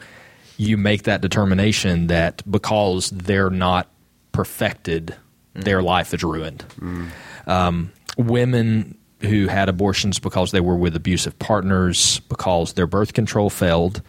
[0.57, 3.89] you make that determination that because they're not
[4.31, 5.15] perfected,
[5.53, 6.63] their life is ruined.
[7.47, 13.49] Um, women who had abortions because they were with abusive partners, because their birth control
[13.49, 14.01] failed,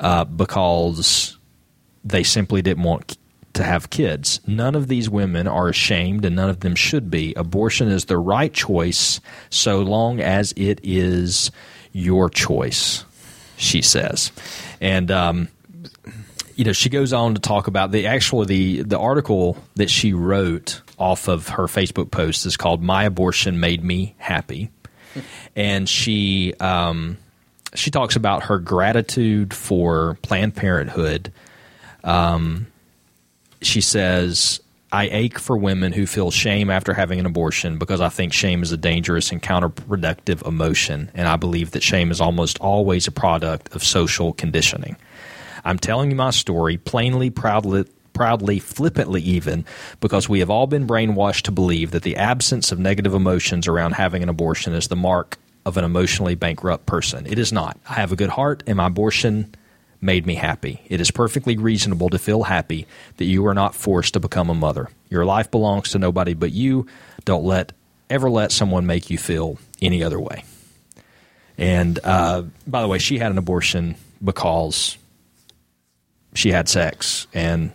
[0.00, 1.36] uh, because
[2.04, 3.16] they simply didn't want
[3.54, 4.40] to have kids.
[4.46, 7.34] None of these women are ashamed, and none of them should be.
[7.34, 9.20] Abortion is the right choice
[9.50, 11.50] so long as it is
[11.92, 13.04] your choice,
[13.56, 14.32] she says.
[14.80, 15.48] And, um,
[16.56, 20.12] you know, she goes on to talk about the actual the the article that she
[20.12, 24.70] wrote off of her Facebook post is called "My Abortion Made Me Happy,"
[25.56, 27.18] and she um,
[27.74, 31.32] she talks about her gratitude for Planned Parenthood.
[32.04, 32.68] Um,
[33.62, 34.60] she says,
[34.94, 38.62] I ache for women who feel shame after having an abortion because I think shame
[38.62, 43.12] is a dangerous and counterproductive emotion, and I believe that shame is almost always a
[43.12, 44.96] product of social conditioning.
[45.64, 49.64] I'm telling you my story plainly, proudly, proudly, flippantly, even
[50.00, 53.94] because we have all been brainwashed to believe that the absence of negative emotions around
[53.94, 57.26] having an abortion is the mark of an emotionally bankrupt person.
[57.26, 57.78] It is not.
[57.88, 59.54] I have a good heart, and my abortion
[60.04, 60.82] made me happy.
[60.88, 62.86] It is perfectly reasonable to feel happy
[63.16, 64.88] that you are not forced to become a mother.
[65.08, 66.86] Your life belongs to nobody but you.
[67.24, 67.72] Don't let
[68.10, 70.44] ever let someone make you feel any other way.
[71.56, 74.98] And uh, by the way, she had an abortion because
[76.34, 77.72] she had sex and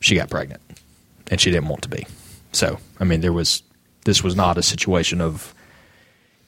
[0.00, 0.62] she got pregnant
[1.30, 2.06] and she didn't want to be.
[2.52, 3.62] So, I mean, there was
[4.04, 5.54] this was not a situation of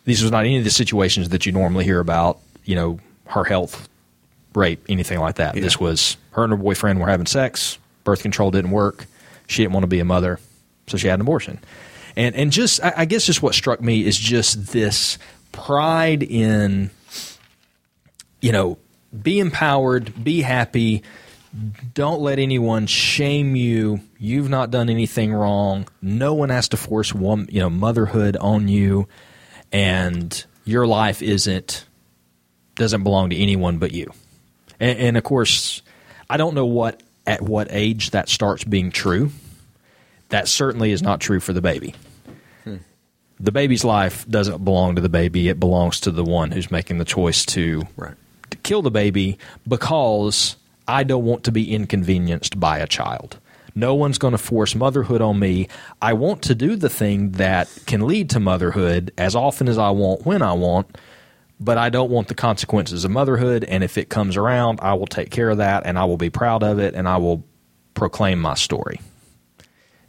[0.04, 2.98] these was not any of the situations that you normally hear about, you know,
[3.28, 3.88] her health,
[4.54, 5.54] rape, anything like that.
[5.54, 5.62] Yeah.
[5.62, 9.06] This was her and her boyfriend were having sex, birth control didn't work,
[9.46, 10.40] she didn't want to be a mother,
[10.86, 11.58] so she had an abortion.
[12.16, 15.18] And and just I, I guess just what struck me is just this
[15.52, 16.90] pride in
[18.40, 18.78] you know,
[19.22, 21.02] be empowered, be happy.
[21.94, 24.00] Don't let anyone shame you.
[24.18, 25.88] You've not done anything wrong.
[26.02, 29.08] No one has to force one, you know, motherhood on you,
[29.72, 31.86] and your life isn't
[32.78, 34.10] doesn't belong to anyone but you.
[34.80, 35.82] And, and of course,
[36.30, 39.30] I don't know what at what age that starts being true.
[40.30, 41.94] That certainly is not true for the baby.
[42.64, 42.76] Hmm.
[43.40, 46.98] The baby's life doesn't belong to the baby; it belongs to the one who's making
[46.98, 48.14] the choice to Right.
[48.50, 50.56] to kill the baby because
[50.86, 53.38] I don't want to be inconvenienced by a child.
[53.74, 55.68] No one's going to force motherhood on me.
[56.02, 59.90] I want to do the thing that can lead to motherhood as often as I
[59.90, 60.98] want when I want,
[61.60, 63.64] but I don't want the consequences of motherhood.
[63.64, 66.30] And if it comes around, I will take care of that and I will be
[66.30, 67.44] proud of it and I will
[67.94, 69.00] proclaim my story.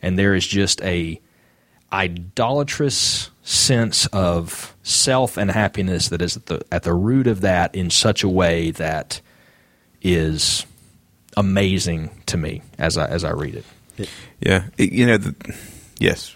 [0.02, 1.20] And there is just a
[1.92, 7.74] idolatrous sense of self and happiness that is at the at the root of that
[7.74, 9.22] in such a way that
[10.02, 10.66] is
[11.36, 13.66] amazing to me as I as I read it.
[14.40, 15.56] Yeah, you know, the,
[15.98, 16.36] yes.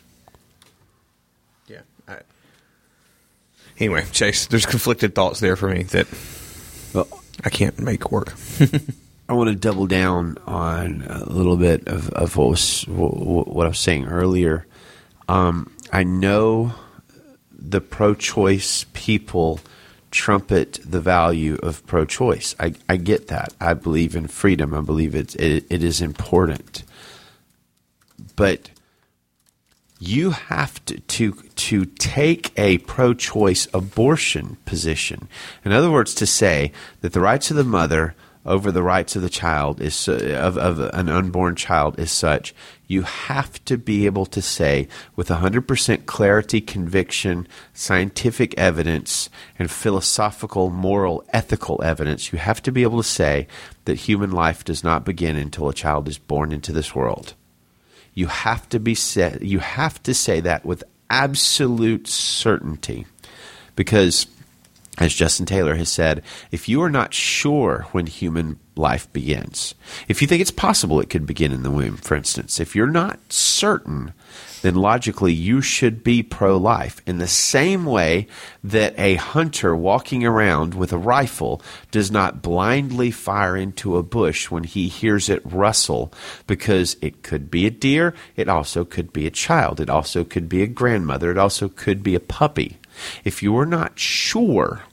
[3.84, 6.08] Anyway, Chase, there's conflicted thoughts there for me that
[6.94, 7.08] Well,
[7.44, 8.34] I can't make work.
[9.30, 13.70] I want to double down on a little bit of, of what was what I
[13.70, 14.66] was saying earlier.
[15.28, 16.74] Um, I know
[17.52, 19.60] the pro-choice people
[20.12, 22.56] trumpet the value of pro-choice.
[22.60, 23.54] I, I get that.
[23.60, 24.74] I believe in freedom.
[24.74, 26.84] I believe it, it, it is important.
[28.36, 28.70] But
[30.08, 35.30] you have to, to to take a pro-choice abortion position.
[35.64, 36.72] In other words, to say
[37.02, 38.16] that the rights of the mother
[38.46, 42.54] over the rights of the child is of, of an unborn child is such
[42.88, 44.86] you have to be able to say
[45.16, 52.84] with 100% clarity conviction scientific evidence and philosophical moral ethical evidence you have to be
[52.84, 53.48] able to say
[53.86, 57.36] that human life does not begin until a child is born into this world
[58.14, 63.06] you have to be set, you have to say that with absolute certainty
[63.76, 64.28] because
[65.00, 66.22] as Justin Taylor has said,
[66.52, 69.74] if you are not sure when human life begins,
[70.08, 72.86] if you think it's possible it could begin in the womb, for instance, if you're
[72.86, 74.14] not certain,
[74.62, 77.02] then logically you should be pro life.
[77.08, 78.28] In the same way
[78.64, 84.52] that a hunter walking around with a rifle does not blindly fire into a bush
[84.52, 86.14] when he hears it rustle,
[86.46, 90.48] because it could be a deer, it also could be a child, it also could
[90.48, 92.78] be a grandmother, it also could be a puppy.
[93.24, 94.84] If you are not sure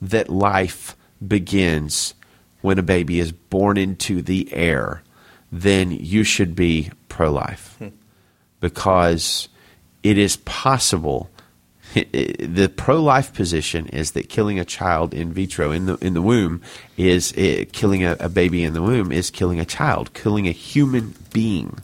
[0.00, 0.96] that life
[1.26, 2.14] begins
[2.60, 5.02] when a baby is born into the air,
[5.50, 7.78] then you should be pro life.
[8.60, 9.48] Because
[10.02, 11.28] it is possible.
[11.94, 16.22] The pro life position is that killing a child in vitro, in the, in the
[16.22, 16.62] womb,
[16.96, 20.52] is eh, killing a, a baby in the womb, is killing a child, killing a
[20.52, 21.80] human being.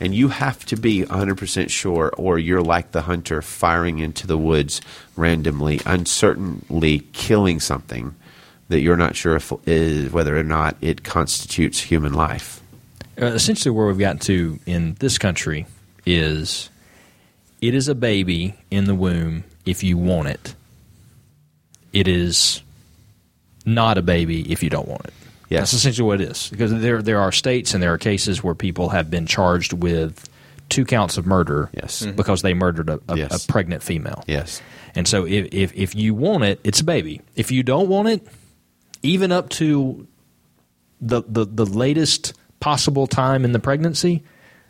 [0.00, 4.36] And you have to be 100% sure, or you're like the hunter firing into the
[4.36, 4.80] woods
[5.16, 8.14] randomly, uncertainly killing something
[8.68, 12.60] that you're not sure if is, whether or not it constitutes human life.
[13.20, 15.66] Uh, essentially, where we've gotten to in this country
[16.04, 16.70] is
[17.60, 20.54] it is a baby in the womb if you want it.
[21.92, 22.62] It is
[23.64, 25.14] not a baby if you don't want it.
[25.54, 25.70] Yes.
[25.70, 26.48] That's essentially what it is.
[26.50, 30.28] Because there there are states and there are cases where people have been charged with
[30.68, 32.02] two counts of murder Yes.
[32.02, 32.16] Mm-hmm.
[32.16, 33.44] because they murdered a, a, Yes.
[33.44, 34.22] a pregnant female.
[34.26, 34.62] Yes.
[34.94, 37.20] And so if, if if you want it, it's a baby.
[37.36, 38.26] If you don't want it,
[39.02, 40.06] even up to
[41.00, 44.22] the the, the latest possible time in the pregnancy,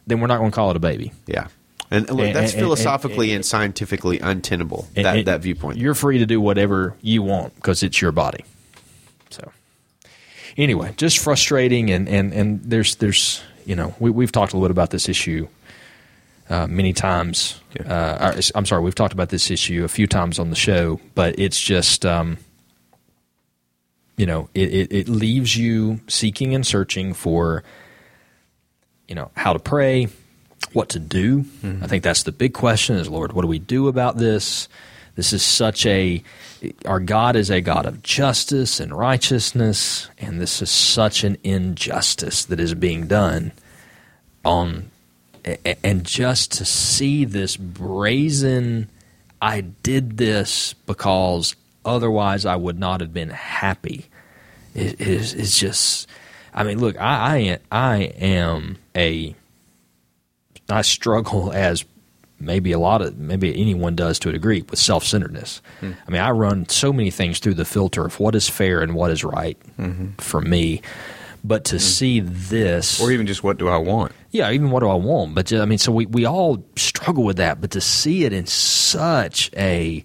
[0.07, 1.13] then we're not going to call it a baby.
[1.27, 1.49] Yeah.
[1.91, 5.79] And look, And- that's and- philosophically and- and, scientifically untenable, And- that, and that viewpoint.
[5.79, 8.45] You're free to do whatever you want because it's your body.
[10.57, 14.69] Anyway, just frustrating, and and and there's there's you know we we've talked a little
[14.69, 15.49] bit about this issue
[16.49, 17.61] uh, many times.
[17.75, 17.93] Yeah.
[17.93, 21.39] Uh, I'm sorry, we've talked about this issue a few times on the show, but
[21.39, 22.07] it's just.
[22.07, 22.39] Um,
[24.17, 27.65] you know, it, it, it leaves you seeking and searching for,
[29.09, 30.09] you know, how to pray,
[30.73, 31.45] what to do.
[31.83, 34.69] I think that's the big question is, Lord, what do we do about this?
[35.17, 36.23] This is such a,
[36.85, 42.45] our God is a God of justice and righteousness, and this is such an injustice
[42.47, 43.53] that is being done
[44.45, 44.91] on,
[45.85, 48.89] and just to see this brazen,
[49.41, 51.55] I did this because
[51.85, 54.07] otherwise I would not have been happy.
[54.75, 56.09] It is just,
[56.53, 59.37] I mean, look, I I am a
[60.69, 61.85] I struggle as
[62.45, 65.63] maybe a lot of maybe anyone does to a degree with self centeredness.
[65.81, 65.93] Hmm.
[66.07, 68.95] I mean, I run so many things through the filter of what is fair and
[68.95, 70.13] what is right mm-hmm.
[70.19, 70.83] for me.
[71.43, 71.81] But to hmm.
[71.81, 74.13] see this, or even just what do I want?
[74.35, 75.37] yeah, even what do I want?
[75.37, 78.47] But I mean, so we, we all struggle with that, but to see it in
[78.47, 80.05] such a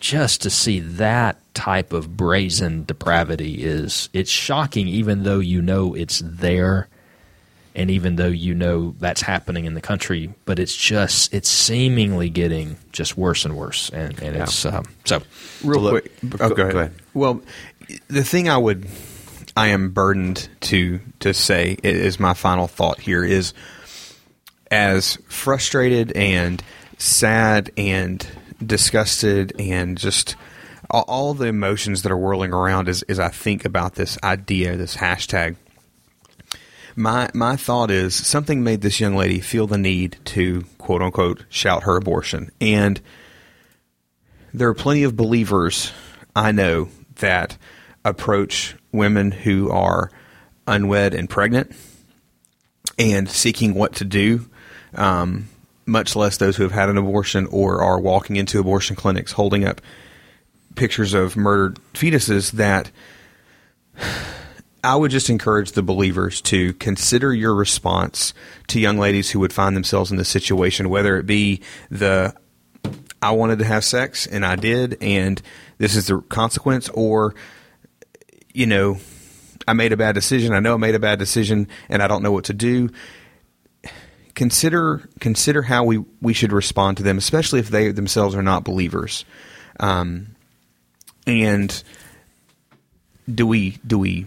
[0.00, 5.94] just to see that type of brazen depravity is it's shocking even though you know
[5.94, 6.88] it's there
[7.74, 12.28] and even though you know that's happening in the country but it's just it's seemingly
[12.28, 14.42] getting just worse and worse and, and Yeah.
[14.44, 15.22] it's um, so
[15.64, 16.38] Real Well, look, quick.
[16.38, 16.72] go- Oh, go ahead.
[16.72, 16.94] go ahead.
[17.14, 17.42] Well,
[18.08, 18.86] the thing I would,
[19.56, 23.52] I am burdened to to say is my final thought here is,
[24.70, 26.62] as frustrated and
[26.98, 28.26] sad and
[28.64, 30.36] disgusted and just
[30.90, 34.76] all, all the emotions that are whirling around as, as I think about this idea,
[34.76, 35.56] this hashtag.
[36.94, 41.44] My my thought is something made this young lady feel the need to quote unquote
[41.48, 43.00] shout her abortion and
[44.52, 45.92] there are plenty of believers
[46.36, 47.56] I know that
[48.04, 50.10] approach women who are
[50.66, 51.74] unwed and pregnant
[52.98, 54.48] and seeking what to do.
[54.94, 55.48] Um,
[55.86, 59.64] much less those who have had an abortion or are walking into abortion clinics holding
[59.64, 59.80] up
[60.74, 62.90] pictures of murdered fetuses, that
[64.84, 68.34] I would just encourage the believers to consider your response
[68.68, 71.60] to young ladies who would find themselves in this situation, whether it be
[71.90, 72.34] the
[73.22, 75.40] I wanted to have sex and I did, and
[75.78, 77.36] this is the consequence, or
[78.52, 78.98] you know,
[79.68, 80.52] I made a bad decision.
[80.52, 82.90] I know I made a bad decision, and I don't know what to do.
[84.34, 88.64] Consider consider how we, we should respond to them, especially if they themselves are not
[88.64, 89.24] believers.
[89.78, 90.34] Um,
[91.24, 91.82] and
[93.32, 94.26] do we do we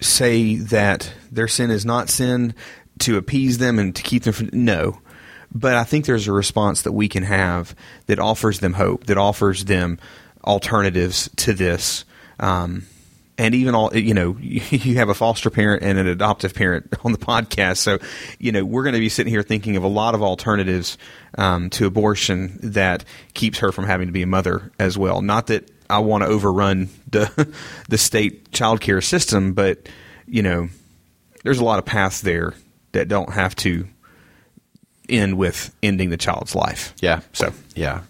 [0.00, 2.54] say that their sin is not sin
[3.00, 5.00] to appease them and to keep them from no.
[5.50, 7.74] But i think there's a response that we can have
[8.06, 9.98] that offers them hope that offers them
[10.44, 12.04] alternatives to this.
[12.38, 12.86] Um,
[13.38, 17.12] and even all you know you have a foster parent and an adoptive parent on
[17.12, 17.78] the podcast.
[17.78, 17.98] So
[18.38, 20.98] you know we're going to be sitting here thinking of a lot of alternatives
[21.38, 23.04] um, to abortion that
[23.34, 25.22] keeps her from having to be a mother as well.
[25.22, 27.52] Not that I want to overrun the
[27.88, 29.88] the state child care system, but
[30.26, 30.68] you know,
[31.44, 32.54] there's a lot of paths there
[32.92, 33.86] that don't have to
[35.08, 36.94] end with ending the child's life.
[37.00, 37.20] Yeah.
[37.32, 38.02] So yeah,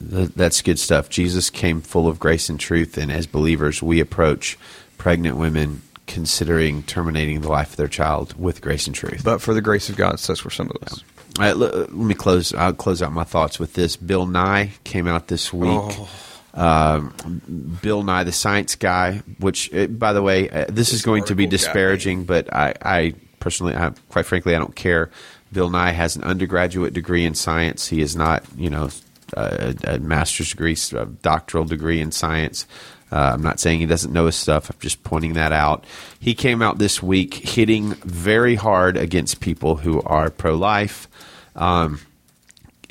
[0.00, 1.08] that's good stuff.
[1.08, 4.58] Jesus came full of grace and truth, and as believers, we approach
[4.96, 9.22] pregnant women considering terminating the life of their child with grace and truth.
[9.22, 11.04] But for the grace of God, such were some of us.
[11.38, 11.52] Yeah.
[11.52, 12.54] let, let, me close.
[12.54, 13.94] I'll close out my thoughts with this.
[13.94, 15.68] Bill Nye came out this week.
[15.70, 16.08] Oh
[16.54, 21.24] um, Bill Nye the Science Guy, which, uh, by the way, uh, this is going
[21.24, 25.10] to be disparaging, but I, I personally, I, quite frankly, I don't care.
[25.52, 27.88] Bill Nye has an undergraduate degree in science.
[27.88, 28.90] He is not, you know,
[29.34, 32.66] a, a master's degree, a doctoral degree in science.
[33.10, 34.70] Uh, I'm not saying he doesn't know his stuff.
[34.70, 35.84] I'm just pointing that out.
[36.20, 41.08] He came out this week hitting very hard against people who are pro life.
[41.56, 42.00] Um,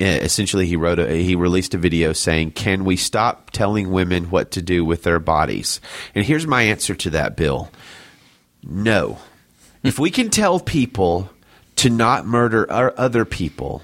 [0.00, 4.30] Uh, essentially he wrote a, he released a video saying can we stop telling women
[4.30, 5.80] what to do with their bodies
[6.14, 7.68] and here's my answer to that bill
[8.62, 9.18] no
[9.82, 11.28] if we can tell people
[11.74, 13.82] to not murder other people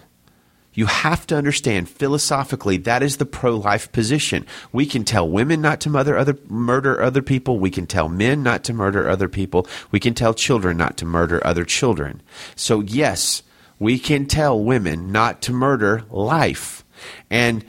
[0.74, 4.44] you have to understand philosophically that is the pro-life position.
[4.72, 7.58] We can tell women not to other murder other people.
[7.58, 9.68] We can tell men not to murder other people.
[9.92, 12.20] We can tell children not to murder other children.
[12.56, 13.42] So yes,
[13.84, 16.86] we can tell women not to murder life.
[17.28, 17.62] And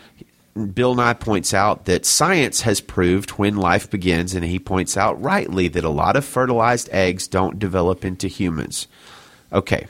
[0.73, 5.21] Bill Nye points out that science has proved when life begins, and he points out
[5.21, 8.87] rightly that a lot of fertilized eggs don't develop into humans.
[9.51, 9.87] Okay.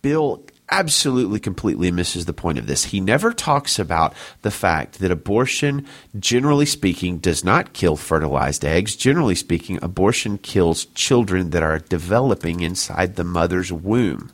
[0.00, 2.84] Bill absolutely completely misses the point of this.
[2.86, 5.86] He never talks about the fact that abortion,
[6.18, 8.96] generally speaking, does not kill fertilized eggs.
[8.96, 14.32] Generally speaking, abortion kills children that are developing inside the mother's womb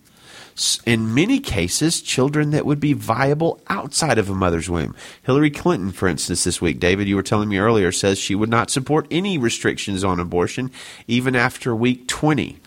[0.87, 4.95] in many cases, children that would be viable outside of a mother's womb.
[5.23, 8.49] Hillary Clinton, for instance, this week, David, you were telling me earlier, says she would
[8.49, 10.71] not support any restrictions on abortion
[11.07, 12.59] even after week 20.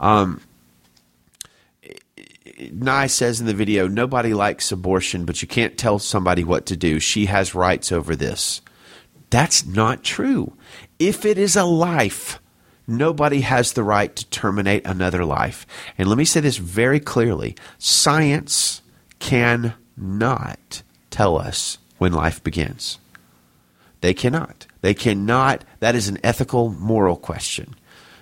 [0.00, 0.40] Um,
[2.72, 6.76] Nye says in the video, nobody likes abortion, but you can't tell somebody what to
[6.76, 6.98] do.
[6.98, 8.62] She has rights over this.
[9.28, 10.54] That's not true.
[10.98, 12.40] If it is a life,
[12.86, 15.66] Nobody has the right to terminate another life.
[15.98, 18.82] And let me say this very clearly science
[19.18, 22.98] cannot tell us when life begins.
[24.00, 24.66] They cannot.
[24.82, 25.64] They cannot.
[25.80, 27.74] That is an ethical, moral question.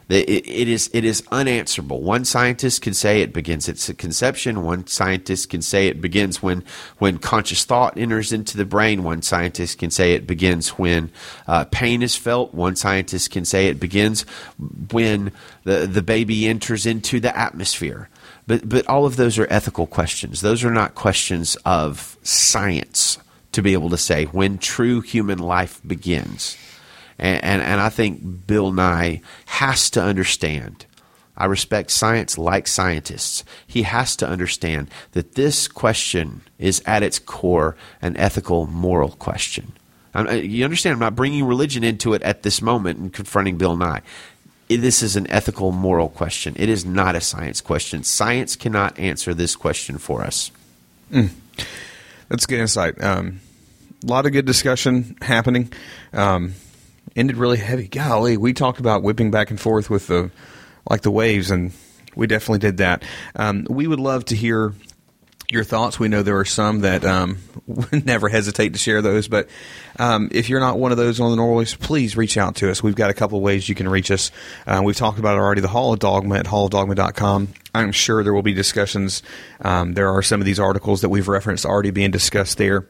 [0.08, 2.02] It, it is it is unanswerable.
[2.02, 4.62] One scientist can say it begins at conception.
[4.62, 6.62] One scientist can say it begins when
[6.98, 9.02] when conscious thought enters into the brain.
[9.02, 11.10] One scientist can say it begins when
[11.46, 12.52] uh, pain is felt.
[12.52, 14.26] One scientist can say it begins
[14.90, 15.32] when
[15.64, 18.10] the the baby enters into the atmosphere.
[18.46, 20.42] But but all of those are ethical questions.
[20.42, 23.18] Those are not questions of science
[23.52, 26.58] to be able to say when true human life begins.
[27.18, 30.86] And, and, and I think Bill Nye has to understand.
[31.36, 33.44] I respect science like scientists.
[33.66, 39.72] He has to understand that this question is at its core an ethical, moral question.
[40.14, 40.92] Uh, you understand?
[40.92, 44.02] I'm not bringing religion into it at this moment and confronting Bill Nye.
[44.68, 46.54] This is an ethical, moral question.
[46.56, 48.04] It is not a science question.
[48.04, 50.52] Science cannot answer this question for us.
[51.12, 51.30] Mm.
[52.28, 53.02] That's good insight.
[53.02, 53.40] Um,
[54.02, 55.72] a lot of good discussion happening.
[56.12, 56.54] Um,
[57.16, 57.88] ended really heavy.
[57.88, 60.30] Golly, we talked about whipping back and forth with the
[60.88, 61.72] like the waves, and
[62.14, 63.02] we definitely did that.
[63.36, 64.74] Um, we would love to hear
[65.50, 65.98] your thoughts.
[65.98, 67.38] We know there are some that um,
[67.92, 69.28] never hesitate to share those.
[69.28, 69.48] But
[69.98, 72.82] um, if you're not one of those on the normal please reach out to us.
[72.82, 74.30] We've got a couple ways you can reach us.
[74.66, 75.60] Uh, we've talked about it already.
[75.60, 77.48] The Hall of Dogma at hallofdogma.com.
[77.74, 79.22] I'm sure there will be discussions.
[79.60, 82.88] Um, there are some of these articles that we've referenced already being discussed there.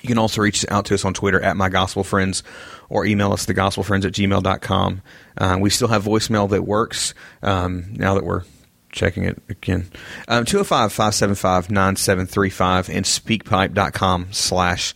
[0.00, 2.42] You can also reach out to us on Twitter at My Gospel Friends
[2.88, 5.02] or email us thegospelfriends at gmail.com.
[5.38, 8.42] Uh, we still have voicemail that works um, now that we're
[8.90, 9.90] checking it again.
[10.28, 14.94] Um, 205 575 9735 and speakpipe.com slash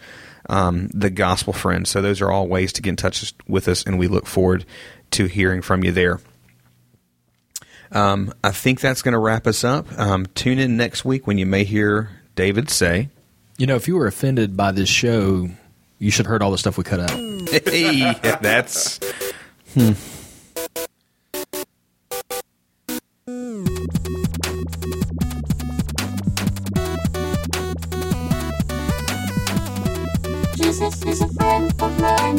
[0.49, 1.53] um, the gospel.
[1.85, 4.65] So those are all ways to get in touch with us, and we look forward
[5.13, 6.21] to hearing from you there.
[7.93, 9.87] Um, I think that's going to wrap us up.
[9.99, 13.11] Um, tune in next week when you may hear David say,
[13.59, 15.49] You know, if you were offended by this show,
[15.99, 17.11] you should have heard all the stuff we cut out.
[17.11, 19.01] "Hey, that's."
[19.75, 19.93] Hmm.
[30.57, 32.39] Jesus is a friend of mine.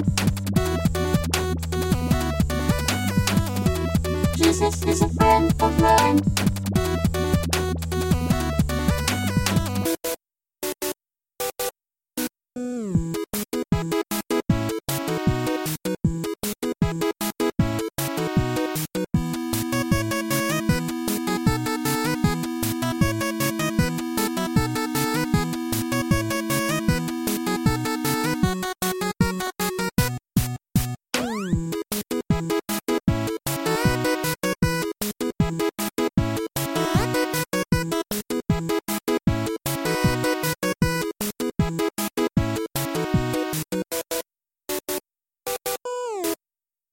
[4.35, 6.19] Jesus is a friend of mine.